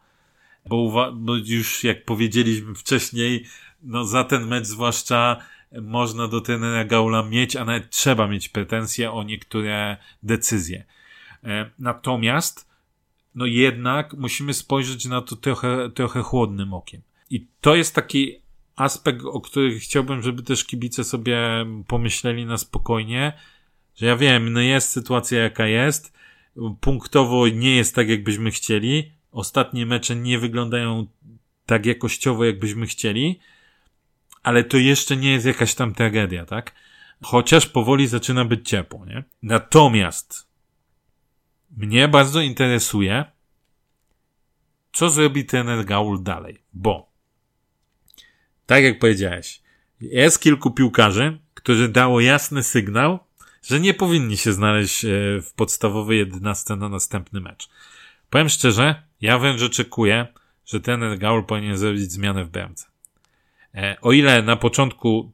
Bo, 0.66 1.12
bo 1.14 1.36
już 1.36 1.84
jak 1.84 2.06
powiedzieliśmy 2.06 2.76
wcześniej, 2.76 3.46
no 3.84 4.06
za 4.06 4.24
ten 4.24 4.48
mecz 4.48 4.66
zwłaszcza 4.66 5.38
można 5.82 6.28
do 6.28 6.42
trenera 6.42 6.86
Gaula 6.86 7.24
mieć, 7.24 7.56
a 7.56 7.66
nawet 7.66 7.90
trzeba 7.90 8.28
mieć 8.28 8.50
pretensje 8.50 9.12
o 9.12 9.24
niektóre 9.24 9.98
decyzje. 10.24 10.86
E, 11.44 11.70
natomiast, 11.80 12.70
no 13.36 13.46
jednak 13.46 14.14
musimy 14.14 14.54
spojrzeć 14.54 15.06
na 15.06 15.22
to 15.22 15.36
trochę, 15.36 15.90
trochę 15.90 16.22
chłodnym 16.22 16.74
okiem. 16.74 17.02
I 17.30 17.48
to 17.62 17.76
jest 17.76 17.96
taki 17.96 18.42
aspekt, 18.82 19.26
o 19.26 19.42
którym 19.42 19.80
chciałbym, 19.80 20.22
żeby 20.22 20.44
też 20.44 20.66
kibice 20.66 21.04
sobie 21.04 21.38
pomyśleli 21.88 22.46
na 22.46 22.58
spokojnie, 22.58 23.34
że 23.96 24.06
ja 24.06 24.18
wiem, 24.18 24.54
no 24.54 24.62
jest 24.62 24.90
sytuacja 24.90 25.44
jaka 25.44 25.68
jest, 25.68 26.14
punktowo 26.82 27.48
nie 27.48 27.76
jest 27.76 27.96
tak, 27.96 28.10
jakbyśmy 28.10 28.52
chcieli, 28.52 29.12
ostatnie 29.32 29.86
mecze 29.86 30.16
nie 30.16 30.40
wyglądają 30.40 31.08
tak 31.66 31.86
jakościowo, 31.86 32.46
jakbyśmy 32.46 32.86
chcieli, 32.86 33.40
ale 34.44 34.64
to 34.64 34.78
jeszcze 34.78 35.18
nie 35.18 35.32
jest 35.32 35.46
jakaś 35.46 35.76
tam 35.76 35.94
tragedia, 35.94 36.46
tak? 36.46 36.76
Chociaż 37.24 37.66
powoli 37.66 38.08
zaczyna 38.08 38.46
być 38.46 38.70
ciepło, 38.70 39.06
nie? 39.06 39.24
Natomiast 39.42 40.48
mnie 41.78 42.08
bardzo 42.08 42.42
interesuje, 42.42 43.26
co 44.92 45.10
zrobi 45.10 45.46
trener 45.46 45.86
Gaul 45.86 46.24
dalej, 46.24 46.64
bo 46.74 47.09
tak 48.70 48.84
jak 48.84 49.00
powiedziałeś, 49.00 49.62
jest 50.02 50.42
kilku 50.42 50.72
piłkarzy, 50.72 51.40
którzy 51.54 51.90
dało 51.90 52.22
jasny 52.22 52.64
sygnał, 52.64 53.20
że 53.64 53.80
nie 53.80 53.94
powinni 53.94 54.38
się 54.38 54.54
znaleźć 54.54 55.06
e, 55.06 55.10
w 55.42 55.54
podstawowej 55.56 56.18
11 56.18 56.76
na 56.76 56.90
następny 56.90 57.42
mecz. 57.42 57.70
Powiem 58.30 58.50
szczerze, 58.50 59.04
ja 59.22 59.40
wręcz 59.40 59.62
oczekuję, 59.62 60.28
że 60.66 60.80
trener 60.80 61.18
Gaul 61.18 61.46
powinien 61.46 61.78
zrobić 61.78 62.12
zmianę 62.12 62.46
w 62.46 62.50
bramce. 62.50 62.86
E, 63.76 63.98
o 64.02 64.12
ile 64.12 64.42
na 64.42 64.56
początku 64.56 65.32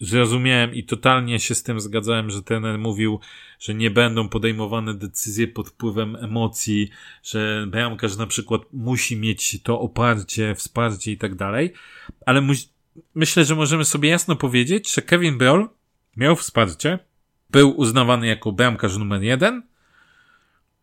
zrozumiałem 0.00 0.74
i 0.74 0.84
totalnie 0.84 1.40
się 1.40 1.54
z 1.54 1.62
tym 1.62 1.80
zgadzałem, 1.80 2.30
że 2.30 2.42
trener 2.42 2.78
mówił, 2.78 3.20
że 3.60 3.74
nie 3.74 3.90
będą 3.90 4.28
podejmowane 4.28 4.94
decyzje 4.94 5.48
pod 5.48 5.68
wpływem 5.68 6.16
emocji, 6.16 6.90
że 7.22 7.66
bramkarz 7.68 8.16
na 8.16 8.26
przykład 8.26 8.62
musi 8.72 9.16
mieć 9.16 9.62
to 9.62 9.80
oparcie, 9.80 10.54
wsparcie 10.54 11.12
i 11.12 11.18
tak 11.18 11.34
dalej, 11.34 11.72
ale 12.26 12.48
myślę, 13.14 13.44
że 13.44 13.54
możemy 13.54 13.84
sobie 13.84 14.08
jasno 14.08 14.36
powiedzieć, 14.36 14.94
że 14.94 15.02
Kevin 15.02 15.38
Broll 15.38 15.68
miał 16.16 16.36
wsparcie, 16.36 16.98
był 17.50 17.70
uznawany 17.70 18.26
jako 18.26 18.52
bramkarz 18.52 18.96
numer 18.96 19.22
jeden 19.22 19.62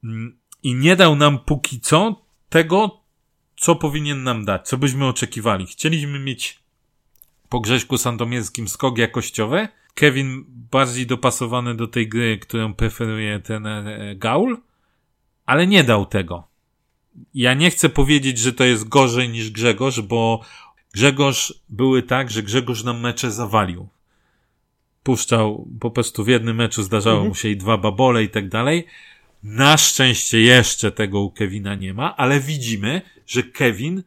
mm, 0.04 0.38
i 0.64 0.76
nie 0.76 0.96
dał 0.96 1.16
nam 1.16 1.40
póki 1.40 1.80
co 1.80 2.26
tego, 2.50 3.04
co 3.56 3.76
powinien 3.76 4.24
nam 4.24 4.46
dać, 4.46 4.68
co 4.68 4.78
byśmy 4.78 5.06
oczekiwali. 5.06 5.66
Chcieliśmy 5.66 6.20
mieć 6.20 6.63
po 7.54 7.60
Grześku 7.60 7.98
Sandomierskim 7.98 8.68
skok 8.68 8.98
jakościowy. 8.98 9.68
Kevin 9.94 10.46
bardziej 10.48 11.08
dopasowany 11.08 11.76
do 11.76 11.88
tej 11.88 12.08
gry, 12.08 12.38
którą 12.38 12.74
preferuje 12.74 13.40
ten 13.40 13.68
e, 13.68 14.16
Gaul, 14.16 14.58
ale 15.46 15.68
nie 15.68 15.84
dał 15.84 16.06
tego. 16.06 16.48
Ja 17.34 17.54
nie 17.54 17.72
chcę 17.72 17.90
powiedzieć, 17.90 18.38
że 18.38 18.54
to 18.54 18.64
jest 18.64 18.90
gorzej 18.90 19.30
niż 19.30 19.52
Grzegorz, 19.52 20.02
bo 20.02 20.42
Grzegorz 20.94 21.54
były 21.70 22.04
tak, 22.04 22.32
że 22.32 22.44
Grzegorz 22.44 22.84
nam 22.84 23.00
mecze 23.00 23.32
zawalił. 23.32 23.88
Puszczał 25.04 25.68
po 25.80 25.92
prostu 25.92 26.24
w 26.24 26.28
jednym 26.28 26.56
meczu, 26.56 26.84
zdarzało 26.84 27.16
mhm. 27.16 27.30
mu 27.30 27.36
się 27.36 27.50
i 27.50 27.58
dwa 27.58 27.78
babole 27.78 28.24
i 28.24 28.30
tak 28.30 28.50
dalej. 28.50 28.88
Na 29.44 29.78
szczęście 29.78 30.42
jeszcze 30.42 30.92
tego 30.92 31.22
u 31.22 31.32
Kevina 31.32 31.76
nie 31.76 31.94
ma, 31.94 32.18
ale 32.18 32.40
widzimy, 32.40 33.02
że 33.28 33.44
Kevin 33.44 34.04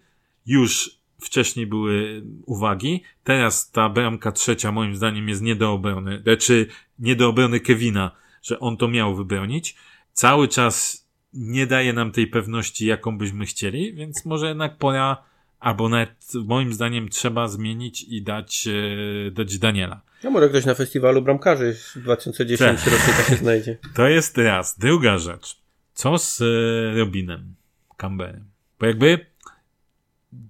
już 0.47 0.96
wcześniej 1.27 1.67
były 1.67 2.23
uwagi. 2.47 3.03
Teraz 3.25 3.71
ta 3.71 3.89
bramka 3.89 4.33
trzecia 4.33 4.73
moim 4.73 4.97
zdaniem 4.97 5.29
jest 5.29 5.43
nie 5.43 5.57
do 5.57 5.73
obrony, 5.73 6.23
znaczy 6.23 6.67
nie 6.99 7.17
do 7.17 7.29
obrony 7.29 7.61
Kevina, 7.61 8.11
że 8.43 8.61
on 8.61 8.77
to 8.77 8.89
miał 8.89 9.17
wybronić. 9.17 9.77
Cały 10.13 10.49
czas 10.49 11.07
nie 11.33 11.67
daje 11.67 11.93
nam 11.93 12.13
tej 12.13 12.27
pewności, 12.27 12.87
jaką 12.87 13.19
byśmy 13.19 13.47
chcieli, 13.47 13.95
więc 13.95 14.25
może 14.25 14.49
jednak 14.49 14.79
pora, 14.79 15.25
albo 15.61 15.89
nawet 15.89 16.33
moim 16.45 16.73
zdaniem 16.73 17.09
trzeba 17.09 17.49
zmienić 17.49 18.03
i 18.03 18.23
dać, 18.23 18.69
e, 18.69 19.31
dać 19.31 19.59
Daniela. 19.59 20.01
No 20.25 20.31
może 20.31 20.49
ktoś 20.49 20.65
na 20.65 20.75
festiwalu 20.75 21.23
bramkarzy 21.23 21.77
2010 21.97 22.81
tak. 22.81 22.93
rocznika 22.93 23.23
się 23.23 23.37
znajdzie. 23.37 23.79
To 23.95 24.09
jest 24.09 24.39
raz. 24.39 24.79
Druga 24.79 25.19
rzecz. 25.19 25.57
Co 25.95 26.19
z 26.19 26.41
e, 26.41 26.99
Robinem 26.99 27.55
Campbellem? 27.97 28.45
Bo 28.81 28.87
jakby 28.87 29.27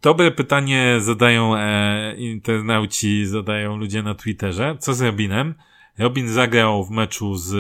dobre 0.03 0.30
pytanie 0.30 0.97
zadają 1.01 1.57
e, 1.57 2.16
internauci, 2.16 3.26
zadają 3.26 3.76
ludzie 3.76 4.03
na 4.03 4.14
Twitterze. 4.14 4.76
Co 4.78 4.95
z 4.95 5.03
Robinem? 5.03 5.55
Robin 5.99 6.28
zagrał 6.28 6.84
w 6.84 6.91
meczu 6.91 7.34
z, 7.34 7.55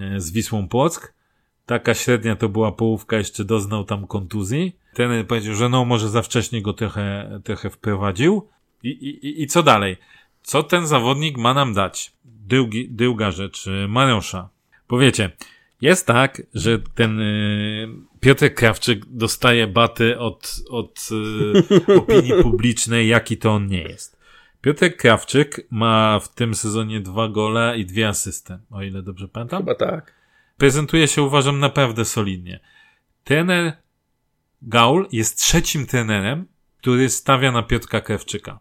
e, 0.00 0.20
z 0.20 0.30
Wisłą 0.30 0.68
Płock. 0.68 1.14
Taka 1.66 1.94
średnia 1.94 2.36
to 2.36 2.48
była 2.48 2.72
połówka, 2.72 3.16
jeszcze 3.16 3.44
doznał 3.44 3.84
tam 3.84 4.06
kontuzji. 4.06 4.76
Ten 4.94 5.26
powiedział, 5.26 5.54
że 5.54 5.68
no 5.68 5.84
może 5.84 6.08
za 6.08 6.22
wcześnie 6.22 6.62
go 6.62 6.72
trochę, 6.72 7.40
trochę 7.44 7.70
wprowadził. 7.70 8.48
I, 8.82 8.88
i, 8.88 9.42
I 9.42 9.46
co 9.46 9.62
dalej? 9.62 9.96
Co 10.42 10.62
ten 10.62 10.86
zawodnik 10.86 11.38
ma 11.38 11.54
nam 11.54 11.74
dać? 11.74 12.12
Drugi, 12.24 12.88
druga 12.90 13.30
rzecz, 13.30 13.66
e, 13.66 13.88
Mariusza. 13.88 14.48
Powiecie, 14.86 15.30
jest 15.84 16.06
tak, 16.06 16.42
że 16.54 16.78
ten 16.78 17.20
y, 17.20 17.88
Piotr 18.20 18.54
Krawczyk 18.54 19.06
dostaje 19.06 19.66
baty 19.66 20.18
od, 20.18 20.56
od 20.70 21.08
y, 21.88 21.96
opinii 22.00 22.42
publicznej, 22.42 23.08
jaki 23.08 23.36
to 23.36 23.50
on 23.50 23.66
nie 23.66 23.82
jest. 23.82 24.18
Piotr 24.60 24.96
Krawczyk 24.96 25.66
ma 25.70 26.20
w 26.20 26.34
tym 26.34 26.54
sezonie 26.54 27.00
dwa 27.00 27.28
gole 27.28 27.78
i 27.78 27.86
dwie 27.86 28.08
asysty, 28.08 28.58
o 28.70 28.82
ile 28.82 29.02
dobrze 29.02 29.28
pamiętam. 29.28 29.58
Chyba 29.58 29.74
tak. 29.74 30.14
Prezentuje 30.56 31.08
się, 31.08 31.22
uważam, 31.22 31.58
naprawdę 31.58 32.04
solidnie. 32.04 32.60
Trener 33.24 33.72
Gaul 34.62 35.08
jest 35.12 35.38
trzecim 35.38 35.86
trenerem, 35.86 36.46
który 36.78 37.08
stawia 37.08 37.52
na 37.52 37.62
Piotra 37.62 38.00
Krawczyka. 38.00 38.58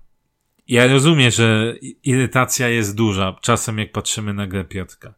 Ja 0.68 0.88
rozumiem, 0.88 1.32
że 1.32 1.76
irytacja 2.04 2.70
jest 2.70 2.96
duża, 2.96 3.36
czasem 3.42 3.80
jak 3.80 3.92
patrzymy 3.92 4.34
na 4.34 4.48
grę 4.48 4.64
Piotrka. 4.64 5.14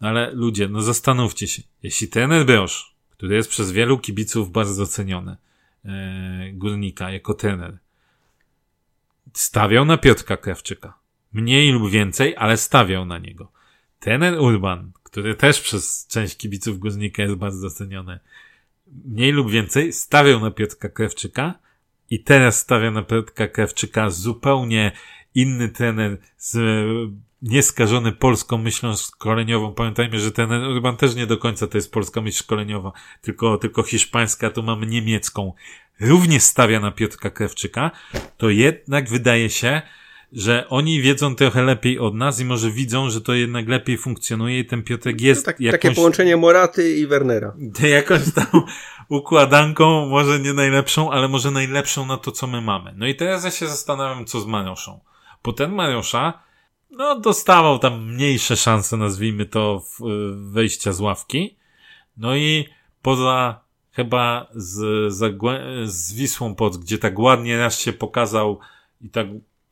No 0.00 0.08
ale 0.08 0.32
ludzie, 0.32 0.68
no 0.68 0.82
zastanówcie 0.82 1.48
się. 1.48 1.62
Jeśli 1.82 2.08
trener 2.08 2.46
Brosz, 2.46 2.94
który 3.10 3.36
jest 3.36 3.50
przez 3.50 3.72
wielu 3.72 3.98
kibiców 3.98 4.52
bardzo 4.52 4.84
doceniony, 4.84 5.36
e, 5.84 6.52
górnika 6.52 7.10
jako 7.10 7.34
trener, 7.34 7.78
stawiał 9.32 9.84
na 9.84 9.96
Piotrka 9.98 10.36
Krawczyka. 10.36 10.98
Mniej 11.32 11.72
lub 11.72 11.90
więcej, 11.90 12.34
ale 12.36 12.56
stawiał 12.56 13.04
na 13.04 13.18
niego. 13.18 13.52
Trener 14.00 14.40
Urban, 14.40 14.92
który 15.02 15.34
też 15.34 15.60
przez 15.60 16.06
część 16.06 16.36
kibiców 16.36 16.78
górnika 16.78 17.22
jest 17.22 17.34
bardzo 17.34 17.68
doceniony, 17.68 18.18
mniej 19.04 19.32
lub 19.32 19.50
więcej 19.50 19.92
stawiał 19.92 20.40
na 20.40 20.50
Piotrka 20.50 20.88
Krawczyka 20.88 21.54
i 22.10 22.22
teraz 22.22 22.58
stawia 22.58 22.90
na 22.90 23.02
Piotrka 23.02 23.48
Krawczyka 23.48 24.10
zupełnie 24.10 24.92
inny 25.34 25.68
trener 25.68 26.18
z 26.36 26.58
nieskażony 27.42 28.12
polską 28.12 28.58
myślą 28.58 28.96
szkoleniową. 28.96 29.74
Pamiętajmy, 29.74 30.20
że 30.20 30.32
ten 30.32 30.52
Urban 30.52 30.96
też 30.96 31.14
nie 31.14 31.26
do 31.26 31.36
końca 31.36 31.66
to 31.66 31.78
jest 31.78 31.92
polska 31.92 32.20
myśl 32.20 32.38
szkoleniowa, 32.38 32.92
tylko, 33.22 33.58
tylko 33.58 33.82
hiszpańska, 33.82 34.50
tu 34.50 34.62
mamy 34.62 34.86
niemiecką. 34.86 35.52
Również 36.00 36.42
stawia 36.42 36.80
na 36.80 36.90
Piotrka 36.90 37.30
Krewczyka, 37.30 37.90
to 38.36 38.50
jednak 38.50 39.08
wydaje 39.08 39.50
się, 39.50 39.82
że 40.32 40.68
oni 40.68 41.02
wiedzą 41.02 41.34
trochę 41.34 41.62
lepiej 41.62 41.98
od 41.98 42.14
nas 42.14 42.40
i 42.40 42.44
może 42.44 42.70
widzą, 42.70 43.10
że 43.10 43.20
to 43.20 43.34
jednak 43.34 43.68
lepiej 43.68 43.98
funkcjonuje 43.98 44.58
i 44.58 44.64
ten 44.64 44.82
Piotrek 44.82 45.20
jest 45.20 45.46
no 45.46 45.52
tak, 45.52 45.60
jakąś, 45.60 45.80
Takie 45.80 45.94
połączenie 45.94 46.36
Moraty 46.36 46.96
i 46.96 47.06
Wernera. 47.06 47.54
Jakąś 47.96 48.32
tam 48.34 48.62
układanką, 49.08 50.06
może 50.06 50.40
nie 50.40 50.52
najlepszą, 50.52 51.10
ale 51.10 51.28
może 51.28 51.50
najlepszą 51.50 52.06
na 52.06 52.16
to, 52.16 52.32
co 52.32 52.46
my 52.46 52.60
mamy. 52.60 52.94
No 52.96 53.06
i 53.06 53.14
teraz 53.14 53.44
ja 53.44 53.50
się 53.50 53.66
zastanawiam, 53.66 54.24
co 54.24 54.40
z 54.40 54.46
Mariuszą. 54.46 55.00
Bo 55.44 55.52
ten 55.52 55.72
Mariusza 55.72 56.47
no, 56.98 57.20
dostawał 57.20 57.78
tam 57.78 58.06
mniejsze 58.06 58.56
szanse, 58.56 58.96
nazwijmy 58.96 59.46
to, 59.46 59.80
w, 59.80 60.00
wejścia 60.52 60.92
z 60.92 61.00
ławki. 61.00 61.56
No 62.16 62.36
i 62.36 62.68
poza 63.02 63.60
chyba 63.90 64.46
z, 64.54 65.12
z, 65.12 65.40
z 65.84 66.12
Wisłą 66.12 66.54
Pod, 66.54 66.76
gdzie 66.76 66.98
tak 66.98 67.18
ładnie 67.18 67.58
raz 67.58 67.80
się 67.80 67.92
pokazał 67.92 68.58
i 69.00 69.10
tak 69.10 69.26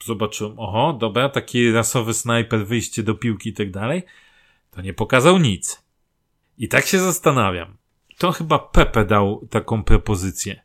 zobaczyłem, 0.05 0.59
oho, 0.59 0.93
dobra, 0.93 1.29
taki 1.29 1.72
rasowy 1.72 2.14
snajper, 2.14 2.66
wyjście 2.66 3.03
do 3.03 3.14
piłki 3.14 3.51
i 3.51 3.53
tak 3.53 3.70
dalej, 3.70 4.03
to 4.70 4.83
nie 4.83 4.95
pokazał 4.95 5.39
nic. 5.39 5.83
I 6.59 6.68
tak 6.68 6.87
się 6.87 6.99
zastanawiam. 6.99 7.77
To 8.18 8.33
chyba 8.33 8.59
Pepe 8.59 9.05
dał 9.05 9.47
taką 9.51 9.85
propozycję. 9.85 10.62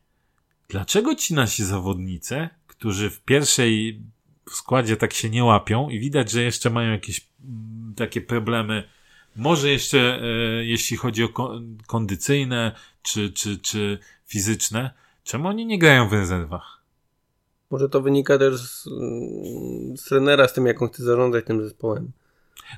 Dlaczego 0.68 1.14
ci 1.14 1.34
nasi 1.34 1.64
zawodnicy, 1.64 2.48
którzy 2.66 3.10
w 3.10 3.20
pierwszej 3.20 4.02
w 4.50 4.54
składzie 4.54 4.96
tak 4.96 5.12
się 5.12 5.30
nie 5.30 5.44
łapią 5.44 5.88
i 5.90 6.00
widać, 6.00 6.30
że 6.30 6.42
jeszcze 6.42 6.70
mają 6.70 6.92
jakieś 6.92 7.26
mm, 7.44 7.94
takie 7.96 8.20
problemy. 8.20 8.88
Może 9.36 9.70
jeszcze 9.70 9.98
e, 9.98 10.26
jeśli 10.64 10.96
chodzi 10.96 11.24
o 11.24 11.28
kondycyjne 11.86 12.72
czy, 13.02 13.32
czy, 13.32 13.58
czy 13.58 13.98
fizyczne, 14.26 14.90
czemu 15.24 15.48
oni 15.48 15.66
nie 15.66 15.78
grają 15.78 16.08
w 16.08 16.12
rezerwach? 16.12 16.82
Może 17.70 17.88
to 17.88 18.00
wynika 18.00 18.38
też 18.38 18.60
z, 18.60 18.84
z 19.96 20.04
trenera, 20.04 20.48
z 20.48 20.52
tym, 20.52 20.66
jaką 20.66 20.88
chce 20.88 21.02
zarządzać 21.02 21.44
tym 21.44 21.62
zespołem. 21.62 22.12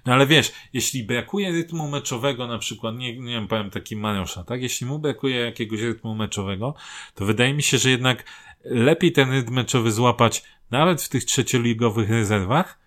No 0.06 0.12
ale 0.12 0.26
wiesz, 0.26 0.52
jeśli 0.72 1.04
brakuje 1.04 1.52
rytmu 1.52 1.88
meczowego, 1.88 2.46
na 2.46 2.58
przykład, 2.58 2.94
nie, 2.96 3.18
nie 3.18 3.32
wiem, 3.32 3.48
powiem 3.48 3.70
taki 3.70 3.96
Mariusza, 3.96 4.44
tak? 4.44 4.62
Jeśli 4.62 4.86
mu 4.86 4.98
brakuje 4.98 5.40
jakiegoś 5.40 5.80
rytmu 5.80 6.14
meczowego, 6.14 6.74
to 7.14 7.24
wydaje 7.24 7.54
mi 7.54 7.62
się, 7.62 7.78
że 7.78 7.90
jednak 7.90 8.24
lepiej 8.64 9.12
ten 9.12 9.30
rytm 9.30 9.54
meczowy 9.54 9.92
złapać 9.92 10.44
nawet 10.74 11.02
w 11.02 11.08
tych 11.08 11.24
trzecioligowych 11.24 12.10
rezerwach, 12.10 12.78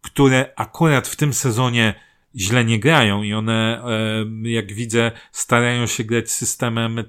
które 0.00 0.52
akurat 0.56 1.08
w 1.08 1.16
tym 1.16 1.32
sezonie 1.32 1.94
źle 2.36 2.64
nie 2.64 2.78
grają 2.78 3.22
i 3.22 3.34
one, 3.34 3.82
e, 4.44 4.50
jak 4.50 4.72
widzę, 4.72 5.12
starają 5.32 5.86
się 5.86 6.04
grać 6.04 6.30
systemem 6.30 7.04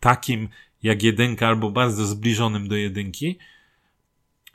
takim 0.00 0.48
jak 0.82 1.02
jedynka 1.02 1.48
albo 1.48 1.70
bardzo 1.70 2.06
zbliżonym 2.06 2.68
do 2.68 2.76
jedynki. 2.76 3.38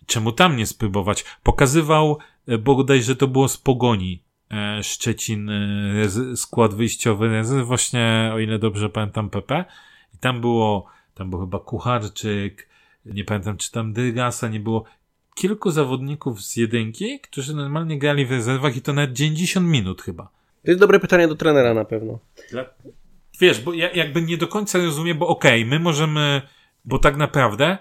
Czemu 0.06 0.32
tam 0.32 0.58
nie 0.58 0.66
spróbować? 0.66 1.26
Pokazywał, 1.44 2.18
e, 2.48 2.58
bodajże 2.58 3.16
to 3.16 3.28
było 3.28 3.48
z 3.48 3.58
Pogoni, 3.58 4.24
e, 4.52 4.84
Szczecin, 4.84 5.52
skład 6.36 6.74
wyjściowy 6.74 7.30
rezerw, 7.30 7.68
właśnie, 7.68 8.32
o 8.34 8.40
ile 8.40 8.60
dobrze 8.60 8.90
pamiętam, 8.90 9.30
PP. 9.30 9.66
I 10.14 10.18
tam 10.18 10.42
było, 10.42 10.86
tam 11.14 11.30
był 11.30 11.40
chyba 11.40 11.60
Kucharczyk, 11.60 12.70
nie 13.06 13.24
pamiętam, 13.24 13.58
czy 13.58 13.72
tam 13.72 13.94
Dygasa 13.94 14.48
nie 14.48 14.60
było 14.60 14.86
kilku 15.40 15.72
zawodników 15.72 16.42
z 16.42 16.58
jedynki, 16.58 17.20
którzy 17.20 17.56
normalnie 17.56 18.00
grali 18.00 18.26
w 18.26 18.32
rezerwach 18.32 18.76
i 18.76 18.82
to 18.82 18.94
nawet 18.94 19.14
90 19.14 19.68
minut 19.68 20.02
chyba. 20.02 20.24
To 20.64 20.72
jest 20.72 20.80
dobre 20.80 21.00
pytanie 21.00 21.28
do 21.28 21.36
trenera 21.36 21.74
na 21.74 21.86
pewno. 21.86 22.20
Dla... 22.52 22.66
Wiesz, 23.40 23.62
bo 23.62 23.74
ja 23.74 23.92
jakby 23.92 24.22
nie 24.22 24.38
do 24.38 24.48
końca 24.48 24.80
rozumiem, 24.80 25.18
bo 25.18 25.28
okej, 25.28 25.62
okay, 25.62 25.70
my 25.70 25.80
możemy, 25.80 26.42
bo 26.86 27.00
tak 27.00 27.18
naprawdę 27.18 27.78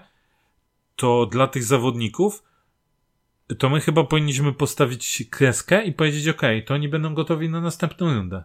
to 0.95 1.25
dla 1.25 1.47
tych 1.47 1.63
zawodników 1.63 2.43
to 3.57 3.69
my 3.69 3.81
chyba 3.81 4.03
powinniśmy 4.03 4.53
postawić 4.53 5.23
kreskę 5.29 5.83
i 5.83 5.93
powiedzieć, 5.93 6.27
okej, 6.27 6.57
okay, 6.57 6.67
to 6.67 6.73
oni 6.73 6.89
będą 6.89 7.13
gotowi 7.13 7.49
na 7.49 7.61
następną 7.61 8.13
rundę. 8.13 8.43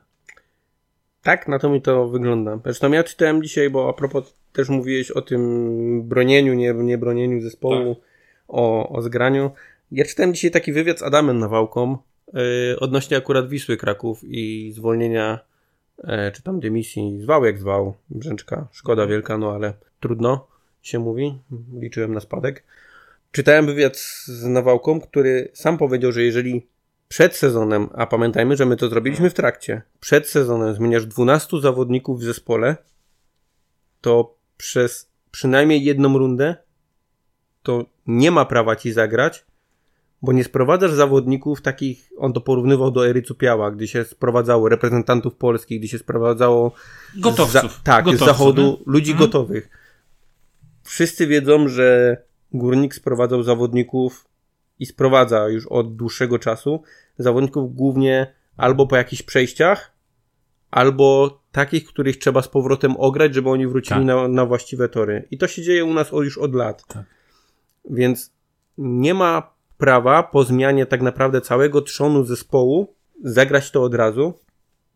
Tak, 1.23 1.49
na 1.49 1.59
to 1.59 1.69
mi 1.69 1.83
to 1.83 2.09
wygląda. 2.09 2.59
Zresztą 2.65 2.93
ja 2.93 3.05
czytałem 3.05 3.43
dzisiaj, 3.43 3.71
bo 3.71 3.89
a 3.89 3.93
propos 3.93 4.35
też 4.53 4.69
mówiłeś 4.69 5.11
o 5.11 5.23
tym 5.23 6.03
bronieniu, 6.09 6.55
nie, 6.55 6.75
nie 6.75 6.99
bronieniu 6.99 7.41
zespołu. 7.41 7.95
Tak 7.95 8.14
o, 8.49 8.89
o 8.89 9.03
zgraniu. 9.03 9.51
Ja 9.93 10.05
czytałem 10.05 10.35
dzisiaj 10.35 10.51
taki 10.51 10.73
wywiad 10.73 10.99
z 10.99 11.03
Adamem 11.03 11.39
Nawałką 11.39 11.99
yy, 12.33 12.43
odnośnie 12.81 13.17
akurat 13.17 13.49
Wisły 13.49 13.77
Kraków 13.77 14.21
i 14.25 14.73
zwolnienia 14.73 15.39
yy, 16.05 16.33
czy 16.35 16.43
tam 16.43 16.61
dymisji. 16.61 17.21
Zwał 17.21 17.45
jak 17.45 17.59
zwał. 17.59 17.95
Brzęczka. 18.11 18.69
Szkoda 18.73 19.07
wielka, 19.07 19.39
no 19.39 19.53
ale 19.53 19.73
trudno 20.01 20.47
się 20.83 20.99
mówi. 20.99 21.39
Liczyłem 21.81 22.15
na 22.15 22.21
spadek. 22.21 22.65
Czytałem 23.33 23.67
wywiad 23.67 23.97
z 24.27 24.45
Nawałką, 24.45 25.01
który 25.01 25.51
sam 25.53 25.79
powiedział, 25.79 26.13
że 26.13 26.23
jeżeli 26.23 26.67
przed 27.09 27.37
sezonem, 27.37 27.89
a 27.95 28.07
pamiętajmy, 28.07 28.57
że 28.57 28.67
my 28.67 28.77
to 28.77 28.89
zrobiliśmy 28.89 29.31
w 29.31 29.35
trakcie, 29.35 29.83
przed 30.01 30.29
sezonem 30.29 30.75
zmieniasz 30.75 31.07
12 31.07 31.61
zawodników 31.61 32.21
w 32.21 32.25
zespole, 32.25 32.77
to 34.01 34.37
przez 34.57 35.11
przynajmniej 35.31 35.85
jedną 35.85 36.19
rundę 36.19 36.57
to 37.65 37.85
nie 38.07 38.31
ma 38.31 38.45
prawa 38.45 38.77
ci 38.77 38.93
zagrać, 38.93 39.45
bo 40.23 40.33
nie 40.33 40.45
sprowadzasz 40.45 40.93
zawodników 40.93 41.63
takich, 41.63 42.11
on 42.19 42.33
to 42.33 42.41
porównywał 42.41 42.91
do 42.91 43.09
ery 43.09 43.23
Cupiała, 43.23 43.71
gdy 43.71 43.89
się 43.89 44.05
sprowadzało 44.05 44.69
reprezentantów 44.69 45.35
polskich, 45.35 45.79
gdy 45.79 45.89
się 45.89 45.99
sprowadzało 45.99 46.73
gotowców. 47.17 47.53
Za, 47.53 47.81
tak, 47.85 48.05
Gotowców, 48.05 48.29
z 48.29 48.31
zachodu 48.31 48.63
nie? 48.63 48.93
ludzi 48.93 49.13
hmm. 49.13 49.27
gotowych. 49.27 49.69
Wszyscy 50.83 51.27
wiedzą, 51.27 51.69
że 51.69 52.17
Górnik 52.53 52.95
sprowadzał 52.95 53.43
zawodników 53.43 54.29
i 54.79 54.87
sprowadza 54.87 55.49
już 55.49 55.67
od 55.67 55.97
dłuższego 55.97 56.39
czasu 56.39 56.83
zawodników 57.19 57.75
głównie 57.75 58.35
albo 58.57 58.87
po 58.87 58.97
jakichś 58.97 59.23
przejściach, 59.23 59.93
albo 60.71 61.41
takich, 61.53 61.87
których 61.87 62.19
trzeba 62.19 62.43
z 62.43 62.49
powrotem 62.49 62.97
ograć, 62.97 63.35
żeby 63.35 63.51
oni 63.51 63.67
wrócili 63.67 64.01
tak. 64.01 64.07
na, 64.07 64.29
na 64.29 64.47
właściwe 64.47 64.89
tory. 64.89 65.29
I 65.31 65.39
to 65.39 65.49
się 65.49 65.63
dzieje 65.63 65.85
u 65.85 65.95
nas 65.95 66.13
już 66.13 66.39
od 66.39 66.55
lat. 66.55 66.87
Tak. 66.87 67.05
Więc 67.91 68.33
nie 68.79 69.15
ma 69.15 69.55
prawa 69.79 70.23
po 70.23 70.45
zmianie 70.45 70.87
tak 70.87 71.03
naprawdę 71.03 71.41
całego 71.41 71.83
trzonu 71.83 72.25
zespołu 72.25 72.95
zagrać 73.25 73.71
to 73.71 73.83
od 73.83 73.95
razu 73.95 74.35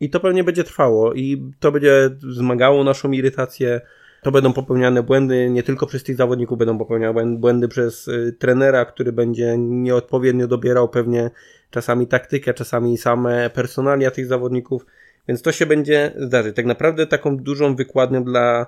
i 0.00 0.10
to 0.10 0.20
pewnie 0.20 0.44
będzie 0.44 0.64
trwało 0.64 1.14
i 1.14 1.52
to 1.60 1.72
będzie 1.72 2.10
wzmagało 2.22 2.84
naszą 2.84 3.12
irytację. 3.12 3.80
To 4.22 4.32
będą 4.32 4.52
popełniane 4.52 5.02
błędy, 5.02 5.50
nie 5.50 5.62
tylko 5.62 5.86
przez 5.86 6.04
tych 6.04 6.16
zawodników 6.16 6.58
będą 6.58 6.78
popełniane 6.78 7.36
błędy 7.36 7.68
przez 7.68 8.08
y, 8.08 8.36
trenera, 8.38 8.84
który 8.84 9.12
będzie 9.12 9.54
nieodpowiednio 9.58 10.46
dobierał 10.46 10.88
pewnie 10.88 11.30
czasami 11.70 12.06
taktykę, 12.06 12.54
czasami 12.54 12.98
same 12.98 13.50
personalia 13.50 14.10
tych 14.10 14.26
zawodników, 14.26 14.86
więc 15.28 15.42
to 15.42 15.52
się 15.52 15.66
będzie 15.66 16.12
zdarzyć. 16.16 16.56
Tak 16.56 16.66
naprawdę 16.66 17.06
taką 17.06 17.36
dużą 17.36 17.76
wykładnią 17.76 18.24
dla 18.24 18.66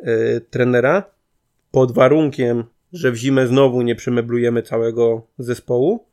y, 0.00 0.40
trenera 0.50 1.02
pod 1.70 1.92
warunkiem, 1.92 2.64
że 2.92 3.12
w 3.12 3.16
zimę 3.16 3.46
znowu 3.46 3.82
nie 3.82 3.94
przemeblujemy 3.94 4.62
całego 4.62 5.26
zespołu, 5.38 6.06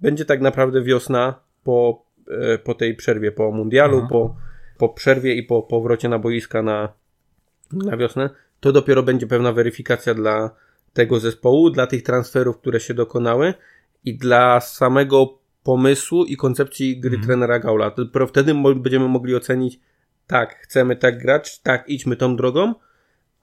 będzie 0.00 0.24
tak 0.24 0.40
naprawdę 0.40 0.82
wiosna 0.82 1.40
po, 1.64 2.04
e, 2.30 2.58
po 2.58 2.74
tej 2.74 2.94
przerwie, 2.94 3.32
po 3.32 3.52
mundialu, 3.52 3.94
mhm. 3.94 4.08
po, 4.08 4.36
po 4.78 4.88
przerwie 4.88 5.34
i 5.34 5.42
po 5.42 5.62
powrocie 5.62 6.08
na 6.08 6.18
boiska 6.18 6.62
na, 6.62 6.92
na 7.72 7.96
wiosnę. 7.96 8.30
To 8.60 8.72
dopiero 8.72 9.02
będzie 9.02 9.26
pewna 9.26 9.52
weryfikacja 9.52 10.14
dla 10.14 10.50
tego 10.92 11.20
zespołu, 11.20 11.70
dla 11.70 11.86
tych 11.86 12.02
transferów, 12.02 12.58
które 12.58 12.80
się 12.80 12.94
dokonały 12.94 13.54
i 14.04 14.18
dla 14.18 14.60
samego 14.60 15.38
pomysłu 15.62 16.24
i 16.24 16.36
koncepcji 16.36 17.00
gry 17.00 17.16
mhm. 17.16 17.26
trenera 17.26 17.58
Gaula. 17.58 17.90
Dopiero 17.90 18.26
wtedy 18.26 18.54
będziemy 18.76 19.08
mogli 19.08 19.34
ocenić, 19.34 19.80
tak, 20.26 20.56
chcemy 20.56 20.96
tak 20.96 21.18
grać, 21.18 21.60
tak, 21.60 21.88
idźmy 21.88 22.16
tą 22.16 22.36
drogą, 22.36 22.74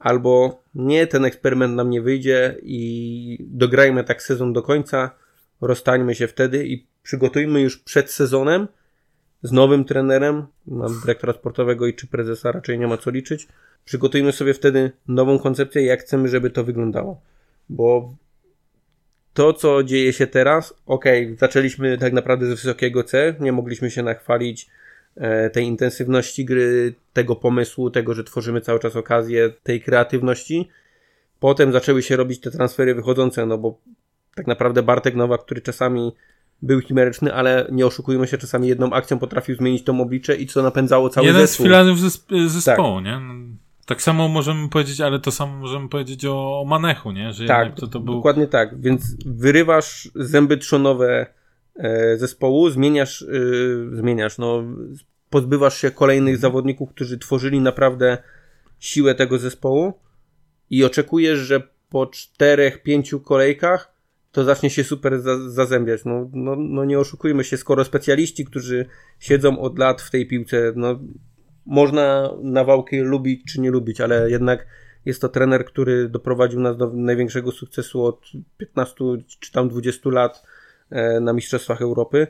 albo 0.04 0.62
nie, 0.74 1.06
ten 1.06 1.24
eksperyment 1.24 1.74
nam 1.74 1.90
nie 1.90 2.02
wyjdzie 2.02 2.56
i 2.62 3.38
dograjmy 3.40 4.04
tak 4.04 4.22
sezon 4.22 4.52
do 4.52 4.62
końca, 4.62 5.10
rozstańmy 5.60 6.14
się 6.14 6.26
wtedy 6.26 6.66
i 6.66 6.86
przygotujmy 7.02 7.60
już 7.60 7.78
przed 7.78 8.10
sezonem 8.10 8.68
z 9.42 9.52
nowym 9.52 9.84
trenerem, 9.84 10.46
mam 10.66 11.00
dyrektora 11.00 11.32
sportowego 11.32 11.86
i 11.86 11.94
czy 11.94 12.06
prezesa 12.06 12.52
raczej 12.52 12.78
nie 12.78 12.86
ma 12.86 12.96
co 12.96 13.10
liczyć, 13.10 13.48
przygotujmy 13.84 14.32
sobie 14.32 14.54
wtedy 14.54 14.92
nową 15.08 15.38
koncepcję, 15.38 15.84
jak 15.84 16.00
chcemy, 16.00 16.28
żeby 16.28 16.50
to 16.50 16.64
wyglądało. 16.64 17.20
Bo 17.68 18.14
to, 19.34 19.52
co 19.52 19.82
dzieje 19.82 20.12
się 20.12 20.26
teraz, 20.26 20.74
ok, 20.86 21.04
zaczęliśmy 21.38 21.98
tak 21.98 22.12
naprawdę 22.12 22.46
ze 22.46 22.54
wysokiego 22.54 23.04
C, 23.04 23.34
nie 23.40 23.52
mogliśmy 23.52 23.90
się 23.90 24.02
nachwalić 24.02 24.66
tej 25.52 25.64
intensywności 25.64 26.44
gry, 26.44 26.94
tego 27.12 27.36
pomysłu, 27.36 27.90
tego, 27.90 28.14
że 28.14 28.24
tworzymy 28.24 28.60
cały 28.60 28.80
czas 28.80 28.96
okazję, 28.96 29.52
tej 29.62 29.80
kreatywności. 29.80 30.68
Potem 31.40 31.72
zaczęły 31.72 32.02
się 32.02 32.16
robić 32.16 32.40
te 32.40 32.50
transfery 32.50 32.94
wychodzące, 32.94 33.46
no 33.46 33.58
bo 33.58 33.78
tak 34.34 34.46
naprawdę 34.46 34.82
Bartek 34.82 35.14
Nowak, 35.14 35.44
który 35.44 35.60
czasami 35.60 36.12
był 36.62 36.80
chimeryczny, 36.80 37.34
ale 37.34 37.66
nie 37.72 37.86
oszukujmy 37.86 38.26
się, 38.26 38.38
czasami 38.38 38.68
jedną 38.68 38.92
akcją 38.92 39.18
potrafił 39.18 39.56
zmienić 39.56 39.84
to 39.84 39.92
oblicze 39.92 40.36
i 40.36 40.46
co 40.46 40.62
napędzało 40.62 41.08
cały 41.08 41.26
Jeden 41.26 41.42
zespół. 41.42 41.66
Jeden 41.66 41.86
z 41.86 41.86
filarów 41.86 42.12
zesp- 42.12 42.48
zespołu, 42.48 42.96
tak. 42.96 43.04
nie? 43.04 43.20
No, 43.20 43.34
tak 43.86 44.02
samo 44.02 44.28
możemy 44.28 44.68
powiedzieć, 44.68 45.00
ale 45.00 45.20
to 45.20 45.30
samo 45.30 45.56
możemy 45.56 45.88
powiedzieć 45.88 46.24
o 46.24 46.64
Manechu, 46.66 47.12
nie? 47.12 47.32
Że 47.32 47.46
tak, 47.46 47.74
to, 47.74 47.86
to 47.86 48.00
był... 48.00 48.14
dokładnie 48.14 48.46
tak. 48.46 48.80
Więc 48.80 49.16
wyrywasz 49.26 50.10
zęby 50.14 50.56
trzonowe 50.56 51.26
E, 51.26 51.26
zespołu, 52.16 52.70
zmieniasz, 52.70 53.22
e, 53.22 53.26
zmieniasz, 53.96 54.38
no, 54.38 54.64
pozbywasz 55.30 55.78
się 55.78 55.90
kolejnych 55.90 56.38
zawodników, 56.38 56.90
którzy 56.90 57.18
tworzyli 57.18 57.60
naprawdę 57.60 58.18
siłę 58.78 59.14
tego 59.14 59.38
zespołu 59.38 59.92
i 60.70 60.84
oczekujesz, 60.84 61.38
że 61.38 61.62
po 61.90 62.06
czterech, 62.06 62.82
pięciu 62.82 63.20
kolejkach 63.20 63.94
to 64.32 64.44
zacznie 64.44 64.70
się 64.70 64.84
super 64.84 65.20
zazębiać. 65.48 66.04
No, 66.04 66.30
no, 66.32 66.56
no 66.56 66.84
nie 66.84 66.98
oszukujmy 66.98 67.44
się, 67.44 67.56
skoro 67.56 67.84
specjaliści, 67.84 68.44
którzy 68.44 68.86
siedzą 69.18 69.58
od 69.58 69.78
lat 69.78 70.02
w 70.02 70.10
tej 70.10 70.26
piłce, 70.26 70.72
no 70.76 71.00
można 71.66 72.30
nawałki 72.42 72.98
lubić 72.98 73.52
czy 73.52 73.60
nie 73.60 73.70
lubić, 73.70 74.00
ale 74.00 74.30
jednak 74.30 74.66
jest 75.04 75.20
to 75.20 75.28
trener, 75.28 75.64
który 75.64 76.08
doprowadził 76.08 76.60
nas 76.60 76.76
do 76.76 76.90
największego 76.90 77.52
sukcesu 77.52 78.04
od 78.04 78.20
15 78.58 78.96
czy 79.40 79.52
tam 79.52 79.68
20 79.68 80.10
lat 80.10 80.42
E, 80.42 80.63
na 81.20 81.32
Mistrzostwach 81.32 81.82
Europy. 81.82 82.26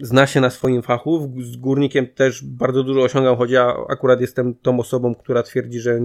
Zna 0.00 0.26
się 0.26 0.40
na 0.40 0.50
swoim 0.50 0.82
fachu. 0.82 1.32
Z 1.40 1.56
górnikiem 1.56 2.06
też 2.06 2.44
bardzo 2.44 2.82
dużo 2.82 3.02
osiągał, 3.02 3.36
choć 3.36 3.50
ja 3.50 3.76
akurat 3.88 4.20
jestem 4.20 4.54
tą 4.54 4.80
osobą, 4.80 5.14
która 5.14 5.42
twierdzi, 5.42 5.80
że 5.80 6.00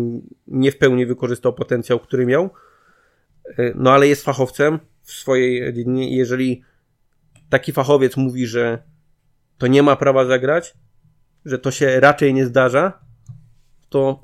nie 0.48 0.72
w 0.72 0.78
pełni 0.78 1.06
wykorzystał 1.06 1.54
potencjał, 1.54 2.00
który 2.00 2.26
miał. 2.26 2.50
E, 3.58 3.72
no 3.76 3.92
ale 3.92 4.08
jest 4.08 4.24
fachowcem 4.24 4.80
w 5.04 5.12
swojej 5.12 5.74
dziedzinie 5.74 6.18
jeżeli 6.18 6.64
taki 7.50 7.72
fachowiec 7.72 8.18
mówi, 8.18 8.48
że 8.48 8.84
to 9.58 9.68
nie 9.68 9.84
ma 9.84 9.96
prawa 9.96 10.26
zagrać, 10.26 10.74
że 11.46 11.60
to 11.60 11.72
się 11.72 12.00
raczej 12.00 12.34
nie 12.34 12.46
zdarza, 12.46 13.00
to 13.90 14.24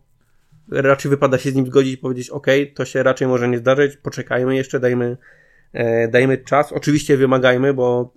raczej 0.72 1.10
wypada 1.10 1.38
się 1.38 1.52
z 1.52 1.56
nim 1.56 1.66
zgodzić 1.66 1.94
i 1.94 1.98
powiedzieć, 1.98 2.30
ok, 2.30 2.48
to 2.76 2.86
się 2.86 3.04
raczej 3.04 3.28
może 3.28 3.48
nie 3.48 3.58
zdarzyć, 3.58 3.98
poczekajmy 3.98 4.56
jeszcze, 4.56 4.80
dajmy 4.80 5.18
E, 5.18 5.37
dajmy 6.12 6.38
czas. 6.38 6.72
Oczywiście 6.72 7.18
wymagajmy, 7.18 7.74
bo 7.74 8.14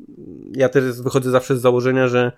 ja 0.57 0.69
też 0.69 1.03
wychodzę 1.03 1.31
zawsze 1.31 1.57
z 1.57 1.61
założenia, 1.61 2.09
że 2.09 2.33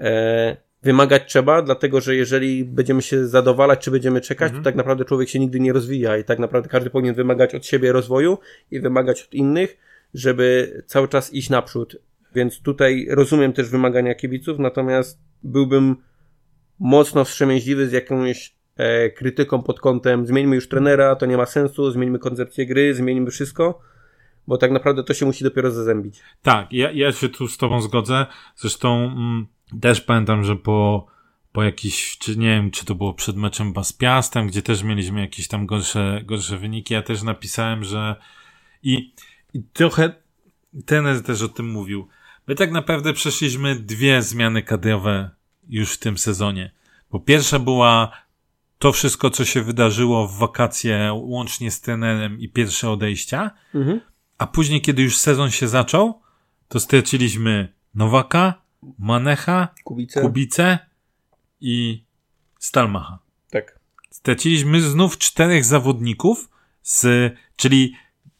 e, 0.00 0.56
wymagać 0.82 1.22
trzeba, 1.26 1.62
dlatego 1.62 2.00
że 2.00 2.16
jeżeli 2.16 2.64
będziemy 2.64 3.02
się 3.02 3.26
zadowalać, 3.26 3.80
czy 3.80 3.90
będziemy 3.90 4.20
czekać, 4.20 4.46
mhm. 4.46 4.62
to 4.62 4.70
tak 4.70 4.74
naprawdę 4.74 5.04
człowiek 5.04 5.28
się 5.28 5.38
nigdy 5.38 5.60
nie 5.60 5.72
rozwija 5.72 6.18
i 6.18 6.24
tak 6.24 6.38
naprawdę 6.38 6.68
każdy 6.68 6.90
powinien 6.90 7.14
wymagać 7.14 7.54
od 7.54 7.66
siebie 7.66 7.92
rozwoju 7.92 8.38
i 8.70 8.80
wymagać 8.80 9.22
od 9.22 9.34
innych, 9.34 9.76
żeby 10.14 10.82
cały 10.86 11.08
czas 11.08 11.32
iść 11.32 11.50
naprzód. 11.50 11.96
Więc 12.34 12.62
tutaj 12.62 13.06
rozumiem 13.10 13.52
też 13.52 13.68
wymagania 13.68 14.14
kibiców, 14.14 14.58
natomiast 14.58 15.18
byłbym 15.42 15.96
mocno 16.78 17.24
wstrzemięźliwy 17.24 17.88
z 17.88 17.92
jakąś 17.92 18.54
e, 18.76 19.10
krytyką 19.10 19.62
pod 19.62 19.80
kątem 19.80 20.26
zmieńmy 20.26 20.54
już 20.54 20.68
trenera, 20.68 21.16
to 21.16 21.26
nie 21.26 21.36
ma 21.36 21.46
sensu, 21.46 21.90
zmieńmy 21.90 22.18
koncepcję 22.18 22.66
gry, 22.66 22.94
zmieńmy 22.94 23.30
wszystko 23.30 23.80
bo 24.46 24.58
tak 24.58 24.70
naprawdę 24.70 25.04
to 25.04 25.14
się 25.14 25.26
musi 25.26 25.44
dopiero 25.44 25.70
zazębić. 25.70 26.20
Tak, 26.42 26.72
ja, 26.72 26.90
ja 26.90 27.12
się 27.12 27.28
tu 27.28 27.48
z 27.48 27.56
tobą 27.56 27.80
zgodzę. 27.80 28.26
Zresztą 28.56 29.04
mm, 29.04 29.46
też 29.80 30.00
pamiętam, 30.00 30.44
że 30.44 30.56
po, 30.56 31.06
po 31.52 31.62
jakiś, 31.62 32.18
czy 32.18 32.36
nie 32.36 32.48
wiem, 32.48 32.70
czy 32.70 32.84
to 32.84 32.94
było 32.94 33.14
przed 33.14 33.36
meczem 33.36 33.72
Baspiastem, 33.72 34.46
gdzie 34.46 34.62
też 34.62 34.82
mieliśmy 34.82 35.20
jakieś 35.20 35.48
tam 35.48 35.66
gorsze, 35.66 36.20
gorsze 36.24 36.58
wyniki, 36.58 36.94
ja 36.94 37.02
też 37.02 37.22
napisałem, 37.22 37.84
że 37.84 38.16
i, 38.82 39.12
i 39.54 39.62
trochę 39.72 40.22
Tenes 40.86 41.22
też 41.22 41.42
o 41.42 41.48
tym 41.48 41.70
mówił. 41.70 42.08
My 42.46 42.54
tak 42.54 42.72
naprawdę 42.72 43.12
przeszliśmy 43.12 43.76
dwie 43.76 44.22
zmiany 44.22 44.62
kadrowe 44.62 45.30
już 45.68 45.92
w 45.92 45.98
tym 45.98 46.18
sezonie. 46.18 46.70
Bo 47.10 47.20
pierwsza 47.20 47.58
była 47.58 48.12
to 48.78 48.92
wszystko, 48.92 49.30
co 49.30 49.44
się 49.44 49.62
wydarzyło 49.62 50.28
w 50.28 50.38
wakacje, 50.38 51.10
łącznie 51.12 51.70
z 51.70 51.80
trenerem 51.80 52.40
i 52.40 52.48
pierwsze 52.48 52.90
odejścia. 52.90 53.50
Mhm. 53.74 54.00
A 54.42 54.46
później, 54.46 54.80
kiedy 54.80 55.02
już 55.02 55.18
sezon 55.18 55.50
się 55.50 55.68
zaczął, 55.68 56.20
to 56.68 56.80
straciliśmy 56.80 57.72
Nowaka, 57.94 58.62
Manecha, 58.98 59.68
Kubice, 59.84 60.22
Kubice 60.22 60.78
i 61.60 62.04
Stalmacha. 62.58 63.18
Tak. 63.50 63.78
Straciliśmy 64.10 64.80
znów 64.80 65.18
czterech 65.18 65.64
zawodników, 65.64 66.48
z, 66.82 67.06
czyli 67.56 67.94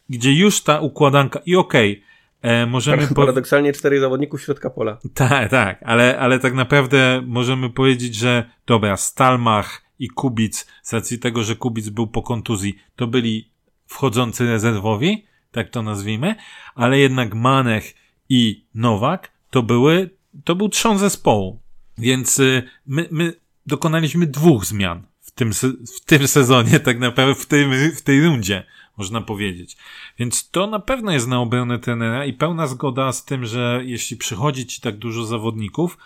gdzie 0.09 0.33
już 0.33 0.63
ta 0.63 0.79
układanka 0.79 1.39
i 1.45 1.55
okej, 1.55 2.03
okay, 2.39 2.51
e, 2.51 2.65
możemy... 2.65 3.07
Paradoksalnie 3.15 3.73
czterech 3.73 3.99
zawodników 3.99 4.41
środka 4.41 4.69
pola. 4.69 4.97
Tak, 5.13 5.49
tak, 5.49 5.83
ale, 5.85 6.19
ale 6.19 6.39
tak 6.39 6.53
naprawdę 6.53 7.21
możemy 7.25 7.69
powiedzieć, 7.69 8.15
że 8.15 8.49
dobra, 8.65 8.97
Stalmach 8.97 9.81
i 9.99 10.07
Kubic, 10.07 10.67
z 10.81 10.93
racji 10.93 11.19
tego, 11.19 11.43
że 11.43 11.55
Kubic 11.55 11.89
był 11.89 12.07
po 12.07 12.21
kontuzji, 12.21 12.75
to 12.95 13.07
byli 13.07 13.51
wchodzący 13.87 14.45
rezerwowi, 14.47 15.32
tak 15.53 15.69
to 15.69 15.81
nazwijmy, 15.81 16.35
ale 16.75 16.99
jednak 16.99 17.33
Manech 17.33 17.95
i 18.29 18.65
Nowak 18.75 19.31
to 19.49 19.63
były, 19.63 20.09
to 20.43 20.55
był 20.55 20.69
trzon 20.69 20.97
zespołu. 20.99 21.59
Więc 21.97 22.39
y, 22.39 22.63
my, 22.87 23.07
my 23.11 23.33
dokonaliśmy 23.65 24.27
dwóch 24.27 24.65
zmian 24.65 25.03
w 25.21 25.31
tym, 25.31 25.51
w 25.95 26.05
tym 26.05 26.27
sezonie, 26.37 26.79
tak 26.79 26.99
naprawdę 26.99 27.35
w, 27.35 27.45
tym, 27.45 27.71
w 27.95 28.01
tej 28.01 28.25
rundzie, 28.25 28.63
można 28.97 29.21
powiedzieć. 29.21 29.77
Więc 30.19 30.49
to 30.49 30.67
na 30.67 30.79
pewno 30.79 31.11
jest 31.11 31.27
na 31.27 31.39
obronę 31.39 31.79
trenera 31.79 32.25
i 32.25 32.33
pełna 32.33 32.67
zgoda 32.67 33.11
z 33.11 33.25
tym, 33.25 33.45
że 33.45 33.81
jeśli 33.83 34.17
przychodzi 34.17 34.65
ci 34.65 34.81
tak 34.81 34.97
dużo 34.97 35.25
zawodników, 35.25 35.97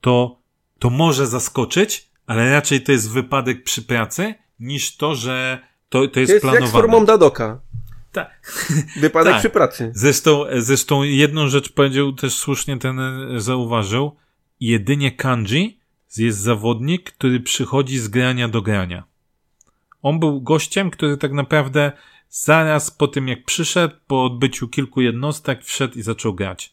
to, 0.00 0.38
to 0.78 0.90
może 0.90 1.26
zaskoczyć, 1.26 2.08
ale 2.26 2.50
raczej 2.50 2.82
to 2.82 2.92
jest 2.92 3.10
wypadek 3.10 3.64
przy 3.64 3.82
pracy, 3.82 4.34
niż 4.60 4.96
to, 4.96 5.14
że 5.14 5.58
to, 5.88 6.08
to 6.08 6.20
jest, 6.20 6.30
to 6.30 6.34
jest 6.34 6.42
planowane. 6.42 6.60
jak 6.60 6.70
z 6.70 6.72
formą 6.72 7.04
Dadoka. 7.04 7.60
Tak. 8.12 8.52
Wypadek 9.00 9.32
tak. 9.32 9.40
przy 9.40 9.50
pracy. 9.50 9.92
Zresztą, 9.94 10.44
zresztą 10.56 11.02
jedną 11.02 11.48
rzecz 11.48 11.72
powiedział 11.72 12.12
też 12.12 12.34
słusznie 12.34 12.78
ten 12.78 13.00
e, 13.00 13.40
zauważył. 13.40 14.16
Jedynie 14.60 15.12
Kanji 15.12 15.80
jest 16.16 16.38
zawodnik, 16.38 17.12
który 17.12 17.40
przychodzi 17.40 17.98
z 17.98 18.08
grania 18.08 18.48
do 18.48 18.62
grania. 18.62 19.04
On 20.02 20.20
był 20.20 20.40
gościem, 20.40 20.90
który 20.90 21.16
tak 21.16 21.32
naprawdę 21.32 21.92
zaraz 22.30 22.90
po 22.90 23.08
tym 23.08 23.28
jak 23.28 23.44
przyszedł, 23.44 23.94
po 24.06 24.24
odbyciu 24.24 24.68
kilku 24.68 25.00
jednostek, 25.00 25.64
wszedł 25.64 25.98
i 25.98 26.02
zaczął 26.02 26.34
grać. 26.34 26.72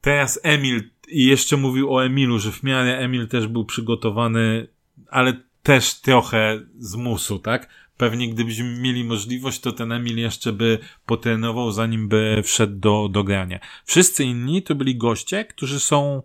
Teraz 0.00 0.40
Emil, 0.42 0.90
i 1.08 1.26
jeszcze 1.26 1.56
mówił 1.56 1.94
o 1.94 2.04
Emilu, 2.04 2.38
że 2.38 2.52
w 2.52 2.62
miarę 2.62 2.98
Emil 2.98 3.28
też 3.28 3.46
był 3.46 3.64
przygotowany, 3.64 4.66
ale 5.10 5.32
też 5.62 5.94
trochę 5.94 6.60
z 6.78 6.96
musu, 6.96 7.38
tak? 7.38 7.68
Pewnie 8.00 8.28
gdybyśmy 8.28 8.78
mieli 8.78 9.04
możliwość, 9.04 9.60
to 9.60 9.72
ten 9.72 9.92
Emil 9.92 10.18
jeszcze 10.18 10.52
by 10.52 10.78
potrenował, 11.06 11.72
zanim 11.72 12.08
by 12.08 12.42
wszedł 12.44 12.78
do, 12.78 13.08
do 13.08 13.24
grania. 13.24 13.60
Wszyscy 13.84 14.24
inni 14.24 14.62
to 14.62 14.74
byli 14.74 14.96
goście, 14.96 15.44
którzy 15.44 15.80
są 15.80 16.22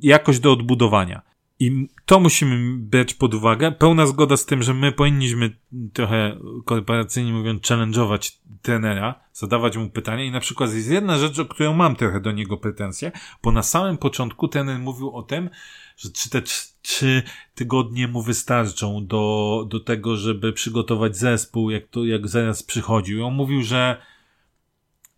jakoś 0.00 0.38
do 0.38 0.52
odbudowania. 0.52 1.22
I 1.58 1.88
to 2.06 2.20
musimy 2.20 2.78
brać 2.78 3.14
pod 3.14 3.34
uwagę. 3.34 3.72
Pełna 3.72 4.06
zgoda 4.06 4.36
z 4.36 4.46
tym, 4.46 4.62
że 4.62 4.74
my 4.74 4.92
powinniśmy 4.92 5.56
trochę 5.92 6.36
korporacyjnie 6.64 7.32
mówiąc 7.32 7.62
challenge'ować 7.62 8.32
trenera, 8.62 9.20
zadawać 9.32 9.76
mu 9.76 9.90
pytania 9.90 10.24
i 10.24 10.30
na 10.30 10.40
przykład 10.40 10.74
jest 10.74 10.90
jedna 10.90 11.18
rzecz, 11.18 11.38
o 11.38 11.44
którą 11.44 11.74
mam 11.74 11.96
trochę 11.96 12.20
do 12.20 12.32
niego 12.32 12.56
pretensje, 12.56 13.12
bo 13.42 13.52
na 13.52 13.62
samym 13.62 13.98
początku 13.98 14.48
trener 14.48 14.78
mówił 14.78 15.16
o 15.16 15.22
tym, 15.22 15.50
że 15.96 16.10
czy 16.10 16.30
te 16.30 16.42
trzy 16.82 17.22
tygodnie 17.54 18.08
mu 18.08 18.22
wystarczą 18.22 19.06
do, 19.06 19.66
do 19.68 19.80
tego, 19.80 20.16
żeby 20.16 20.52
przygotować 20.52 21.16
zespół, 21.16 21.70
jak 21.70 21.88
to, 21.88 22.04
jak 22.04 22.28
zaraz 22.28 22.62
przychodził. 22.62 23.18
I 23.18 23.22
on 23.22 23.34
mówił, 23.34 23.62
że, 23.62 23.96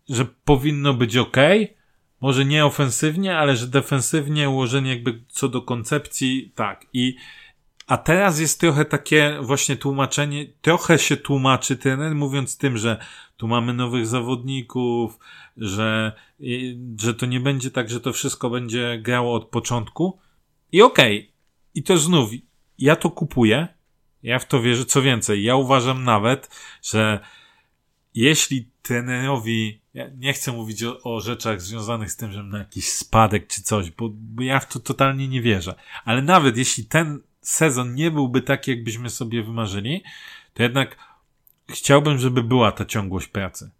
że 0.09 0.25
powinno 0.25 0.93
być 0.93 1.17
ok, 1.17 1.37
może 2.21 2.45
nie 2.45 2.65
ofensywnie, 2.65 3.37
ale 3.37 3.55
że 3.55 3.67
defensywnie 3.67 4.49
ułożenie 4.49 4.89
jakby 4.89 5.23
co 5.27 5.49
do 5.49 5.61
koncepcji, 5.61 6.51
tak. 6.55 6.85
I 6.93 7.15
a 7.87 7.97
teraz 7.97 8.39
jest 8.39 8.59
trochę 8.59 8.85
takie 8.85 9.37
właśnie 9.41 9.75
tłumaczenie, 9.75 10.45
trochę 10.61 10.99
się 10.99 11.17
tłumaczy 11.17 11.77
trener, 11.77 12.15
mówiąc 12.15 12.57
tym, 12.57 12.77
że 12.77 12.97
tu 13.37 13.47
mamy 13.47 13.73
nowych 13.73 14.07
zawodników, 14.07 15.19
że, 15.57 16.11
że 16.99 17.13
to 17.13 17.25
nie 17.25 17.39
będzie 17.39 17.71
tak, 17.71 17.89
że 17.89 18.01
to 18.01 18.13
wszystko 18.13 18.49
będzie 18.49 18.99
grało 19.01 19.35
od 19.35 19.45
początku. 19.45 20.19
I 20.71 20.81
okej, 20.81 21.19
okay. 21.19 21.34
I 21.75 21.83
to 21.83 21.97
znów, 21.97 22.29
ja 22.79 22.95
to 22.95 23.09
kupuję, 23.09 23.67
ja 24.23 24.39
w 24.39 24.47
to 24.47 24.61
wierzę, 24.61 24.85
co 24.85 25.01
więcej, 25.01 25.43
ja 25.43 25.55
uważam 25.55 26.03
nawet, 26.03 26.49
że 26.81 27.19
jeśli 28.13 28.69
trenerowi, 28.81 29.81
ja 29.93 30.09
nie 30.17 30.33
chcę 30.33 30.51
mówić 30.51 30.83
o, 30.83 31.01
o, 31.03 31.21
rzeczach 31.21 31.61
związanych 31.61 32.11
z 32.11 32.17
tym, 32.17 32.31
że 32.31 32.43
na 32.43 32.57
jakiś 32.57 32.89
spadek 32.89 33.47
czy 33.47 33.63
coś, 33.63 33.91
bo, 33.91 34.09
bo 34.13 34.43
ja 34.43 34.59
w 34.59 34.67
to 34.73 34.79
totalnie 34.79 35.27
nie 35.27 35.41
wierzę. 35.41 35.75
Ale 36.05 36.21
nawet 36.21 36.57
jeśli 36.57 36.85
ten 36.85 37.19
sezon 37.41 37.95
nie 37.95 38.11
byłby 38.11 38.41
taki, 38.41 38.71
jakbyśmy 38.71 39.09
sobie 39.09 39.43
wymarzyli, 39.43 40.03
to 40.53 40.63
jednak 40.63 40.97
chciałbym, 41.69 42.17
żeby 42.17 42.43
była 42.43 42.71
ta 42.71 42.85
ciągłość 42.85 43.27
pracy. 43.27 43.71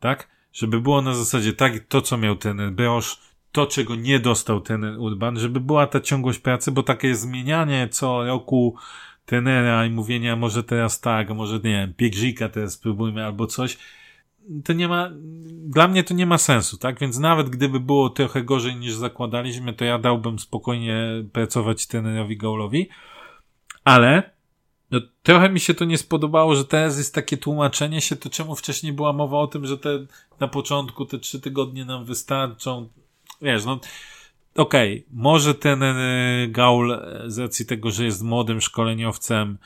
Tak? 0.00 0.28
Żeby 0.52 0.80
było 0.80 1.02
na 1.02 1.14
zasadzie 1.14 1.52
tak, 1.52 1.72
to 1.88 2.02
co 2.02 2.18
miał 2.18 2.36
ten 2.36 2.74
Beosz, 2.74 3.18
to 3.52 3.66
czego 3.66 3.94
nie 3.94 4.20
dostał 4.20 4.60
ten 4.60 4.84
Urban, 4.84 5.38
żeby 5.38 5.60
była 5.60 5.86
ta 5.86 6.00
ciągłość 6.00 6.38
pracy, 6.38 6.72
bo 6.72 6.82
takie 6.82 7.14
zmienianie 7.14 7.88
co 7.88 8.24
roku 8.24 8.76
tenera 9.26 9.86
i 9.86 9.90
mówienia 9.90 10.36
może 10.36 10.64
teraz 10.64 11.00
tak, 11.00 11.30
może 11.30 11.54
nie 11.54 11.60
wiem, 11.62 11.94
Piegrzika 11.94 12.48
teraz 12.48 12.72
spróbujmy 12.72 13.24
albo 13.24 13.46
coś, 13.46 13.78
to 14.64 14.72
nie 14.72 14.88
ma, 14.88 15.10
dla 15.48 15.88
mnie 15.88 16.04
to 16.04 16.14
nie 16.14 16.26
ma 16.26 16.38
sensu, 16.38 16.76
tak? 16.76 17.00
Więc 17.00 17.18
nawet 17.18 17.50
gdyby 17.50 17.80
było 17.80 18.10
trochę 18.10 18.42
gorzej 18.42 18.76
niż 18.76 18.94
zakładaliśmy, 18.94 19.72
to 19.72 19.84
ja 19.84 19.98
dałbym 19.98 20.38
spokojnie 20.38 21.24
pracować 21.32 21.86
trenerowi 21.86 22.36
Gaulowi, 22.36 22.88
ale 23.84 24.30
no, 24.90 25.00
trochę 25.22 25.48
mi 25.48 25.60
się 25.60 25.74
to 25.74 25.84
nie 25.84 25.98
spodobało, 25.98 26.54
że 26.54 26.64
teraz 26.64 26.98
jest 26.98 27.14
takie 27.14 27.36
tłumaczenie 27.36 28.00
się, 28.00 28.16
to 28.16 28.30
czemu 28.30 28.56
wcześniej 28.56 28.92
była 28.92 29.12
mowa 29.12 29.38
o 29.38 29.46
tym, 29.46 29.66
że 29.66 29.78
te 29.78 30.06
na 30.40 30.48
początku 30.48 31.06
te 31.06 31.18
trzy 31.18 31.40
tygodnie 31.40 31.84
nam 31.84 32.04
wystarczą. 32.04 32.88
Wiesz, 33.42 33.64
no 33.64 33.80
okej, 34.56 34.98
okay, 34.98 35.04
może 35.12 35.54
ten 35.54 35.82
e, 35.82 35.96
Gaul 36.48 36.98
z 37.26 37.38
racji 37.38 37.66
tego, 37.66 37.90
że 37.90 38.04
jest 38.04 38.22
młodym 38.22 38.60
szkoleniowcem, 38.60 39.58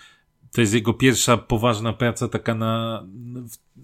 to 0.57 0.61
jest 0.61 0.75
jego 0.75 0.95
pierwsza 0.95 1.37
poważna 1.37 1.93
praca 1.93 2.29
taka 2.29 2.55
na, 2.55 3.05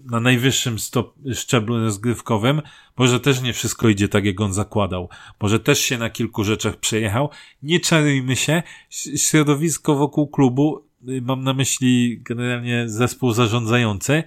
na 0.05 0.19
najwyższym 0.19 0.79
stop, 0.79 1.13
szczeblu 1.33 1.79
rozgrywkowym. 1.79 2.61
Może 2.97 3.19
też 3.19 3.41
nie 3.41 3.53
wszystko 3.53 3.89
idzie 3.89 4.09
tak, 4.09 4.25
jak 4.25 4.41
on 4.41 4.53
zakładał. 4.53 5.09
Może 5.41 5.59
też 5.59 5.79
się 5.79 5.97
na 5.97 6.09
kilku 6.09 6.43
rzeczach 6.43 6.77
przejechał. 6.77 7.29
Nie 7.63 7.79
czarujmy 7.79 8.35
się. 8.35 8.63
Środowisko 9.15 9.95
wokół 9.95 10.27
klubu, 10.27 10.83
y, 11.09 11.21
mam 11.21 11.43
na 11.43 11.53
myśli 11.53 12.21
generalnie 12.23 12.89
zespół 12.89 13.33
zarządzający, 13.33 14.23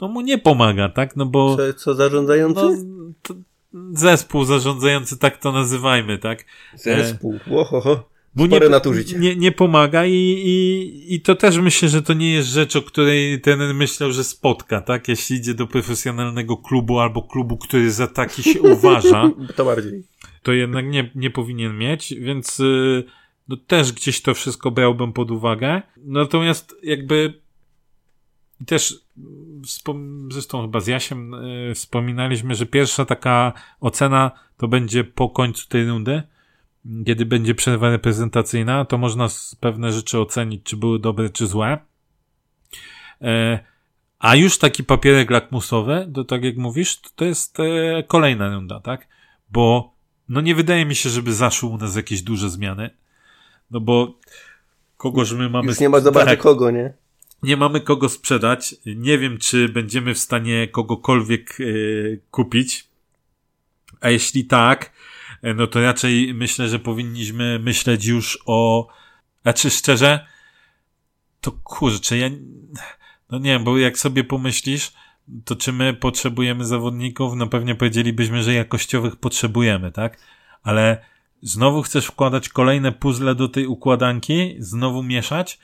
no 0.00 0.08
mu 0.08 0.20
nie 0.20 0.38
pomaga, 0.38 0.88
tak? 0.88 1.16
No 1.16 1.26
bo... 1.26 1.56
Co, 1.56 1.74
co 1.74 1.94
zarządzający? 1.94 2.84
No, 3.28 3.34
zespół 3.92 4.44
zarządzający, 4.44 5.18
tak 5.18 5.38
to 5.38 5.52
nazywajmy, 5.52 6.18
tak? 6.18 6.44
Zespół, 6.76 7.38
ohoho. 7.50 8.14
Bo 8.36 8.46
nie, 8.46 8.60
nadużycie. 8.60 9.18
Nie, 9.18 9.36
nie 9.36 9.52
pomaga 9.52 10.06
i, 10.06 10.12
i, 10.44 11.14
i 11.14 11.20
to 11.20 11.34
też 11.34 11.58
myślę, 11.58 11.88
że 11.88 12.02
to 12.02 12.14
nie 12.14 12.32
jest 12.32 12.48
rzecz, 12.48 12.76
o 12.76 12.82
której 12.82 13.40
ten 13.40 13.74
myślał, 13.74 14.12
że 14.12 14.24
spotka, 14.24 14.80
tak? 14.80 15.08
Jeśli 15.08 15.36
idzie 15.36 15.54
do 15.54 15.66
profesjonalnego 15.66 16.56
klubu 16.56 16.98
albo 16.98 17.22
klubu, 17.22 17.56
który 17.56 17.90
za 17.90 18.06
taki 18.06 18.42
się 18.42 18.60
uważa. 18.72 19.30
to 19.56 19.64
bardziej. 19.64 20.02
To 20.42 20.52
jednak 20.52 20.86
nie, 20.86 21.10
nie 21.14 21.30
powinien 21.30 21.78
mieć, 21.78 22.14
więc 22.14 22.60
y, 22.60 23.04
no 23.48 23.56
też 23.56 23.92
gdzieś 23.92 24.22
to 24.22 24.34
wszystko 24.34 24.70
brałbym 24.70 25.12
pod 25.12 25.30
uwagę. 25.30 25.82
Natomiast 25.96 26.74
jakby 26.82 27.34
też 28.66 28.94
zresztą 30.30 30.62
chyba 30.62 30.80
z 30.80 30.86
Jasiem 30.86 31.34
y, 31.34 31.72
wspominaliśmy, 31.74 32.54
że 32.54 32.66
pierwsza 32.66 33.04
taka 33.04 33.52
ocena 33.80 34.30
to 34.56 34.68
będzie 34.68 35.04
po 35.04 35.28
końcu 35.28 35.68
tej 35.68 35.86
rundy 35.86 36.22
kiedy 37.06 37.26
będzie 37.26 37.54
przerwa 37.54 37.90
reprezentacyjna, 37.90 38.84
to 38.84 38.98
można 38.98 39.28
pewne 39.60 39.92
rzeczy 39.92 40.18
ocenić, 40.18 40.62
czy 40.62 40.76
były 40.76 40.98
dobre, 40.98 41.30
czy 41.30 41.46
złe. 41.46 41.78
E, 43.22 43.58
a 44.18 44.36
już 44.36 44.58
taki 44.58 44.84
papierek 44.84 45.30
lakmusowy, 45.30 46.10
to 46.14 46.24
tak 46.24 46.44
jak 46.44 46.56
mówisz, 46.56 47.00
to 47.00 47.24
jest 47.24 47.60
e, 47.60 48.02
kolejna 48.02 48.54
runda, 48.54 48.80
tak? 48.80 49.08
Bo 49.50 49.94
no 50.28 50.40
nie 50.40 50.54
wydaje 50.54 50.86
mi 50.86 50.94
się, 50.94 51.10
żeby 51.10 51.34
zaszły 51.34 51.68
u 51.68 51.78
nas 51.78 51.96
jakieś 51.96 52.22
duże 52.22 52.50
zmiany. 52.50 52.90
No 53.70 53.80
bo 53.80 54.18
kogoż 54.96 55.32
my 55.32 55.50
mamy... 55.50 55.68
Już 55.68 55.80
nie 55.80 55.88
ma 55.88 56.00
za 56.00 56.12
bardzo 56.12 56.30
tak, 56.30 56.40
kogo, 56.40 56.70
nie? 56.70 56.94
Nie 57.42 57.56
mamy 57.56 57.80
kogo 57.80 58.08
sprzedać. 58.08 58.74
Nie 58.86 59.18
wiem, 59.18 59.38
czy 59.38 59.68
będziemy 59.68 60.14
w 60.14 60.18
stanie 60.18 60.68
kogokolwiek 60.68 61.58
e, 61.60 61.64
kupić. 62.30 62.88
A 64.00 64.10
jeśli 64.10 64.44
tak, 64.44 64.92
E, 65.44 65.54
no 65.54 65.66
to 65.66 65.82
raczej 65.82 66.34
myślę, 66.34 66.68
że 66.68 66.78
powinniśmy 66.78 67.58
myśleć 67.58 68.04
już 68.04 68.38
o, 68.46 68.88
znaczy 69.42 69.70
szczerze, 69.70 70.26
to 71.40 71.52
kurczę, 71.52 72.18
ja, 72.18 72.30
no 73.30 73.38
nie 73.38 73.50
wiem, 73.50 73.64
bo 73.64 73.78
jak 73.78 73.98
sobie 73.98 74.24
pomyślisz, 74.24 74.92
to 75.44 75.56
czy 75.56 75.72
my 75.72 75.94
potrzebujemy 75.94 76.64
zawodników? 76.64 77.34
No 77.36 77.46
pewnie 77.46 77.74
powiedzielibyśmy, 77.74 78.42
że 78.42 78.54
jakościowych 78.54 79.16
potrzebujemy, 79.16 79.92
tak? 79.92 80.18
Ale 80.62 81.04
znowu 81.42 81.82
chcesz 81.82 82.06
wkładać 82.06 82.48
kolejne 82.48 82.92
puzzle 82.92 83.34
do 83.34 83.48
tej 83.48 83.66
układanki, 83.66 84.56
znowu 84.58 85.02
mieszać? 85.02 85.58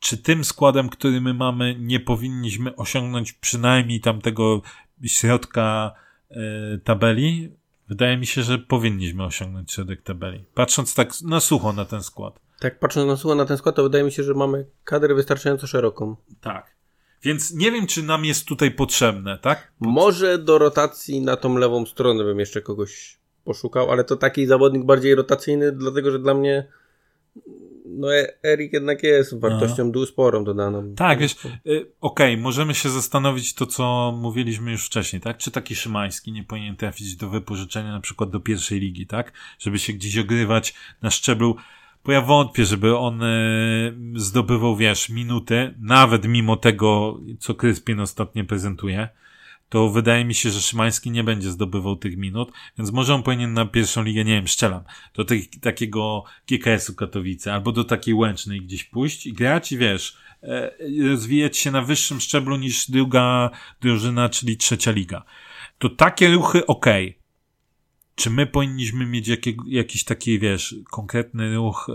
Czy 0.00 0.18
tym 0.18 0.44
składem, 0.44 0.88
który 0.88 1.20
my 1.20 1.34
mamy, 1.34 1.76
nie 1.78 2.00
powinniśmy 2.00 2.76
osiągnąć 2.76 3.32
przynajmniej 3.32 4.00
tamtego 4.00 4.62
środka 5.06 5.94
y, 6.30 6.36
tabeli? 6.84 7.52
Wydaje 7.88 8.16
mi 8.16 8.26
się, 8.26 8.42
że 8.42 8.58
powinniśmy 8.58 9.24
osiągnąć 9.24 9.72
środek 9.72 10.02
tabeli. 10.02 10.44
Patrząc 10.54 10.94
tak 10.94 11.12
na 11.22 11.40
sucho 11.40 11.72
na 11.72 11.84
ten 11.84 12.02
skład. 12.02 12.40
Tak, 12.60 12.78
patrząc 12.78 13.06
na 13.06 13.16
sucho 13.16 13.34
na 13.34 13.44
ten 13.44 13.56
skład, 13.56 13.76
to 13.76 13.82
wydaje 13.82 14.04
mi 14.04 14.12
się, 14.12 14.22
że 14.22 14.34
mamy 14.34 14.66
kadrę 14.84 15.14
wystarczająco 15.14 15.66
szeroką. 15.66 16.16
Tak. 16.40 16.76
Więc 17.22 17.54
nie 17.54 17.72
wiem, 17.72 17.86
czy 17.86 18.02
nam 18.02 18.24
jest 18.24 18.44
tutaj 18.44 18.70
potrzebne, 18.70 19.38
tak? 19.38 19.72
Może 19.80 20.38
do 20.38 20.58
rotacji 20.58 21.20
na 21.20 21.36
tą 21.36 21.56
lewą 21.56 21.86
stronę 21.86 22.24
bym 22.24 22.38
jeszcze 22.38 22.62
kogoś 22.62 23.18
poszukał, 23.44 23.90
ale 23.90 24.04
to 24.04 24.16
taki 24.16 24.46
zawodnik 24.46 24.84
bardziej 24.84 25.14
rotacyjny, 25.14 25.72
dlatego 25.72 26.10
że 26.10 26.18
dla 26.18 26.34
mnie 26.34 26.66
no 27.88 28.14
e, 28.14 28.44
Erik 28.44 28.72
jednak 28.72 29.02
jest 29.02 29.40
wartością 29.40 29.92
no. 29.94 30.06
sporą 30.06 30.44
dodaną. 30.44 30.94
Tak, 30.94 31.18
wiesz, 31.18 31.32
y, 31.32 31.36
okej, 32.00 32.32
okay, 32.32 32.36
możemy 32.36 32.74
się 32.74 32.90
zastanowić 32.90 33.54
to, 33.54 33.66
co 33.66 34.14
mówiliśmy 34.20 34.70
już 34.70 34.86
wcześniej, 34.86 35.22
tak? 35.22 35.36
Czy 35.36 35.50
taki 35.50 35.76
Szymański 35.76 36.32
nie 36.32 36.44
powinien 36.44 36.76
trafić 36.76 37.16
do 37.16 37.28
wypożyczenia 37.28 37.92
na 37.92 38.00
przykład 38.00 38.30
do 38.30 38.40
pierwszej 38.40 38.80
ligi, 38.80 39.06
tak? 39.06 39.32
Żeby 39.58 39.78
się 39.78 39.92
gdzieś 39.92 40.18
ogrywać 40.18 40.74
na 41.02 41.10
szczeblu 41.10 41.56
bo 42.04 42.12
ja 42.12 42.20
wątpię, 42.20 42.64
żeby 42.64 42.96
on 42.96 43.22
y, 43.22 43.94
zdobywał, 44.14 44.76
wiesz, 44.76 45.08
minuty, 45.08 45.74
nawet 45.78 46.28
mimo 46.28 46.56
tego, 46.56 47.20
co 47.38 47.54
Kryspin 47.54 48.00
ostatnio 48.00 48.44
prezentuje. 48.44 49.08
To 49.68 49.90
wydaje 49.90 50.24
mi 50.24 50.34
się, 50.34 50.50
że 50.50 50.60
Szymański 50.60 51.10
nie 51.10 51.24
będzie 51.24 51.50
zdobywał 51.50 51.96
tych 51.96 52.16
minut, 52.16 52.52
więc 52.78 52.92
może 52.92 53.14
on 53.14 53.22
powinien 53.22 53.52
na 53.52 53.66
pierwszą 53.66 54.02
ligę, 54.02 54.24
nie 54.24 54.34
wiem, 54.34 54.48
szczelam, 54.48 54.82
do 55.14 55.24
takiego 55.60 56.24
GKS-u 56.48 56.94
Katowice 56.94 57.54
albo 57.54 57.72
do 57.72 57.84
takiej 57.84 58.14
Łęcznej 58.14 58.60
gdzieś 58.60 58.84
pójść 58.84 59.26
i 59.26 59.32
grać 59.32 59.72
i 59.72 59.78
wiesz, 59.78 60.16
e, 60.42 60.72
rozwijać 61.08 61.56
się 61.56 61.70
na 61.70 61.82
wyższym 61.82 62.20
szczeblu 62.20 62.56
niż 62.56 62.90
druga 62.90 63.50
drużyna, 63.80 64.28
czyli 64.28 64.56
trzecia 64.56 64.90
liga. 64.90 65.22
To 65.78 65.88
takie 65.88 66.28
ruchy 66.28 66.66
ok. 66.66 66.86
Czy 68.14 68.30
my 68.30 68.46
powinniśmy 68.46 69.06
mieć 69.06 69.28
jakie, 69.28 69.52
jakiś 69.66 70.04
taki, 70.04 70.38
wiesz, 70.38 70.74
konkretny 70.90 71.54
ruch, 71.54 71.88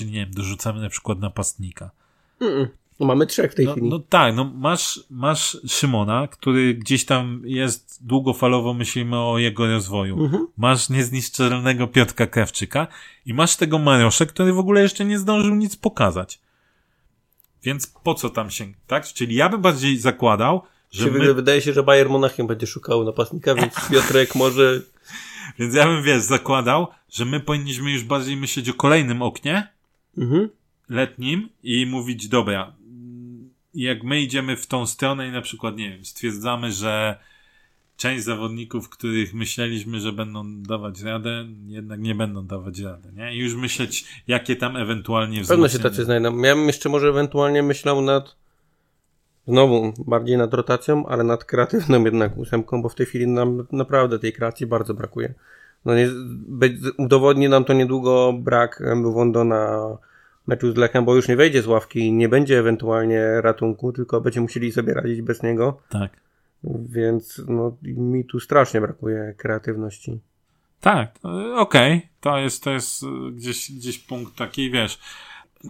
e, 0.00 0.04
nie 0.04 0.12
wiem, 0.12 0.30
dorzucamy 0.30 0.80
na 0.80 0.88
przykład 0.88 1.18
napastnika? 1.18 1.90
-mm. 2.40 2.66
No 3.00 3.06
mamy 3.06 3.26
trzech 3.26 3.52
w 3.52 3.54
tej 3.54 3.66
no, 3.66 3.72
chwili. 3.72 3.88
No 3.88 3.98
tak, 3.98 4.34
no 4.34 4.44
masz, 4.54 5.00
masz 5.10 5.58
Szymona, 5.68 6.28
który 6.28 6.74
gdzieś 6.74 7.04
tam 7.04 7.42
jest 7.44 8.06
długofalowo, 8.06 8.74
myślimy 8.74 9.18
o 9.18 9.38
jego 9.38 9.66
rozwoju. 9.66 10.24
Mhm. 10.24 10.46
Masz 10.56 10.88
niezniszczalnego 10.88 11.86
Piotrka 11.86 12.26
Krawczyka 12.26 12.86
i 13.26 13.34
masz 13.34 13.56
tego 13.56 13.78
Mariosze, 13.78 14.26
który 14.26 14.52
w 14.52 14.58
ogóle 14.58 14.82
jeszcze 14.82 15.04
nie 15.04 15.18
zdążył 15.18 15.54
nic 15.54 15.76
pokazać. 15.76 16.40
Więc 17.62 17.86
po 17.86 18.14
co 18.14 18.30
tam 18.30 18.50
się, 18.50 18.66
tak? 18.86 19.06
Czyli 19.06 19.34
ja 19.34 19.48
bym 19.48 19.60
bardziej 19.62 19.98
zakładał, 19.98 20.62
że 20.90 21.10
my... 21.10 21.34
Wydaje 21.34 21.60
się, 21.60 21.72
że 21.72 21.82
Bayern 21.82 22.12
Monachium 22.12 22.46
będzie 22.46 22.66
szukał 22.66 23.04
napastnika, 23.04 23.54
więc 23.54 23.74
Piotrek 23.90 24.34
może... 24.34 24.80
Więc 25.58 25.74
ja 25.74 25.86
bym, 25.86 26.02
wiesz, 26.02 26.22
zakładał, 26.22 26.86
że 27.10 27.24
my 27.24 27.40
powinniśmy 27.40 27.92
już 27.92 28.04
bardziej 28.04 28.36
myśleć 28.36 28.68
o 28.68 28.74
kolejnym 28.74 29.22
oknie, 29.22 29.68
mhm. 30.18 30.48
letnim 30.88 31.48
i 31.62 31.86
mówić, 31.86 32.28
dobra, 32.28 32.72
jak 33.82 34.02
my 34.04 34.20
idziemy 34.20 34.56
w 34.56 34.66
tą 34.66 34.86
stronę 34.86 35.28
i 35.28 35.30
na 35.32 35.42
przykład, 35.42 35.76
nie 35.76 35.90
wiem, 35.90 36.04
stwierdzamy, 36.04 36.72
że 36.72 37.18
część 37.96 38.24
zawodników, 38.24 38.88
których 38.88 39.34
myśleliśmy, 39.34 40.00
że 40.00 40.12
będą 40.12 40.62
dawać 40.62 41.02
radę, 41.02 41.46
jednak 41.66 42.00
nie 42.00 42.14
będą 42.14 42.46
dawać 42.46 42.80
rady, 42.80 43.08
nie? 43.16 43.34
I 43.34 43.38
już 43.38 43.54
myśleć, 43.54 44.22
jakie 44.26 44.56
tam 44.56 44.76
ewentualnie 44.76 45.42
wzmocnienia. 45.42 45.68
Pewno 45.68 45.68
się 45.68 45.90
tacy 45.90 46.04
znajdą. 46.04 46.42
Ja 46.42 46.54
bym 46.54 46.66
jeszcze 46.66 46.88
może 46.88 47.08
ewentualnie 47.08 47.62
myślał 47.62 48.00
nad 48.02 48.36
znowu 49.48 49.92
bardziej 50.06 50.36
nad 50.36 50.54
rotacją, 50.54 51.06
ale 51.06 51.24
nad 51.24 51.44
kreatywną 51.44 52.04
jednak 52.04 52.38
ósemką, 52.38 52.82
bo 52.82 52.88
w 52.88 52.94
tej 52.94 53.06
chwili 53.06 53.26
nam 53.26 53.66
naprawdę 53.72 54.18
tej 54.18 54.32
kreacji 54.32 54.66
bardzo 54.66 54.94
brakuje. 54.94 55.34
No 55.84 55.94
nie, 55.94 56.08
udowodni 56.98 57.48
nam 57.48 57.64
to 57.64 57.72
niedługo 57.72 58.32
brak 58.32 58.82
Mwondo 58.96 59.44
na 59.44 59.80
meczu 60.46 60.72
z 60.72 60.76
Lechem, 60.76 61.04
bo 61.04 61.14
już 61.14 61.28
nie 61.28 61.36
wejdzie 61.36 61.62
z 61.62 61.66
ławki 61.66 61.98
i 61.98 62.12
nie 62.12 62.28
będzie 62.28 62.58
ewentualnie 62.58 63.40
ratunku, 63.40 63.92
tylko 63.92 64.20
będzie 64.20 64.40
musieli 64.40 64.72
sobie 64.72 64.94
radzić 64.94 65.22
bez 65.22 65.42
niego. 65.42 65.80
Tak. 65.88 66.20
Więc 66.64 67.42
no, 67.48 67.76
mi 67.82 68.24
tu 68.24 68.40
strasznie 68.40 68.80
brakuje 68.80 69.34
kreatywności. 69.36 70.20
Tak, 70.80 71.14
okej. 71.56 71.96
Okay. 71.96 72.08
To 72.20 72.38
jest, 72.38 72.64
to 72.64 72.70
jest 72.70 73.04
gdzieś, 73.32 73.72
gdzieś 73.72 73.98
punkt 73.98 74.36
taki, 74.36 74.70
wiesz. 74.70 74.98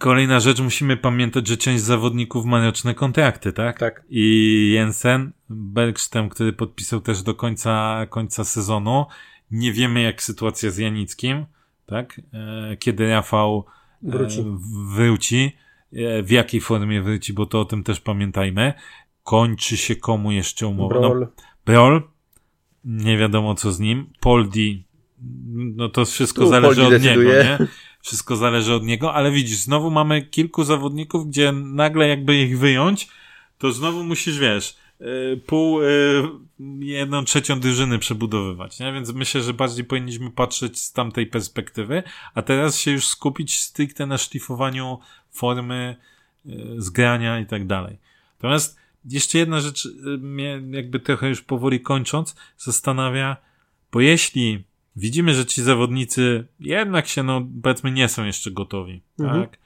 Kolejna 0.00 0.40
rzecz, 0.40 0.60
musimy 0.60 0.96
pamiętać, 0.96 1.46
że 1.48 1.56
część 1.56 1.82
zawodników 1.82 2.44
ma 2.44 2.64
roczne 2.64 2.94
kontrakty, 2.94 3.52
tak? 3.52 3.78
Tak. 3.78 4.04
I 4.10 4.70
Jensen, 4.74 5.32
Bergstem, 5.48 6.28
który 6.28 6.52
podpisał 6.52 7.00
też 7.00 7.22
do 7.22 7.34
końca, 7.34 8.06
końca 8.10 8.44
sezonu. 8.44 9.06
Nie 9.50 9.72
wiemy, 9.72 10.02
jak 10.02 10.22
sytuacja 10.22 10.70
z 10.70 10.78
Janickim, 10.78 11.46
tak? 11.86 12.20
E, 12.32 12.76
kiedy 12.76 13.08
Rafał 13.08 13.64
wróci. 14.06 14.44
Wróci. 14.94 15.52
E, 15.92 16.22
w 16.22 16.30
jakiej 16.30 16.60
formie 16.60 17.02
wróci, 17.02 17.32
bo 17.32 17.46
to 17.46 17.60
o 17.60 17.64
tym 17.64 17.82
też 17.82 18.00
pamiętajmy. 18.00 18.72
Kończy 19.22 19.76
się 19.76 19.96
komu 19.96 20.32
jeszcze 20.32 20.66
umowa? 20.66 20.94
Brol. 20.94 21.20
No, 21.20 21.26
Brol. 21.66 22.02
Nie 22.84 23.18
wiadomo 23.18 23.54
co 23.54 23.72
z 23.72 23.80
nim. 23.80 24.06
Poldi. 24.20 24.86
No 25.76 25.88
to 25.88 26.04
wszystko 26.04 26.42
tu 26.42 26.48
zależy 26.48 26.80
Poldi 26.80 26.96
od 26.96 27.02
decyduje. 27.02 27.28
niego, 27.28 27.44
nie? 27.44 27.68
Wszystko 28.02 28.36
zależy 28.36 28.74
od 28.74 28.84
niego, 28.84 29.14
ale 29.14 29.30
widzisz, 29.30 29.58
znowu 29.58 29.90
mamy 29.90 30.22
kilku 30.22 30.64
zawodników, 30.64 31.26
gdzie 31.26 31.52
nagle 31.52 32.08
jakby 32.08 32.36
ich 32.36 32.58
wyjąć, 32.58 33.08
to 33.58 33.72
znowu 33.72 34.04
musisz, 34.04 34.38
wiesz, 34.38 34.76
pół, 35.46 35.82
y, 35.82 35.86
jedną 36.78 37.24
trzecią 37.24 37.60
drużyny 37.60 37.98
przebudowywać, 37.98 38.80
nie? 38.80 38.92
Więc 38.92 39.12
myślę, 39.12 39.42
że 39.42 39.54
bardziej 39.54 39.84
powinniśmy 39.84 40.30
patrzeć 40.30 40.78
z 40.78 40.92
tamtej 40.92 41.26
perspektywy, 41.26 42.02
a 42.34 42.42
teraz 42.42 42.78
się 42.78 42.90
już 42.90 43.06
skupić 43.08 43.58
stricte 43.58 44.06
na 44.06 44.18
szlifowaniu 44.18 44.98
formy, 45.30 45.96
y, 46.46 46.50
zgrania 46.78 47.40
i 47.40 47.46
tak 47.46 47.66
dalej. 47.66 47.98
Natomiast 48.38 48.76
jeszcze 49.04 49.38
jedna 49.38 49.60
rzecz 49.60 49.88
mnie 50.18 50.62
jakby 50.70 51.00
trochę 51.00 51.28
już 51.28 51.42
powoli 51.42 51.80
kończąc 51.80 52.36
zastanawia, 52.58 53.36
bo 53.92 54.00
jeśli 54.00 54.64
widzimy, 54.96 55.34
że 55.34 55.46
ci 55.46 55.62
zawodnicy 55.62 56.46
jednak 56.60 57.06
się, 57.06 57.22
no 57.22 57.46
powiedzmy, 57.62 57.90
nie 57.90 58.08
są 58.08 58.24
jeszcze 58.24 58.50
gotowi, 58.50 59.02
mhm. 59.20 59.40
tak? 59.40 59.58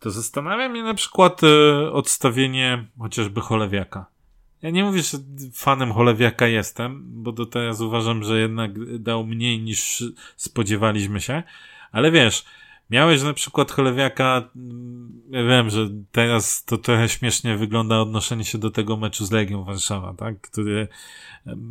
To 0.00 0.10
zastanawia 0.10 0.68
mnie 0.68 0.82
na 0.82 0.94
przykład 0.94 1.40
e, 1.44 1.92
odstawienie 1.92 2.86
chociażby 2.98 3.40
Cholewiaka. 3.40 4.06
Ja 4.62 4.70
nie 4.70 4.84
mówię, 4.84 5.02
że 5.02 5.18
fanem 5.54 5.92
Cholewiaka 5.92 6.46
jestem, 6.46 7.02
bo 7.06 7.32
do 7.32 7.46
teraz 7.46 7.80
uważam, 7.80 8.24
że 8.24 8.40
jednak 8.40 8.98
dał 8.98 9.26
mniej 9.26 9.60
niż 9.62 10.04
spodziewaliśmy 10.36 11.20
się, 11.20 11.42
ale 11.92 12.10
wiesz, 12.10 12.44
miałeś 12.90 13.22
na 13.22 13.32
przykład 13.32 13.72
Cholewiaka, 13.72 14.50
mm, 14.56 15.22
ja 15.30 15.44
wiem, 15.44 15.70
że 15.70 15.88
teraz 16.12 16.64
to 16.64 16.78
trochę 16.78 17.08
śmiesznie 17.08 17.56
wygląda 17.56 18.00
odnoszenie 18.00 18.44
się 18.44 18.58
do 18.58 18.70
tego 18.70 18.96
meczu 18.96 19.26
z 19.26 19.30
Legią 19.30 19.64
Warszawa, 19.64 20.14
tak, 20.14 20.40
który 20.40 20.88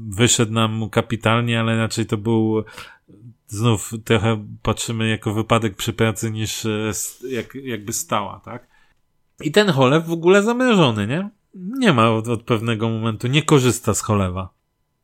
wyszedł 0.09 0.51
nam 0.51 0.89
kapitalnie, 0.89 1.59
ale 1.59 1.77
raczej 1.77 2.05
to 2.05 2.17
był 2.17 2.63
znów 3.47 3.93
trochę 4.05 4.45
patrzymy 4.61 5.09
jako 5.09 5.33
wypadek 5.33 5.75
przy 5.75 5.93
pracy 5.93 6.31
niż 6.31 6.65
e, 6.65 6.91
jak, 7.29 7.55
jakby 7.55 7.93
stała, 7.93 8.41
tak? 8.45 8.67
I 9.41 9.51
ten 9.51 9.69
cholew 9.69 10.05
w 10.05 10.11
ogóle 10.11 10.43
zamierzony, 10.43 11.07
nie? 11.07 11.29
Nie 11.53 11.93
ma 11.93 12.09
od, 12.09 12.27
od 12.27 12.43
pewnego 12.43 12.89
momentu, 12.89 13.27
nie 13.27 13.43
korzysta 13.43 13.93
z 13.93 14.01
cholewa. 14.01 14.49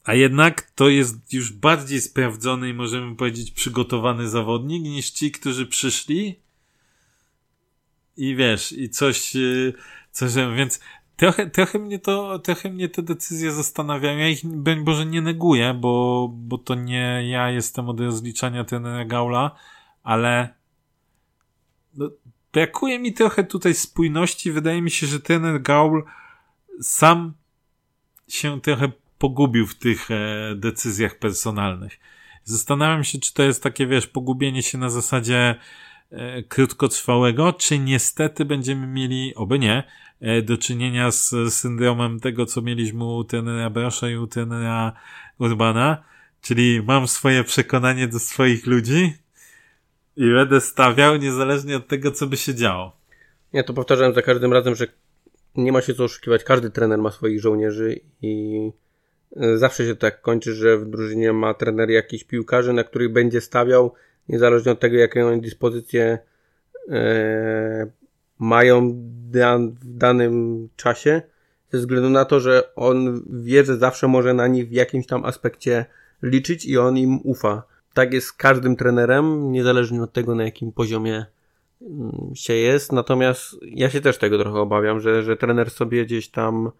A 0.03 0.13
jednak 0.13 0.61
to 0.61 0.89
jest 0.89 1.33
już 1.33 1.53
bardziej 1.53 2.01
sprawdzony 2.01 2.69
i 2.69 2.73
możemy 2.73 3.15
powiedzieć 3.15 3.51
przygotowany 3.51 4.29
zawodnik 4.29 4.83
niż 4.83 5.09
ci, 5.09 5.31
którzy 5.31 5.65
przyszli 5.65 6.39
i 8.17 8.35
wiesz, 8.35 8.71
i 8.71 8.89
coś, 8.89 9.35
e, 9.35 9.39
coś, 10.11 10.31
więc 10.55 10.79
Trochę, 11.21 11.49
trochę 11.49 11.79
mnie 11.79 11.99
to, 11.99 12.39
trochę 12.39 12.69
mnie 12.69 12.89
te 12.89 13.01
decyzje 13.01 13.51
zastanawiają. 13.51 14.17
Ja 14.17 14.29
ich, 14.29 14.45
broń 14.45 14.83
Boże, 14.83 15.05
nie 15.05 15.21
neguję, 15.21 15.73
bo, 15.73 16.27
bo 16.33 16.57
to 16.57 16.75
nie 16.75 17.29
ja 17.29 17.49
jestem 17.49 17.89
od 17.89 17.99
rozliczania 17.99 18.63
ten 18.63 19.07
Gaula, 19.07 19.55
ale 20.03 20.53
no, 21.93 22.09
brakuje 22.53 22.99
mi 22.99 23.13
trochę 23.13 23.43
tutaj 23.43 23.73
spójności. 23.73 24.51
Wydaje 24.51 24.81
mi 24.81 24.91
się, 24.91 25.07
że 25.07 25.19
ten 25.19 25.63
Gaul 25.63 26.03
sam 26.81 27.33
się 28.27 28.61
trochę 28.61 28.91
pogubił 29.17 29.67
w 29.67 29.75
tych 29.75 30.11
e, 30.11 30.55
decyzjach 30.55 31.19
personalnych. 31.19 31.99
Zastanawiam 32.43 33.03
się, 33.03 33.19
czy 33.19 33.33
to 33.33 33.43
jest 33.43 33.63
takie, 33.63 33.87
wiesz, 33.87 34.07
pogubienie 34.07 34.63
się 34.63 34.77
na 34.77 34.89
zasadzie 34.89 35.55
e, 36.11 36.43
krótkotrwałego, 36.43 37.53
czy 37.53 37.79
niestety 37.79 38.45
będziemy 38.45 38.87
mieli, 38.87 39.35
oby 39.35 39.59
nie, 39.59 39.83
do 40.43 40.57
czynienia 40.57 41.11
z 41.11 41.53
syndromem 41.53 42.19
tego, 42.19 42.45
co 42.45 42.61
mieliśmy 42.61 43.05
u 43.05 43.23
tenera 43.23 43.69
Brosza 43.69 44.09
i 44.09 44.15
u 44.15 44.27
tenera 44.27 44.93
Urbana, 45.39 46.03
czyli 46.41 46.81
mam 46.87 47.07
swoje 47.07 47.43
przekonanie 47.43 48.07
do 48.07 48.19
swoich 48.19 48.67
ludzi 48.67 49.13
i 50.15 50.31
będę 50.31 50.61
stawiał 50.61 51.15
niezależnie 51.15 51.77
od 51.77 51.87
tego, 51.87 52.11
co 52.11 52.27
by 52.27 52.37
się 52.37 52.55
działo. 52.55 52.97
Ja 53.53 53.63
to 53.63 53.73
powtarzałem 53.73 54.13
za 54.13 54.21
każdym 54.21 54.53
razem, 54.53 54.75
że 54.75 54.87
nie 55.55 55.71
ma 55.71 55.81
się 55.81 55.93
co 55.93 56.03
oszukiwać. 56.03 56.43
Każdy 56.43 56.69
trener 56.69 56.99
ma 56.99 57.11
swoich 57.11 57.41
żołnierzy 57.41 57.99
i 58.21 58.71
e, 59.35 59.57
zawsze 59.57 59.85
się 59.85 59.95
tak 59.95 60.21
kończy, 60.21 60.53
że 60.53 60.77
w 60.77 60.89
drużynie 60.89 61.33
ma 61.33 61.53
trener 61.53 61.89
jakiś 61.89 62.23
piłkarzy, 62.23 62.73
na 62.73 62.83
których 62.83 63.11
będzie 63.11 63.41
stawiał, 63.41 63.93
niezależnie 64.29 64.71
od 64.71 64.79
tego, 64.79 64.97
jakie 64.97 65.23
mają 65.23 65.41
dyspozycje 65.41 66.19
e, 66.89 67.91
mają 68.41 68.91
w 69.81 69.97
danym 69.97 70.67
czasie, 70.75 71.21
ze 71.71 71.77
względu 71.77 72.09
na 72.09 72.25
to, 72.25 72.39
że 72.39 72.75
on 72.75 73.23
wie, 73.43 73.65
że 73.65 73.77
zawsze 73.77 74.07
może 74.07 74.33
na 74.33 74.47
nich 74.47 74.69
w 74.69 74.71
jakimś 74.71 75.07
tam 75.07 75.25
aspekcie 75.25 75.85
liczyć 76.23 76.65
i 76.65 76.77
on 76.77 76.97
im 76.97 77.19
ufa. 77.23 77.63
Tak 77.93 78.13
jest 78.13 78.27
z 78.27 78.33
każdym 78.33 78.75
trenerem, 78.75 79.51
niezależnie 79.51 80.03
od 80.03 80.13
tego, 80.13 80.35
na 80.35 80.43
jakim 80.43 80.71
poziomie 80.71 81.25
mm, 81.81 82.31
się 82.35 82.53
jest. 82.53 82.91
Natomiast 82.91 83.55
ja 83.61 83.89
się 83.89 84.01
też 84.01 84.17
tego 84.17 84.39
trochę 84.39 84.59
obawiam, 84.59 84.99
że, 84.99 85.23
że 85.23 85.37
trener 85.37 85.69
sobie 85.69 86.05
gdzieś 86.05 86.29
tam 86.29 86.71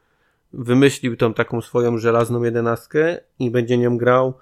wymyślił 0.54 1.18
tą 1.18 1.34
taką 1.34 1.62
swoją 1.62 1.98
żelazną 1.98 2.44
jedenastkę 2.44 3.18
i 3.40 3.52
będzie 3.52 3.78
nią 3.78 3.98
grał, 3.98 4.34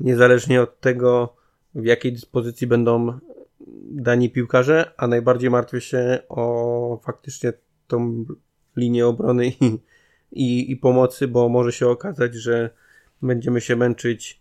niezależnie 0.00 0.62
od 0.62 0.80
tego, 0.80 1.34
w 1.74 1.84
jakiej 1.84 2.12
dyspozycji 2.12 2.66
będą 2.66 3.18
dani 3.90 4.30
piłkarze, 4.30 4.92
a 4.96 5.06
najbardziej 5.06 5.50
martwię 5.50 5.80
się 5.80 6.18
o 6.28 7.00
faktycznie 7.04 7.52
tą 7.86 8.24
linię 8.76 9.06
obrony 9.06 9.46
i 9.46 9.78
i, 10.32 10.70
i 10.70 10.76
pomocy, 10.76 11.28
bo 11.28 11.48
może 11.48 11.72
się 11.72 11.88
okazać, 11.88 12.34
że 12.34 12.70
będziemy 13.22 13.60
się 13.60 13.76
męczyć 13.76 14.40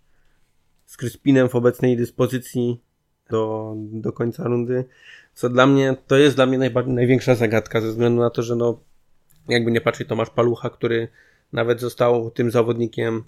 z 0.86 0.98
Kryspinem 0.98 1.50
w 1.50 1.56
obecnej 1.56 1.98
dyspozycji 1.98 2.82
do, 3.30 3.74
do 3.78 4.12
końca 4.12 4.44
rundy. 4.44 4.86
Co 5.34 5.50
dla 5.50 5.68
mnie, 5.68 5.96
to 6.08 6.18
jest 6.18 6.36
dla 6.36 6.46
mnie 6.46 6.58
najbardziej, 6.58 6.94
największa 6.94 7.36
zagadka, 7.36 7.82
ze 7.82 7.88
względu 7.88 8.22
na 8.22 8.30
to, 8.30 8.44
że 8.44 8.56
no, 8.56 8.80
jakby 9.48 9.72
nie 9.72 9.82
patrzeć, 9.82 10.08
to 10.08 10.16
masz 10.16 10.30
Palucha, 10.30 10.70
który 10.70 11.08
nawet 11.54 11.82
został 11.82 12.32
tym 12.32 12.52
zawodnikiem, 12.52 13.24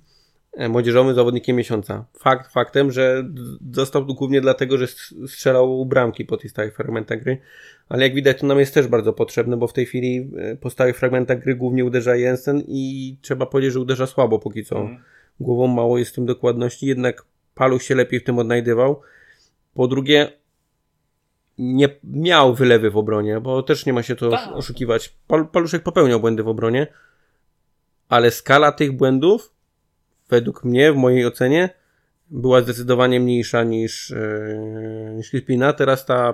młodzieżowym 0.70 1.16
zawodnikiem 1.16 1.56
miesiąca. 1.56 2.06
Fakt 2.20 2.52
faktem, 2.52 2.92
że 2.92 3.24
został 3.72 4.06
tu 4.06 4.16
głównie 4.16 4.42
dlatego, 4.42 4.78
że 4.78 4.88
strzelał 5.28 5.86
bramki 5.86 6.26
po 6.26 6.38
tych 6.38 6.52
stałych 6.52 6.76
fragmentach 6.76 7.24
gry, 7.24 7.38
ale 7.90 8.04
jak 8.04 8.14
widać 8.14 8.40
to 8.40 8.48
nam 8.48 8.60
jest 8.60 8.74
też 8.74 8.88
bardzo 8.88 9.14
potrzebne, 9.14 9.58
bo 9.58 9.68
w 9.68 9.74
tej 9.74 9.86
chwili 9.86 10.32
e, 10.38 10.56
po 10.56 10.70
stałych 10.70 10.98
fragmentach 10.98 11.40
gry 11.40 11.56
głównie 11.56 11.86
uderza 11.86 12.16
Jensen 12.16 12.64
i 12.68 13.18
trzeba 13.22 13.46
powiedzieć, 13.46 13.74
że 13.74 13.80
uderza 13.80 14.08
słabo 14.08 14.40
póki 14.40 14.66
co. 14.66 14.80
Mm. 14.80 14.98
Głową 15.40 15.68
mało 15.68 15.98
jest 15.98 16.12
w 16.12 16.16
tym 16.16 16.26
dokładności, 16.26 16.86
jednak 16.86 17.26
Paluch 17.56 17.84
się 17.84 17.96
lepiej 17.96 18.20
w 18.20 18.24
tym 18.24 18.40
odnajdywał. 18.40 19.02
Po 19.74 19.88
drugie, 19.88 20.32
nie 21.58 21.90
miał 22.04 22.56
wylewy 22.56 22.92
w 22.92 22.98
obronie, 22.98 23.40
bo 23.40 23.64
też 23.64 23.86
nie 23.86 23.94
ma 23.94 24.04
się 24.04 24.16
to 24.16 24.30
tak. 24.30 24.52
oszukiwać. 24.54 25.16
Pal, 25.28 25.48
Paluszek 25.48 25.84
popełniał 25.84 26.20
błędy 26.20 26.44
w 26.44 26.48
obronie, 26.48 26.88
ale 28.10 28.32
skala 28.32 28.72
tych 28.72 28.92
błędów, 28.92 29.54
według 30.32 30.64
mnie, 30.64 30.94
w 30.94 30.96
mojej 30.96 31.26
ocenie, 31.26 31.70
była 32.30 32.62
zdecydowanie 32.62 33.20
mniejsza 33.20 33.64
niż, 33.64 34.10
yy, 34.10 35.14
niż 35.16 35.30
Crispina. 35.30 35.74
Teraz 35.74 36.06
ta 36.06 36.34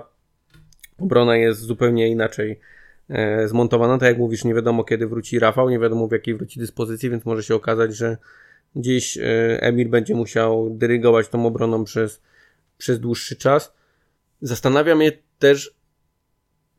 obrona 0.98 1.36
jest 1.36 1.60
zupełnie 1.60 2.08
inaczej 2.08 2.60
e, 3.08 3.48
zmontowana. 3.48 3.98
Tak 3.98 4.08
jak 4.08 4.18
mówisz, 4.18 4.44
nie 4.44 4.54
wiadomo 4.54 4.84
kiedy 4.84 5.06
wróci 5.06 5.38
Rafał, 5.38 5.70
nie 5.70 5.78
wiadomo 5.78 6.08
w 6.08 6.12
jakiej 6.12 6.34
wróci 6.34 6.60
dyspozycji, 6.60 7.10
więc 7.10 7.24
może 7.24 7.42
się 7.42 7.54
okazać, 7.54 7.96
że 7.96 8.16
gdzieś 8.76 9.18
e, 9.18 9.22
Emil 9.60 9.88
będzie 9.88 10.14
musiał 10.14 10.70
dyrygować 10.70 11.28
tą 11.28 11.46
obroną 11.46 11.84
przez, 11.84 12.22
przez 12.78 13.00
dłuższy 13.00 13.36
czas. 13.36 13.74
Zastanawia 14.40 14.94
mnie 14.94 15.12
też, 15.38 15.78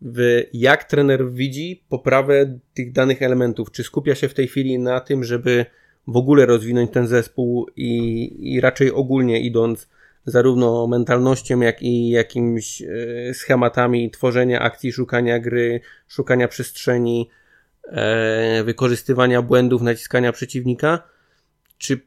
w 0.01 0.43
jak 0.53 0.83
trener 0.83 1.31
widzi 1.31 1.83
poprawę 1.89 2.59
tych 2.73 2.91
danych 2.91 3.21
elementów. 3.21 3.71
Czy 3.71 3.83
skupia 3.83 4.15
się 4.15 4.29
w 4.29 4.33
tej 4.33 4.47
chwili 4.47 4.79
na 4.79 4.99
tym, 4.99 5.23
żeby 5.23 5.65
w 6.11 6.17
ogóle 6.17 6.45
rozwinąć 6.45 6.91
ten 6.91 7.07
zespół 7.07 7.67
i, 7.75 8.53
i 8.53 8.61
raczej 8.61 8.91
ogólnie 8.91 9.41
idąc 9.41 9.87
zarówno 10.25 10.87
mentalnością, 10.87 11.59
jak 11.59 11.81
i 11.81 12.09
jakimiś 12.09 12.81
e, 12.81 12.87
schematami 13.33 14.11
tworzenia 14.11 14.59
akcji, 14.59 14.91
szukania 14.91 15.39
gry, 15.39 15.81
szukania 16.07 16.47
przestrzeni, 16.47 17.29
e, 17.83 18.63
wykorzystywania 18.63 19.41
błędów, 19.41 19.81
naciskania 19.81 20.31
przeciwnika, 20.31 21.03
czy 21.77 21.99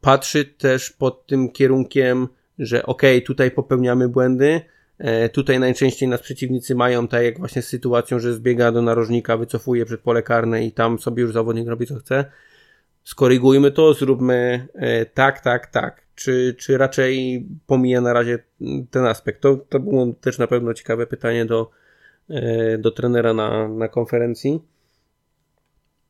patrzy 0.00 0.44
też 0.44 0.90
pod 0.90 1.26
tym 1.26 1.48
kierunkiem, 1.52 2.28
że 2.58 2.86
ok, 2.86 3.02
tutaj 3.26 3.50
popełniamy 3.50 4.08
błędy, 4.08 4.60
e, 4.98 5.28
tutaj 5.28 5.60
najczęściej 5.60 6.08
nas 6.08 6.20
przeciwnicy 6.20 6.74
mają, 6.74 7.08
tak 7.08 7.22
jak 7.22 7.38
właśnie 7.38 7.62
z 7.62 7.68
sytuacją, 7.68 8.18
że 8.18 8.34
zbiega 8.34 8.72
do 8.72 8.82
narożnika, 8.82 9.36
wycofuje 9.36 9.84
przed 9.84 10.00
pole 10.00 10.22
karne 10.22 10.64
i 10.64 10.72
tam 10.72 10.98
sobie 10.98 11.22
już 11.22 11.32
zawodnik 11.32 11.68
robi 11.68 11.86
co 11.86 11.96
chce. 11.96 12.24
Skorygujmy 13.04 13.70
to, 13.70 13.94
zróbmy 13.94 14.68
tak, 15.14 15.40
tak, 15.40 15.66
tak 15.66 16.10
czy, 16.20 16.54
czy 16.58 16.78
raczej 16.78 17.46
pomija 17.66 18.00
na 18.00 18.12
razie 18.12 18.38
ten 18.90 19.06
aspekt? 19.06 19.40
To, 19.40 19.56
to 19.56 19.80
było 19.80 20.06
też 20.20 20.38
na 20.38 20.46
pewno 20.46 20.74
ciekawe 20.74 21.06
pytanie 21.06 21.44
do, 21.44 21.70
e, 22.30 22.78
do 22.78 22.90
trenera 22.90 23.34
na, 23.34 23.68
na 23.68 23.88
konferencji. 23.88 24.60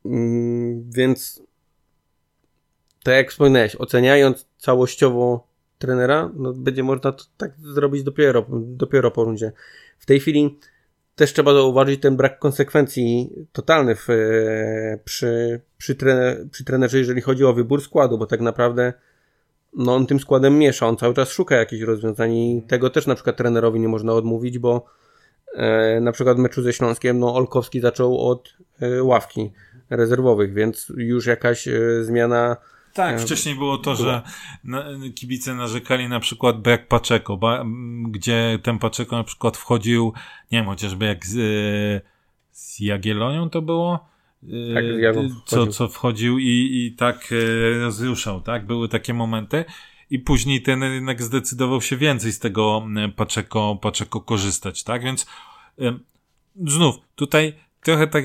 Mm, 0.04 0.90
więc 0.90 1.42
tak 3.02 3.14
jak 3.14 3.30
wspomniałeś, 3.30 3.76
oceniając 3.76 4.46
całościowo 4.58 5.46
trenera, 5.78 6.30
no 6.34 6.52
będzie 6.52 6.82
można 6.82 7.12
to 7.12 7.24
tak 7.36 7.52
zrobić 7.58 8.02
dopiero, 8.02 8.46
dopiero 8.50 9.10
po 9.10 9.24
rundzie. 9.24 9.52
W 9.98 10.06
tej 10.06 10.20
chwili 10.20 10.58
też 11.20 11.32
trzeba 11.32 11.52
zauważyć 11.54 12.00
ten 12.00 12.16
brak 12.16 12.38
konsekwencji 12.38 13.30
totalny 13.52 13.94
w, 13.94 14.10
e, 14.10 14.98
przy, 15.04 15.60
przy, 15.78 15.94
trener, 15.94 16.48
przy 16.50 16.64
trenerze, 16.64 16.98
jeżeli 16.98 17.20
chodzi 17.20 17.44
o 17.44 17.52
wybór 17.52 17.82
składu, 17.82 18.18
bo 18.18 18.26
tak 18.26 18.40
naprawdę 18.40 18.92
no 19.76 19.94
on 19.94 20.06
tym 20.06 20.20
składem 20.20 20.58
miesza, 20.58 20.86
on 20.86 20.96
cały 20.96 21.14
czas 21.14 21.30
szuka 21.30 21.56
jakichś 21.56 21.82
rozwiązań 21.82 22.34
i 22.34 22.62
tego 22.68 22.90
też 22.90 23.06
na 23.06 23.14
przykład 23.14 23.36
trenerowi 23.36 23.80
nie 23.80 23.88
można 23.88 24.12
odmówić, 24.12 24.58
bo 24.58 24.84
e, 25.54 26.00
na 26.00 26.12
przykład 26.12 26.36
w 26.36 26.40
meczu 26.40 26.62
ze 26.62 26.72
Śląskiem, 26.72 27.18
no 27.18 27.34
Olkowski 27.34 27.80
zaczął 27.80 28.28
od 28.28 28.56
e, 28.80 29.02
ławki 29.02 29.52
rezerwowych, 29.90 30.54
więc 30.54 30.92
już 30.96 31.26
jakaś 31.26 31.68
e, 31.68 32.04
zmiana 32.04 32.56
tak, 32.94 33.16
e, 33.16 33.18
wcześniej 33.18 33.54
było 33.54 33.78
to, 33.78 33.96
że 33.96 34.22
kibice 35.14 35.54
narzekali 35.54 36.08
na 36.08 36.20
przykład 36.20 36.60
brak 36.60 36.88
Paczeko, 36.88 37.38
gdzie 38.08 38.58
ten 38.62 38.78
Paczeko 38.78 39.16
na 39.16 39.24
przykład 39.24 39.56
wchodził, 39.56 40.12
nie 40.52 40.58
wiem, 40.58 40.66
chociażby 40.66 41.04
jak 41.04 41.26
z, 41.26 41.36
e, 41.36 42.10
z 42.52 42.80
Jagiellonią 42.80 43.50
to 43.50 43.62
było, 43.62 44.10
tak, 44.74 44.84
y, 44.84 45.30
co, 45.46 45.66
co 45.66 45.88
wchodził 45.88 46.38
i, 46.38 46.70
i 46.72 46.94
tak 46.96 47.34
rozruszał, 47.80 48.40
tak? 48.40 48.66
Były 48.66 48.88
takie 48.88 49.14
momenty. 49.14 49.64
I 50.10 50.18
później 50.18 50.62
ten 50.62 50.82
jednak 50.82 51.22
zdecydował 51.22 51.80
się 51.80 51.96
więcej 51.96 52.32
z 52.32 52.38
tego 52.38 52.86
Paczeko, 53.16 53.78
Paczeko 53.82 54.20
korzystać, 54.20 54.84
tak? 54.84 55.02
Więc 55.02 55.26
znów, 56.66 56.96
tutaj 57.14 57.54
trochę 57.82 58.06
tak 58.06 58.24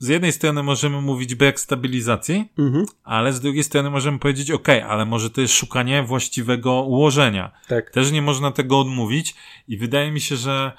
z 0.00 0.08
jednej 0.08 0.32
strony 0.32 0.62
możemy 0.62 1.00
mówić 1.00 1.34
brak 1.34 1.60
stabilizacji, 1.60 2.48
mhm. 2.58 2.86
ale 3.04 3.32
z 3.32 3.40
drugiej 3.40 3.64
strony 3.64 3.90
możemy 3.90 4.18
powiedzieć, 4.18 4.50
ok, 4.50 4.68
ale 4.68 5.04
może 5.04 5.30
to 5.30 5.40
jest 5.40 5.54
szukanie 5.54 6.02
właściwego 6.02 6.82
ułożenia. 6.82 7.50
Tak. 7.68 7.90
Też 7.90 8.12
nie 8.12 8.22
można 8.22 8.50
tego 8.52 8.80
odmówić 8.80 9.34
i 9.68 9.76
wydaje 9.76 10.10
mi 10.12 10.20
się, 10.20 10.36
że, 10.36 10.72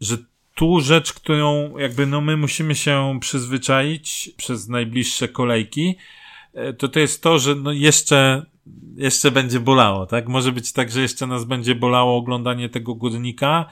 że 0.00 0.16
tu 0.54 0.80
rzecz, 0.80 1.12
którą 1.12 1.78
jakby 1.78 2.06
no 2.06 2.20
my 2.20 2.36
musimy 2.36 2.74
się 2.74 3.18
przyzwyczaić 3.20 4.30
przez 4.36 4.68
najbliższe 4.68 5.28
kolejki, 5.28 5.96
e, 6.54 6.72
to 6.72 6.88
to 6.88 7.00
jest 7.00 7.22
to, 7.22 7.38
że 7.38 7.54
no 7.54 7.72
jeszcze, 7.72 8.46
jeszcze 8.96 9.30
będzie 9.30 9.60
bolało, 9.60 10.06
tak? 10.06 10.28
Może 10.28 10.52
być 10.52 10.72
tak, 10.72 10.90
że 10.90 11.00
jeszcze 11.00 11.26
nas 11.26 11.44
będzie 11.44 11.74
bolało 11.74 12.16
oglądanie 12.16 12.68
tego 12.68 12.94
górnika. 12.94 13.66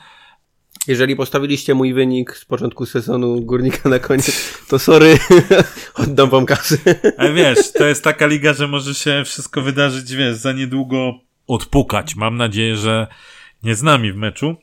Jeżeli 0.89 1.16
postawiliście 1.16 1.74
mój 1.74 1.95
wynik 1.95 2.36
z 2.36 2.45
początku 2.45 2.86
sezonu 2.86 3.41
górnika 3.41 3.89
na 3.89 3.99
koniec, 3.99 4.59
to 4.68 4.78
sorry, 4.78 5.18
oddam 5.95 6.30
wam 6.30 6.47
kasę. 6.47 6.76
Ale 7.18 7.32
wiesz, 7.32 7.72
to 7.72 7.84
jest 7.84 8.05
taka 8.05 8.26
liga, 8.26 8.53
że 8.53 8.68
może 8.68 8.95
się 8.95 9.22
wszystko 9.24 9.62
wydarzyć, 9.62 10.12
wiesz, 10.12 10.36
za 10.36 10.53
niedługo 10.53 11.12
odpukać. 11.47 12.16
Mam 12.16 12.36
nadzieję, 12.36 12.76
że 12.76 13.07
nie 13.62 13.74
z 13.74 13.82
nami 13.82 14.12
w 14.12 14.16
meczu 14.16 14.57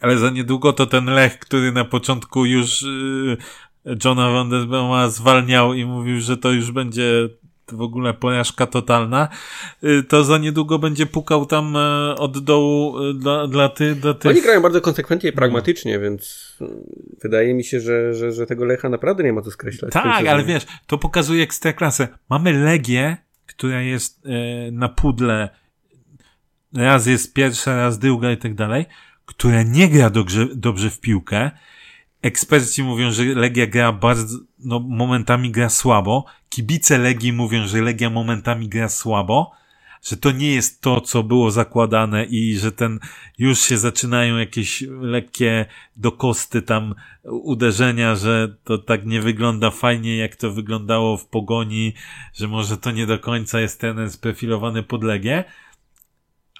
ale 0.00 0.18
za 0.18 0.30
niedługo 0.30 0.72
to 0.72 0.86
ten 0.86 1.04
Lech, 1.04 1.38
który 1.38 1.72
na 1.72 1.84
początku 1.84 2.44
już 2.44 2.82
yy, 2.82 3.36
Johna 4.04 4.30
Vandenboma 4.30 5.08
zwalniał 5.08 5.74
i 5.74 5.84
mówił, 5.84 6.20
że 6.20 6.36
to 6.36 6.52
już 6.52 6.72
będzie 6.72 7.28
w 7.72 7.80
ogóle 7.80 8.14
porażka 8.14 8.66
totalna, 8.66 9.28
yy, 9.82 10.02
to 10.02 10.24
za 10.24 10.38
niedługo 10.38 10.78
będzie 10.78 11.06
pukał 11.06 11.46
tam 11.46 11.74
yy, 11.74 12.14
od 12.18 12.38
dołu 12.38 13.04
y, 13.04 13.14
dla, 13.14 13.46
dla, 13.46 13.68
ty, 13.68 13.94
dla 13.94 14.14
tych... 14.14 14.30
Oni 14.30 14.42
grają 14.42 14.60
bardzo 14.60 14.80
konsekwentnie 14.80 15.30
i 15.30 15.32
pragmatycznie, 15.32 15.94
no. 15.94 16.00
więc 16.00 16.54
wydaje 17.22 17.54
mi 17.54 17.64
się, 17.64 17.80
że, 17.80 18.14
że, 18.14 18.32
że 18.32 18.46
tego 18.46 18.64
Lecha 18.64 18.88
naprawdę 18.88 19.24
nie 19.24 19.32
ma 19.32 19.42
co 19.42 19.50
skreślać. 19.50 19.92
Tak, 19.92 20.26
ale 20.26 20.44
wiesz, 20.44 20.66
to 20.86 20.98
pokazuje 20.98 21.42
ekstraklasę. 21.42 22.08
Mamy 22.30 22.52
Legię, 22.52 23.16
która 23.46 23.82
jest 23.82 24.26
y, 24.26 24.72
na 24.72 24.88
pudle 24.88 25.60
raz 26.74 27.06
jest 27.06 27.34
pierwsza, 27.34 27.76
raz 27.76 27.98
druga 27.98 28.32
i 28.32 28.36
tak 28.36 28.54
dalej, 28.54 28.86
które 29.24 29.64
nie 29.64 29.88
gra 29.88 30.10
dobrze, 30.10 30.48
dobrze 30.54 30.90
w 30.90 31.00
piłkę. 31.00 31.50
Eksperci 32.22 32.82
mówią, 32.82 33.12
że 33.12 33.24
Legia 33.24 33.66
gra 33.66 33.92
bardzo, 33.92 34.38
no 34.58 34.80
momentami 34.80 35.50
gra 35.50 35.68
słabo. 35.68 36.24
Kibice 36.48 36.98
Legii 36.98 37.32
mówią, 37.32 37.66
że 37.66 37.82
Legia 37.82 38.10
momentami 38.10 38.68
gra 38.68 38.88
słabo. 38.88 39.52
Że 40.02 40.16
to 40.16 40.32
nie 40.32 40.54
jest 40.54 40.80
to, 40.80 41.00
co 41.00 41.22
było 41.22 41.50
zakładane 41.50 42.24
i 42.24 42.56
że 42.56 42.72
ten, 42.72 43.00
już 43.38 43.60
się 43.60 43.78
zaczynają 43.78 44.36
jakieś 44.36 44.84
lekkie 45.00 45.66
dokosty 45.96 46.62
tam 46.62 46.94
uderzenia, 47.24 48.16
że 48.16 48.56
to 48.64 48.78
tak 48.78 49.06
nie 49.06 49.20
wygląda 49.20 49.70
fajnie, 49.70 50.16
jak 50.16 50.36
to 50.36 50.50
wyglądało 50.50 51.16
w 51.16 51.26
pogoni, 51.26 51.94
że 52.34 52.48
może 52.48 52.76
to 52.76 52.90
nie 52.90 53.06
do 53.06 53.18
końca 53.18 53.60
jest 53.60 53.80
ten 53.80 54.10
sprofilowany 54.10 54.82
pod 54.82 55.04
Legię 55.04 55.44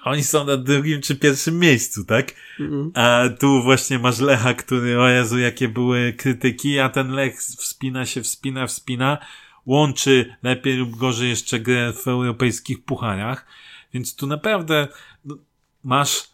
oni 0.04 0.24
są 0.24 0.44
na 0.44 0.56
drugim 0.56 1.00
czy 1.00 1.16
pierwszym 1.16 1.58
miejscu, 1.58 2.04
tak? 2.04 2.34
Mm. 2.60 2.92
A 2.94 3.22
tu 3.40 3.62
właśnie 3.62 3.98
masz 3.98 4.18
Lecha, 4.18 4.54
który, 4.54 5.00
o 5.00 5.08
Jezu, 5.08 5.38
jakie 5.38 5.68
były 5.68 6.12
krytyki, 6.12 6.78
a 6.78 6.88
ten 6.88 7.10
Lech 7.10 7.38
wspina 7.38 8.06
się, 8.06 8.22
wspina, 8.22 8.66
wspina, 8.66 9.18
łączy 9.66 10.34
lepiej 10.42 10.76
lub 10.76 10.96
gorzej 10.96 11.28
jeszcze 11.28 11.60
grę 11.60 11.92
w 11.92 12.08
europejskich 12.08 12.84
puchaniach, 12.84 13.46
więc 13.94 14.16
tu 14.16 14.26
naprawdę 14.26 14.88
no, 15.24 15.36
masz 15.84 16.30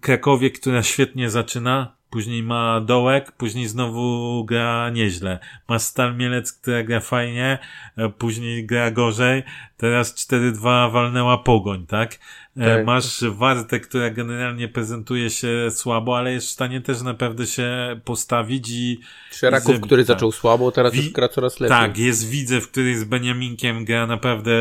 Krakowie, 0.00 0.50
która 0.50 0.82
świetnie 0.82 1.30
zaczyna, 1.30 1.96
później 2.10 2.42
ma 2.42 2.80
Dołek, 2.80 3.32
później 3.32 3.68
znowu 3.68 4.44
gra 4.44 4.90
nieźle. 4.90 5.38
Ma 5.68 5.78
Stal 5.78 6.16
Mielec, 6.16 6.52
która 6.52 6.82
gra 6.82 7.00
fajnie, 7.00 7.58
e, 7.96 8.08
później 8.08 8.66
gra 8.66 8.90
gorzej, 8.90 9.42
teraz 9.76 10.14
4-2 10.14 10.92
walnęła 10.92 11.38
Pogoń, 11.38 11.86
tak? 11.86 12.18
E, 12.56 12.76
tak? 12.76 12.86
Masz 12.86 13.24
Wartę, 13.24 13.80
która 13.80 14.10
generalnie 14.10 14.68
prezentuje 14.68 15.30
się 15.30 15.70
słabo, 15.70 16.18
ale 16.18 16.32
jest 16.32 16.46
w 16.46 16.50
stanie 16.50 16.80
też 16.80 17.02
naprawdę 17.02 17.46
się 17.46 18.00
postawić 18.04 18.70
i... 18.70 19.00
Szeraków, 19.30 19.80
który 19.80 20.02
tak. 20.02 20.16
zaczął 20.16 20.32
słabo, 20.32 20.72
teraz 20.72 20.92
Wi 20.92 20.98
już 20.98 21.10
gra 21.10 21.28
coraz 21.28 21.60
lepiej. 21.60 21.78
Tak, 21.78 21.98
jest 21.98 22.28
Widzew, 22.28 22.68
który 22.68 22.98
z 22.98 23.04
Beniaminkiem 23.04 23.84
gra 23.84 24.06
naprawdę 24.06 24.52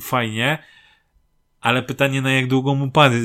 fajnie 0.00 0.58
ale 1.68 1.82
pytanie 1.82 2.22
na 2.22 2.32
jak 2.32 2.46
długo 2.46 2.74
mu 2.74 2.90
pary 2.90 3.22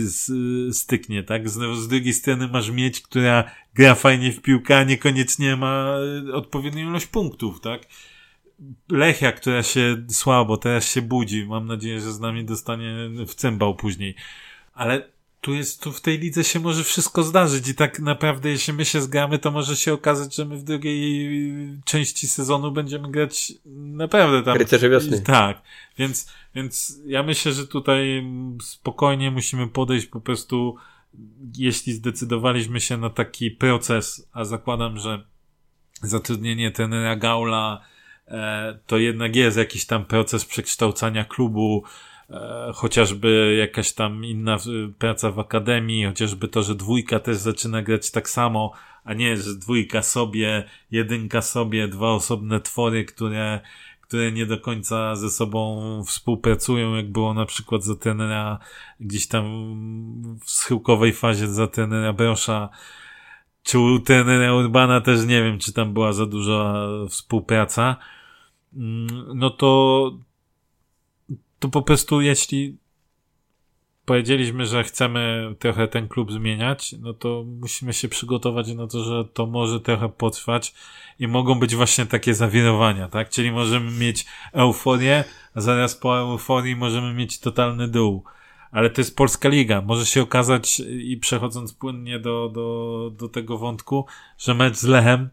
styknie, 0.72 1.24
tak? 1.24 1.50
Z, 1.50 1.78
z 1.78 1.88
drugiej 1.88 2.14
strony 2.14 2.48
masz 2.48 2.70
mieć, 2.70 3.02
która 3.02 3.52
gra 3.74 3.96
fajnie 3.96 4.32
w 4.32 4.42
piłkę, 4.42 4.78
a 4.78 4.84
niekoniecznie 4.84 5.56
ma 5.56 5.96
odpowiednią 6.34 6.90
ilość 6.90 7.06
punktów, 7.06 7.62
tak? 7.62 7.82
Lechia, 8.92 9.32
która 9.32 9.64
się 9.64 10.06
słabo, 10.10 10.58
teraz 10.58 10.92
się 10.92 11.02
budzi. 11.02 11.46
Mam 11.46 11.68
nadzieję, 11.68 12.00
że 12.00 12.12
z 12.12 12.20
nami 12.20 12.46
dostanie 12.46 13.10
w 13.28 13.36
cymbał 13.36 13.76
później. 13.76 14.16
Ale 14.74 15.10
tu 15.42 15.54
jest, 15.54 15.82
tu 15.82 15.92
w 15.92 16.02
tej 16.02 16.20
lidze 16.20 16.44
się 16.44 16.60
może 16.60 16.84
wszystko 16.84 17.24
zdarzyć 17.24 17.68
i 17.68 17.76
tak 17.76 18.00
naprawdę 18.00 18.50
jeśli 18.50 18.74
my 18.74 18.86
się 18.86 19.02
zgramy, 19.02 19.40
to 19.40 19.52
może 19.52 19.76
się 19.76 19.94
okazać, 19.94 20.36
że 20.36 20.46
my 20.46 20.58
w 20.58 20.64
drugiej 20.64 21.30
części 21.86 22.28
sezonu 22.28 22.72
będziemy 22.72 23.12
grać 23.12 23.54
naprawdę 23.76 24.44
tam. 24.44 24.58
Rycerze 24.58 24.90
wiosny. 24.90 25.22
Tak. 25.22 25.62
Więc, 25.98 26.34
więc 26.56 27.02
ja 27.06 27.24
myślę, 27.24 27.52
że 27.52 27.68
tutaj 27.68 28.26
spokojnie 28.62 29.32
musimy 29.32 29.68
podejść 29.68 30.08
po 30.08 30.22
prostu, 30.22 30.76
jeśli 31.58 31.94
zdecydowaliśmy 31.94 32.80
się 32.80 32.98
na 32.98 33.10
taki 33.10 33.52
proces, 33.52 34.30
a 34.34 34.46
zakładam, 34.46 34.98
że 34.98 35.24
zatrudnienie 36.02 36.72
tenera 36.72 37.16
Gaula, 37.16 37.82
e, 38.28 38.80
to 38.88 38.98
jednak 38.98 39.36
jest 39.36 39.58
jakiś 39.58 39.86
tam 39.86 40.06
proces 40.06 40.46
przekształcania 40.46 41.26
klubu, 41.26 41.84
E, 42.30 42.72
chociażby 42.76 43.56
jakaś 43.60 43.94
tam 43.94 44.26
inna 44.26 44.58
praca 44.98 45.32
w 45.32 45.40
akademii, 45.40 46.06
chociażby 46.06 46.48
to, 46.48 46.64
że 46.64 46.76
dwójka 46.76 47.20
też 47.20 47.38
zaczyna 47.38 47.82
grać 47.82 48.12
tak 48.12 48.30
samo, 48.30 48.72
a 49.04 49.14
nie, 49.14 49.38
że 49.38 49.56
dwójka 49.56 50.02
sobie, 50.02 50.64
jedynka 50.92 51.42
sobie, 51.42 51.88
dwa 51.88 52.12
osobne 52.12 52.60
twory, 52.62 53.06
które, 53.06 53.60
które 54.14 54.32
nie 54.32 54.46
do 54.46 54.60
końca 54.60 55.16
ze 55.16 55.30
sobą 55.30 55.82
współpracują, 56.04 56.96
jak 56.96 57.12
było 57.12 57.34
na 57.34 57.46
przykład 57.46 57.84
za 57.84 57.96
tenera 57.96 58.60
gdzieś 59.00 59.28
tam 59.28 59.46
w 60.46 60.52
schyłkowej 60.52 61.14
fazie 61.14 61.48
za 61.48 61.68
tenera 61.68 62.14
Brosza, 62.14 62.70
czy 63.64 63.80
u 63.80 64.00
tenera 64.00 64.54
Urbana 64.54 65.02
też 65.02 65.26
nie 65.26 65.44
wiem, 65.44 65.60
czy 65.60 65.74
tam 65.74 65.94
była 65.94 66.14
za 66.14 66.26
duża 66.26 66.88
współpraca, 67.10 67.96
mm, 68.74 69.08
no 69.36 69.50
to 69.50 70.12
to 71.60 71.70
po 71.70 71.82
prostu 71.82 72.22
jeśli 72.22 72.78
powiedzieliśmy, 74.06 74.66
że 74.66 74.84
chcemy 74.84 75.54
trochę 75.60 75.88
ten 75.88 76.08
klub 76.08 76.32
zmieniać, 76.32 76.96
no 77.02 77.14
to 77.14 77.44
musimy 77.62 77.94
się 77.94 78.10
przygotować 78.10 78.74
na 78.74 78.88
to, 78.88 79.04
że 79.04 79.26
to 79.34 79.46
może 79.46 79.80
trochę 79.80 80.10
potrwać 80.10 80.74
i 81.20 81.28
mogą 81.28 81.60
być 81.60 81.76
właśnie 81.76 82.06
takie 82.06 82.34
zawirowania, 82.34 83.08
tak? 83.08 83.30
Czyli 83.30 83.52
możemy 83.52 83.92
mieć 83.92 84.26
euforię, 84.54 85.24
a 85.56 85.62
zaraz 85.62 85.96
po 85.96 86.20
euforii 86.20 86.76
możemy 86.76 87.14
mieć 87.14 87.40
totalny 87.40 87.88
dół. 87.88 88.24
Ale 88.72 88.90
to 88.90 89.02
jest 89.02 89.16
Polska 89.16 89.50
Liga. 89.50 89.82
Może 89.82 90.06
się 90.06 90.22
okazać 90.22 90.80
i 90.80 91.18
przechodząc 91.18 91.74
płynnie 91.74 92.20
do, 92.20 92.50
do, 92.54 93.12
do 93.18 93.30
tego 93.30 93.58
wątku, 93.58 94.06
że 94.38 94.54
mecz 94.54 94.76
z 94.76 94.84
Lechem 94.84 95.30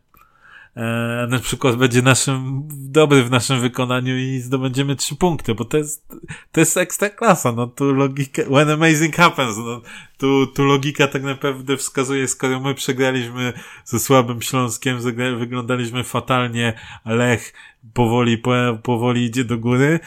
e, 0.77 1.27
na 1.31 1.39
przykład 1.39 1.77
będzie 1.77 2.03
naszym, 2.03 2.69
dobry 2.71 3.25
w 3.25 3.31
naszym 3.31 3.61
wykonaniu 3.61 4.19
i 4.19 4.41
zdobędziemy 4.41 4.97
trzy 4.97 5.17
punkty, 5.17 5.55
bo 5.55 5.65
to 5.65 5.77
jest, 5.77 6.09
to 6.53 6.61
jest 6.61 6.77
ekstra 6.77 7.11
klasa, 7.11 7.53
no 7.53 7.67
tu 7.67 7.93
logika, 7.95 8.43
when 8.43 8.71
amazing 8.71 9.17
happens, 9.17 9.57
no 9.57 9.81
tu, 10.19 10.47
tu 10.47 10.65
logika 10.65 11.07
tak 11.07 11.23
naprawdę 11.23 11.77
wskazuje, 11.77 12.29
skoro 12.29 12.61
my 12.61 12.75
przegraliśmy 12.75 13.53
ze 13.85 13.99
słabym 13.99 14.43
Śląskiem, 14.43 14.99
wyglądaliśmy 15.39 16.05
fatalnie, 16.05 16.75
Lech 17.05 17.53
powoli, 17.95 18.39
po, 18.39 18.53
powoli 18.83 19.25
idzie 19.25 19.45
do 19.45 19.59
góry, 19.59 20.01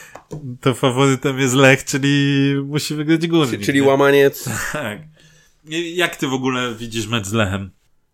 to 0.61 0.74
faworytem 0.74 1.39
jest 1.39 1.55
Lech, 1.55 1.84
czyli 1.84 2.53
musi 2.66 2.95
wygrać 2.95 3.28
górnik. 3.28 3.61
Czyli 3.61 3.82
łamaniec. 3.82 4.49
Tak. 4.74 4.99
Jak 5.93 6.16
ty 6.16 6.28
w 6.28 6.34
ogóle 6.34 6.76
widzisz 6.76 7.07
mecz 7.07 7.26
z 7.26 7.34
Lechem? 7.34 7.72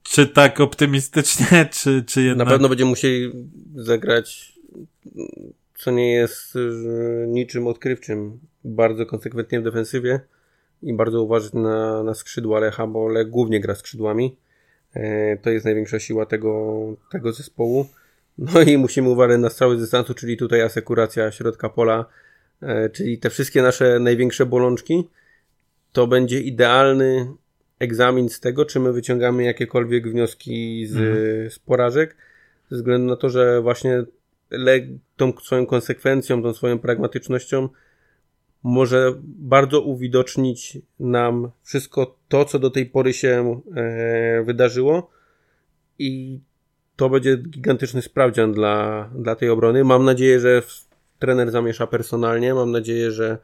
Czy 0.10 0.28
tak 0.28 0.60
optymistycznie, 0.60 1.66
czy, 1.72 2.04
czy 2.04 2.24
jednak... 2.24 2.48
Na 2.48 2.54
pewno 2.54 2.70
będziemy 2.70 2.90
musieli 2.90 3.32
zagrać, 3.76 4.54
co 5.76 5.92
nie 5.92 6.12
jest 6.12 6.58
niczym 7.28 7.68
odkrywczym, 7.68 8.40
bardzo 8.64 9.06
konsekwentnie 9.06 9.60
w 9.60 9.64
defensywie 9.64 10.20
i 10.84 10.94
bardzo 10.94 11.24
uważać 11.24 11.54
na, 11.54 12.04
na 12.04 12.14
skrzydła 12.14 12.60
Lecha, 12.60 12.88
bo 12.88 13.08
Lech 13.08 13.30
głównie 13.30 13.60
gra 13.60 13.76
skrzydłami. 13.76 14.36
E, 14.94 15.38
to 15.38 15.50
jest 15.50 15.66
największa 15.66 16.00
siła 16.00 16.26
tego, 16.26 16.80
tego 17.12 17.34
zespołu. 17.34 17.86
No 18.38 18.62
i 18.62 18.78
musimy 18.78 19.10
uważać 19.10 19.40
na 19.40 19.50
strzały 19.50 19.78
z 19.78 19.82
dystansu, 19.82 20.14
czyli 20.14 20.38
tutaj 20.38 20.62
asekuracja 20.62 21.32
środka 21.32 21.70
pola, 21.70 22.06
e, 22.62 22.90
czyli 22.90 23.18
te 23.18 23.30
wszystkie 23.30 23.62
nasze 23.62 24.00
największe 24.00 24.46
bolączki. 24.46 25.08
To 25.92 26.08
będzie 26.08 26.42
idealny 26.42 27.28
egzamin 27.80 28.30
z 28.30 28.40
tego, 28.40 28.66
czy 28.66 28.80
my 28.80 28.94
wyciągamy 28.94 29.44
jakiekolwiek 29.44 30.10
wnioski 30.12 30.86
z, 30.88 30.98
mhm. 30.98 31.50
z 31.50 31.60
porażek, 31.60 32.16
ze 32.70 32.76
względu 32.76 33.08
na 33.08 33.16
to, 33.16 33.30
że 33.30 33.62
właśnie 33.62 34.04
le, 34.52 34.80
tą 35.18 35.34
swoją 35.44 35.66
konsekwencją, 35.66 36.44
tą 36.44 36.54
swoją 36.54 36.80
pragmatycznością 36.80 37.70
może 38.64 39.14
bardzo 39.24 39.82
uwidocznić 39.82 40.78
nam 41.00 41.52
wszystko 41.64 42.16
to, 42.28 42.46
co 42.46 42.60
do 42.60 42.70
tej 42.70 42.86
pory 42.86 43.14
się 43.14 43.62
e, 43.76 44.44
wydarzyło 44.44 45.10
i 46.00 46.40
to 46.96 47.10
będzie 47.10 47.38
gigantyczny 47.38 48.02
sprawdzian 48.02 48.54
dla, 48.54 49.10
dla 49.16 49.36
tej 49.36 49.50
obrony. 49.50 49.84
Mam 49.84 50.06
nadzieję, 50.06 50.40
że 50.40 50.62
trener 51.20 51.52
zamiesza 51.52 51.88
personalnie, 51.88 52.54
mam 52.54 52.72
nadzieję, 52.72 53.12
że, 53.12 53.38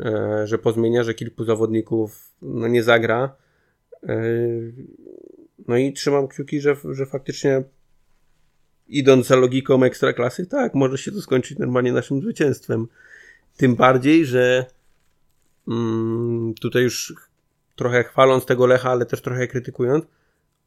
e, 0.00 0.46
że 0.46 0.58
pozmienia, 0.58 1.02
że 1.02 1.14
kilku 1.14 1.44
zawodników 1.44 2.32
no, 2.42 2.68
nie 2.68 2.82
zagra, 2.82 3.34
no 5.68 5.76
i 5.76 5.92
trzymam 5.92 6.28
kciuki, 6.28 6.60
że, 6.60 6.76
że 6.92 7.06
faktycznie 7.06 7.62
idąc 8.88 9.26
za 9.26 9.36
logiką 9.36 9.82
ekstraklasy, 9.82 10.46
tak, 10.46 10.74
może 10.74 10.98
się 10.98 11.12
to 11.12 11.20
skończyć 11.22 11.58
normalnie 11.58 11.92
naszym 11.92 12.20
zwycięstwem. 12.20 12.88
Tym 13.56 13.76
bardziej, 13.76 14.26
że 14.26 14.66
mm, 15.68 16.54
tutaj 16.60 16.82
już 16.82 17.14
trochę 17.76 18.04
chwaląc 18.04 18.46
tego 18.46 18.66
Lecha, 18.66 18.90
ale 18.90 19.06
też 19.06 19.22
trochę 19.22 19.48
krytykując, 19.48 20.04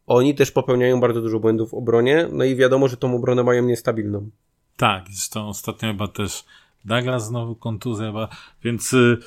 oni 0.07 0.35
też 0.35 0.51
popełniają 0.51 0.99
bardzo 0.99 1.21
dużo 1.21 1.39
błędów 1.39 1.71
w 1.71 1.73
obronie, 1.73 2.27
no 2.31 2.43
i 2.43 2.55
wiadomo, 2.55 2.87
że 2.87 2.97
tą 2.97 3.15
obronę 3.15 3.43
mają 3.43 3.63
niestabilną. 3.63 4.29
Tak, 4.77 5.03
zresztą 5.09 5.47
ostatnio 5.47 5.91
chyba 5.91 6.07
też 6.07 6.45
Douglas 6.85 7.27
znowu 7.27 7.55
kontuzja, 7.55 8.27
więc 8.63 8.93
y, 8.93 9.17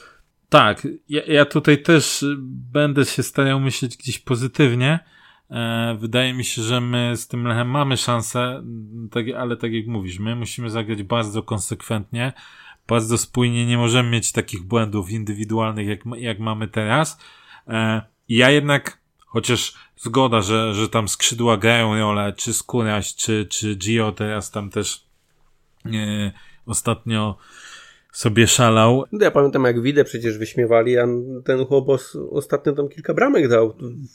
tak, 0.55 0.87
ja, 1.09 1.23
ja 1.27 1.45
tutaj 1.45 1.83
też 1.83 2.25
będę 2.73 3.05
się 3.05 3.23
starał 3.23 3.61
myśleć 3.61 3.97
gdzieś 3.97 4.19
pozytywnie. 4.19 4.99
E, 5.51 5.97
wydaje 6.01 6.35
mi 6.35 6.45
się, 6.45 6.63
że 6.63 6.81
my 6.81 7.17
z 7.17 7.29
tym 7.29 7.47
Lechem 7.47 7.69
mamy 7.69 7.97
szansę, 7.97 8.63
tak, 9.11 9.27
ale 9.39 9.57
tak 9.57 9.73
jak 9.73 9.87
mówisz, 9.87 10.19
my 10.19 10.37
musimy 10.37 10.71
zagrać 10.71 11.03
bardzo 11.03 11.43
konsekwentnie, 11.43 12.33
bardzo 12.89 13.19
spójnie, 13.19 13.67
nie 13.67 13.79
możemy 13.79 14.11
mieć 14.11 14.33
takich 14.33 14.63
błędów 14.63 15.11
indywidualnych, 15.11 15.89
jak, 15.89 16.01
jak 16.17 16.39
mamy 16.39 16.69
teraz. 16.69 17.19
E, 17.69 18.03
ja 18.29 18.51
jednak, 18.51 18.99
chociaż 19.27 19.75
zgoda, 19.97 20.43
że, 20.43 20.75
że 20.75 20.89
tam 20.89 21.09
skrzydła 21.09 21.57
grają 21.57 21.99
rolę, 21.99 22.33
czy 22.37 22.55
Skóraś, 22.55 23.15
czy, 23.15 23.47
czy 23.51 23.77
Gio 23.77 24.13
teraz 24.13 24.51
tam 24.51 24.71
też 24.71 25.07
e, 25.87 26.33
ostatnio 26.67 27.39
sobie 28.15 28.47
szalał. 28.47 29.05
No 29.13 29.25
ja 29.25 29.31
pamiętam 29.31 29.65
jak 29.65 29.83
widzę 29.83 30.05
przecież 30.05 30.39
wyśmiewali, 30.39 30.99
a 30.99 31.07
ten 31.45 31.65
chłopos 31.65 32.17
ostatnio 32.31 32.73
tam 32.73 32.89
kilka 32.89 33.15
bramek 33.15 33.49
dał. 33.49 33.75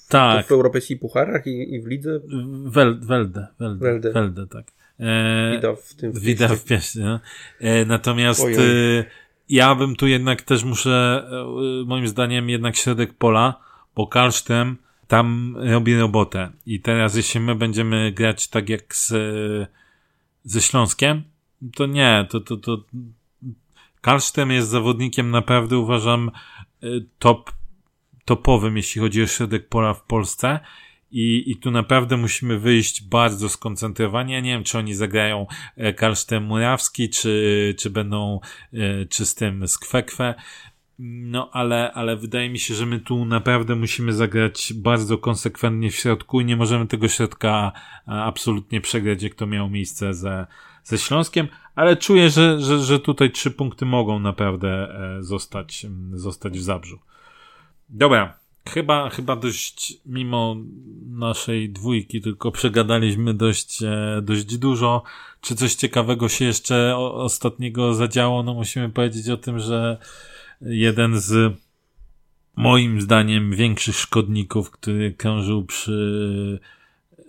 Tak. 0.09 0.47
W 0.47 0.51
europejskich 0.51 0.99
pucharach 0.99 1.47
i, 1.47 1.73
i 1.73 1.81
w 1.81 1.87
lidze. 1.87 2.19
Wel, 2.65 2.99
Welde, 2.99 3.47
Welde, 3.59 3.85
Welde. 3.85 4.11
Welde 4.11 4.47
tak. 4.47 4.65
E, 4.99 5.51
Wida 5.51 5.75
w 5.75 5.93
tym 5.95 6.11
w 6.11 6.19
Wida 6.19 6.47
w 6.47 6.63
pieście. 6.63 6.99
No. 6.99 7.19
E, 7.59 7.85
natomiast 7.85 8.45
e, 8.45 9.05
ja 9.49 9.75
bym 9.75 9.95
tu 9.95 10.07
jednak 10.07 10.41
też 10.41 10.63
muszę, 10.63 11.27
e, 11.31 11.85
moim 11.85 12.07
zdaniem 12.07 12.49
jednak 12.49 12.75
środek 12.75 13.13
pola, 13.13 13.59
bo 13.95 14.07
Karsztem 14.07 14.77
tam 15.07 15.55
robi 15.59 15.99
robotę. 15.99 16.49
I 16.65 16.79
teraz 16.79 17.15
jeśli 17.15 17.39
my 17.39 17.55
będziemy 17.55 18.11
grać 18.11 18.47
tak 18.47 18.69
jak 18.69 18.95
z, 18.95 19.13
ze 20.43 20.61
Śląskiem, 20.61 21.23
to 21.75 21.85
nie, 21.85 22.27
to, 22.29 22.39
to, 22.39 22.57
to, 22.57 22.77
Karsztem 24.01 24.51
jest 24.51 24.69
zawodnikiem 24.69 25.31
naprawdę 25.31 25.77
uważam 25.77 26.31
y, 26.83 27.05
top, 27.19 27.51
topowym, 28.25 28.77
jeśli 28.77 29.01
chodzi 29.01 29.23
o 29.23 29.27
środek 29.27 29.69
pola 29.69 29.93
w 29.93 30.03
Polsce 30.03 30.59
I, 31.11 31.51
I 31.51 31.57
tu 31.57 31.71
naprawdę 31.71 32.17
musimy 32.17 32.59
wyjść 32.59 33.03
bardzo 33.03 33.49
skoncentrowani. 33.49 34.33
Ja 34.33 34.39
nie 34.39 34.51
wiem, 34.51 34.63
czy 34.63 34.77
oni 34.77 34.93
zagrają 34.93 35.47
e, 35.75 35.93
Karsztem 35.93 36.43
Murawski, 36.43 37.09
czy, 37.09 37.75
czy 37.79 37.89
będą 37.89 38.39
e, 38.73 39.05
czy 39.05 39.25
z 39.25 39.35
tym 39.35 39.67
z 39.67 39.77
Kwekwe. 39.77 40.35
No, 41.01 41.49
ale, 41.53 41.93
ale 41.93 42.17
wydaje 42.17 42.49
mi 42.49 42.59
się, 42.59 42.73
że 42.73 42.85
my 42.85 42.99
tu 42.99 43.25
naprawdę 43.25 43.75
musimy 43.75 44.13
zagrać 44.13 44.73
bardzo 44.75 45.17
konsekwentnie 45.17 45.91
w 45.91 45.95
środku 45.95 46.41
i 46.41 46.45
nie 46.45 46.57
możemy 46.57 46.87
tego 46.87 47.07
środka 47.07 47.71
absolutnie 48.05 48.81
przegrać, 48.81 49.23
jak 49.23 49.35
to 49.35 49.47
miało 49.47 49.69
miejsce 49.69 50.13
ze, 50.13 50.47
ze 50.83 50.97
Śląskiem, 50.97 51.47
ale 51.79 51.97
czuję, 51.97 52.29
że, 52.29 52.61
że, 52.61 52.79
że 52.79 52.99
tutaj 52.99 53.31
trzy 53.31 53.51
punkty 53.51 53.85
mogą 53.85 54.19
naprawdę 54.19 54.69
e, 54.69 55.23
zostać, 55.23 55.85
zostać 56.13 56.59
w 56.59 56.61
Zabrzu. 56.61 56.99
Dobra, 57.89 58.37
chyba, 58.69 59.09
chyba 59.09 59.35
dość, 59.35 59.97
mimo 60.05 60.55
naszej 61.09 61.69
dwójki, 61.69 62.21
tylko 62.21 62.51
przegadaliśmy 62.51 63.33
dość, 63.33 63.83
e, 63.83 64.21
dość 64.21 64.57
dużo. 64.57 65.03
Czy 65.41 65.55
coś 65.55 65.75
ciekawego 65.75 66.29
się 66.29 66.45
jeszcze 66.45 66.97
ostatniego 66.97 67.93
zadziało? 67.93 68.43
No 68.43 68.53
musimy 68.53 68.89
powiedzieć 68.89 69.29
o 69.29 69.37
tym, 69.37 69.59
że 69.59 69.97
jeden 70.61 71.19
z 71.19 71.53
moim 72.55 73.01
zdaniem 73.01 73.51
większych 73.51 73.95
szkodników, 73.95 74.71
który 74.71 75.13
krążył 75.13 75.65
przy 75.65 76.59
e, 77.17 77.21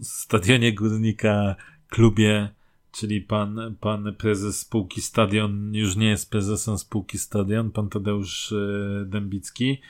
stadionie 0.00 0.72
Górnika, 0.72 1.56
klubie, 1.88 2.48
czyli 2.96 3.20
pan, 3.20 3.76
pan 3.80 4.14
prezes 4.18 4.58
spółki 4.58 5.00
Stadion 5.00 5.74
już 5.74 5.96
nie 5.96 6.08
jest 6.08 6.30
prezesem 6.30 6.78
spółki 6.78 7.18
Stadion, 7.18 7.70
pan 7.70 7.88
Tadeusz 7.88 8.52
e, 8.52 9.04
Dębicki. 9.04 9.80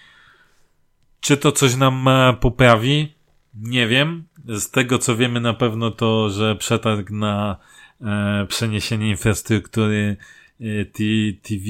Czy 1.20 1.36
to 1.36 1.52
coś 1.52 1.76
nam 1.76 2.08
poprawi? 2.40 3.14
Nie 3.54 3.86
wiem. 3.88 4.24
Z 4.48 4.70
tego 4.70 4.98
co 4.98 5.16
wiemy 5.16 5.40
na 5.40 5.54
pewno 5.54 5.90
to, 5.90 6.30
że 6.30 6.56
przetarg 6.56 7.10
na 7.10 7.56
e, 8.00 8.46
przeniesienie 8.48 9.08
infrastruktury 9.10 10.16
e, 10.60 10.64
TV 11.42 11.64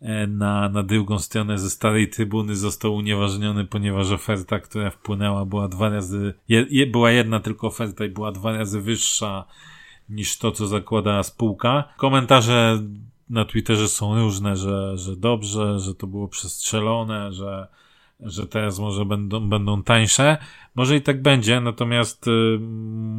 e, 0.00 0.26
na, 0.26 0.68
na 0.68 0.82
drugą 0.82 1.18
stronę 1.18 1.58
ze 1.58 1.70
starej 1.70 2.08
trybuny 2.08 2.56
został 2.56 2.94
unieważniony, 2.94 3.64
ponieważ 3.64 4.10
oferta, 4.10 4.58
która 4.58 4.90
wpłynęła 4.90 5.44
była 5.44 5.68
dwa 5.68 5.88
razy, 5.88 6.34
je, 6.48 6.86
była 6.86 7.10
jedna 7.10 7.40
tylko 7.40 7.66
oferta 7.66 8.04
i 8.04 8.08
była 8.08 8.32
dwa 8.32 8.52
razy 8.52 8.80
wyższa 8.80 9.44
niż 10.08 10.38
to, 10.38 10.52
co 10.52 10.66
zakłada 10.66 11.22
spółka. 11.22 11.84
Komentarze 11.96 12.82
na 13.30 13.44
Twitterze 13.44 13.88
są 13.88 14.20
różne, 14.20 14.56
że, 14.56 14.98
że 14.98 15.16
dobrze, 15.16 15.80
że 15.80 15.94
to 15.94 16.06
było 16.06 16.28
przestrzelone, 16.28 17.32
że 17.32 17.68
że 18.20 18.46
teraz 18.46 18.78
może 18.78 19.04
będą, 19.04 19.48
będą 19.48 19.82
tańsze. 19.82 20.38
Może 20.74 20.96
i 20.96 21.02
tak 21.02 21.22
będzie, 21.22 21.60
natomiast 21.60 22.28
y, 22.28 22.58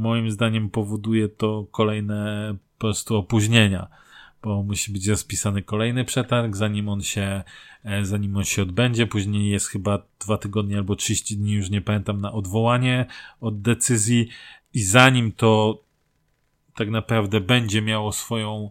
moim 0.02 0.32
zdaniem 0.32 0.70
powoduje 0.70 1.30
to 1.30 1.66
kolejne 1.72 2.56
po 2.78 2.80
prostu 2.80 3.16
opóźnienia, 3.18 3.88
bo 4.44 4.64
musi 4.64 4.92
być 4.92 5.08
rozpisany 5.08 5.62
kolejny 5.62 6.06
przetarg, 6.06 6.56
zanim 6.56 6.90
on 6.90 7.02
się, 7.02 7.44
e, 7.84 8.06
zanim 8.06 8.38
on 8.38 8.44
się 8.44 8.62
odbędzie. 8.62 9.08
Później 9.08 9.50
jest 9.50 9.68
chyba 9.68 10.02
dwa 10.26 10.38
tygodnie 10.38 10.78
albo 10.78 10.96
30 10.96 11.38
dni, 11.38 11.54
już 11.54 11.70
nie 11.70 11.82
pamiętam, 11.82 12.22
na 12.22 12.32
odwołanie 12.32 13.06
od 13.42 13.62
decyzji 13.62 14.30
i 14.74 14.84
zanim 14.84 15.32
to 15.32 15.82
tak 16.78 16.90
naprawdę 16.90 17.42
będzie 17.42 17.82
miało 17.82 18.12
swoją, 18.12 18.70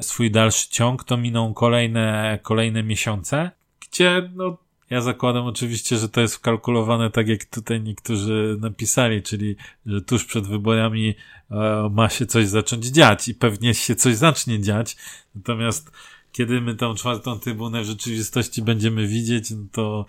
swój 0.00 0.30
dalszy 0.30 0.68
ciąg, 0.68 1.04
to 1.04 1.16
miną 1.16 1.54
kolejne, 1.54 2.38
kolejne 2.42 2.82
miesiące, 2.82 3.50
gdzie 3.80 4.30
no, 4.34 4.56
ja 4.90 5.00
zakładam 5.00 5.46
oczywiście, 5.46 5.96
że 5.96 6.08
to 6.08 6.20
jest 6.20 6.34
wkalkulowane 6.34 7.10
tak, 7.10 7.28
jak 7.28 7.44
tutaj 7.44 7.80
niektórzy 7.80 8.56
napisali, 8.60 9.22
czyli, 9.22 9.56
że 9.86 10.02
tuż 10.02 10.24
przed 10.24 10.46
wyborami 10.46 11.14
e, 11.50 11.90
ma 11.92 12.08
się 12.08 12.26
coś 12.26 12.48
zacząć 12.48 12.86
dziać 12.86 13.28
i 13.28 13.34
pewnie 13.34 13.74
się 13.74 13.94
coś 13.94 14.16
zacznie 14.16 14.60
dziać. 14.60 14.96
Natomiast 15.34 15.90
kiedy 16.32 16.60
my 16.60 16.74
tą 16.74 16.94
czwartą 16.94 17.38
trybunę 17.38 17.82
w 17.82 17.86
rzeczywistości 17.86 18.62
będziemy 18.62 19.06
widzieć, 19.06 19.50
no 19.50 19.64
to, 19.72 20.06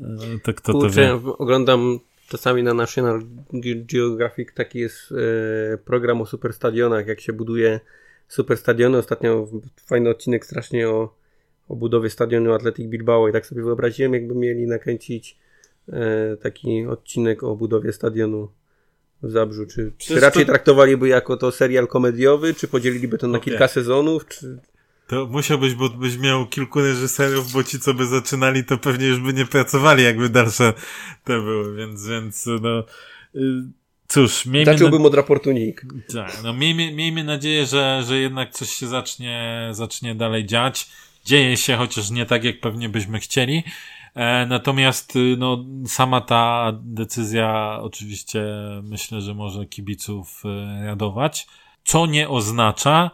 e, 0.00 0.38
to 0.42 0.54
kto 0.54 0.72
Kurczę, 0.72 1.08
to 1.08 1.20
wie. 1.20 1.32
oglądam 1.38 1.98
czasami 2.28 2.62
na 2.62 2.74
National 2.74 3.22
Geographic 3.92 4.48
taki 4.54 4.78
jest 4.78 5.12
e, 5.12 5.78
program 5.78 6.20
o 6.20 6.26
superstadionach, 6.26 7.06
jak 7.06 7.20
się 7.20 7.32
buduje 7.32 7.80
superstadiony. 8.28 8.98
Ostatnio 8.98 9.48
fajny 9.86 10.10
odcinek 10.10 10.46
strasznie 10.46 10.88
o 10.88 11.26
o 11.68 11.76
budowie 11.76 12.10
stadionu 12.10 12.52
Athletic 12.52 12.86
Bilbao 12.86 13.28
i 13.28 13.32
tak 13.32 13.46
sobie 13.46 13.62
wyobraziłem, 13.62 14.14
jakby 14.14 14.34
mieli 14.34 14.66
nakręcić 14.66 15.38
e, 15.88 16.36
taki 16.36 16.86
odcinek 16.86 17.42
o 17.42 17.56
budowie 17.56 17.92
stadionu 17.92 18.48
w 19.22 19.30
Zabrzu. 19.30 19.66
Czy, 19.66 19.92
czy 19.98 20.20
raczej 20.20 20.46
to... 20.46 20.52
traktowaliby 20.52 21.08
jako 21.08 21.36
to 21.36 21.52
serial 21.52 21.86
komediowy, 21.86 22.54
czy 22.54 22.68
podzieliliby 22.68 23.18
to 23.18 23.28
na 23.28 23.38
okay. 23.38 23.44
kilka 23.44 23.68
sezonów, 23.68 24.26
czy... 24.26 24.58
To 25.06 25.26
musiałbyś, 25.26 25.74
bo 25.74 25.88
byś 25.88 26.18
miał 26.18 26.46
kilku 26.46 26.80
reżyserów, 26.80 27.52
bo 27.52 27.64
ci, 27.64 27.80
co 27.80 27.94
by 27.94 28.06
zaczynali, 28.06 28.64
to 28.64 28.78
pewnie 28.78 29.06
już 29.06 29.20
by 29.20 29.32
nie 29.32 29.46
pracowali, 29.46 30.04
jakby 30.04 30.28
dalsze 30.28 30.72
te 31.24 31.40
były, 31.40 31.76
więc, 31.76 32.06
więc 32.06 32.46
no... 32.62 32.84
Y, 33.34 33.40
cóż, 34.08 34.46
miejmy... 34.46 34.72
Zacząłbym 34.72 35.02
na... 35.02 35.08
od 35.08 35.14
raportu 35.14 35.52
NIK. 35.52 35.86
Tak, 36.12 36.40
no 36.44 36.52
miejmy, 36.52 36.92
miejmy 36.92 37.24
nadzieję, 37.24 37.66
że, 37.66 38.02
że 38.06 38.18
jednak 38.18 38.50
coś 38.50 38.70
się 38.70 38.86
zacznie, 38.86 39.68
zacznie 39.72 40.14
dalej 40.14 40.46
dziać 40.46 40.88
dzieje 41.26 41.56
się, 41.56 41.76
chociaż 41.76 42.10
nie 42.10 42.26
tak, 42.26 42.44
jak 42.44 42.60
pewnie 42.60 42.88
byśmy 42.88 43.18
chcieli. 43.18 43.62
E, 44.14 44.46
natomiast 44.46 45.16
y, 45.16 45.36
no, 45.38 45.64
sama 45.86 46.20
ta 46.20 46.72
decyzja 46.82 47.78
oczywiście 47.82 48.44
myślę, 48.82 49.20
że 49.20 49.34
może 49.34 49.66
kibiców 49.66 50.42
y, 50.44 50.86
radować, 50.86 51.46
co 51.84 52.06
nie 52.06 52.28
oznacza, 52.28 53.10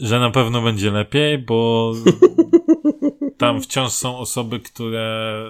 że 0.00 0.20
na 0.20 0.30
pewno 0.30 0.62
będzie 0.62 0.90
lepiej, 0.90 1.38
bo 1.38 1.92
tam 3.38 3.62
wciąż 3.62 3.92
są 3.92 4.18
osoby, 4.18 4.60
które 4.60 5.44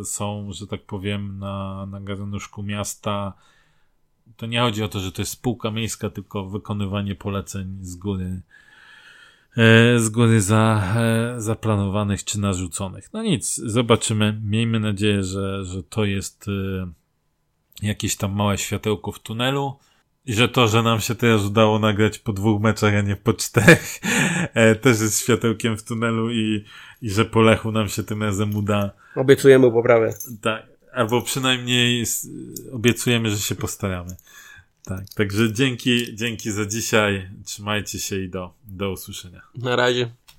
y, 0.00 0.04
są, 0.04 0.52
że 0.52 0.66
tak 0.66 0.82
powiem, 0.82 1.38
na, 1.38 1.86
na 1.86 2.00
garnuszku 2.00 2.62
miasta. 2.62 3.32
To 4.36 4.46
nie 4.46 4.60
chodzi 4.60 4.82
o 4.82 4.88
to, 4.88 5.00
że 5.00 5.12
to 5.12 5.22
jest 5.22 5.32
spółka 5.32 5.70
miejska, 5.70 6.10
tylko 6.10 6.46
wykonywanie 6.46 7.14
poleceń 7.14 7.78
z 7.80 7.96
góry 7.96 8.42
E, 9.56 9.98
z 9.98 10.08
góry 10.08 10.40
za, 10.40 10.94
e, 10.96 11.40
zaplanowanych 11.40 12.24
czy 12.24 12.40
narzuconych. 12.40 13.12
No 13.12 13.22
nic, 13.22 13.56
zobaczymy. 13.56 14.40
Miejmy 14.44 14.80
nadzieję, 14.80 15.22
że, 15.22 15.64
że 15.64 15.82
to 15.82 16.04
jest 16.04 16.46
jakieś 17.82 18.16
tam 18.16 18.32
małe 18.32 18.58
światełko 18.58 19.12
w 19.12 19.18
tunelu. 19.18 19.76
I 20.26 20.34
że 20.34 20.48
to, 20.48 20.68
że 20.68 20.82
nam 20.82 21.00
się 21.00 21.14
teraz 21.14 21.42
udało 21.42 21.78
nagrać 21.78 22.18
po 22.18 22.32
dwóch 22.32 22.62
meczach, 22.62 22.94
a 22.94 23.00
nie 23.00 23.16
po 23.16 23.32
czterech, 23.32 24.00
też 24.82 25.00
jest 25.00 25.20
światełkiem 25.20 25.76
w 25.76 25.82
tunelu 25.82 26.30
i, 26.30 26.64
i 27.02 27.10
że 27.10 27.24
po 27.24 27.40
Lechu 27.40 27.72
nam 27.72 27.88
się 27.88 28.02
tym 28.02 28.22
razem 28.22 28.56
uda. 28.56 28.90
Obiecujemy 29.16 29.70
poprawę. 29.70 30.14
Tak, 30.40 30.66
albo 30.92 31.22
przynajmniej 31.22 32.04
obiecujemy, 32.72 33.30
że 33.30 33.38
się 33.38 33.54
postaramy. 33.54 34.16
Tak, 34.84 35.04
także 35.14 35.52
dzięki, 35.52 36.16
dzięki 36.16 36.50
za 36.50 36.66
dzisiaj. 36.66 37.30
Trzymajcie 37.44 38.00
się 38.00 38.20
i 38.20 38.28
do, 38.28 38.54
do 38.64 38.90
usłyszenia. 38.90 39.42
Na 39.54 39.76
razie. 39.76 40.10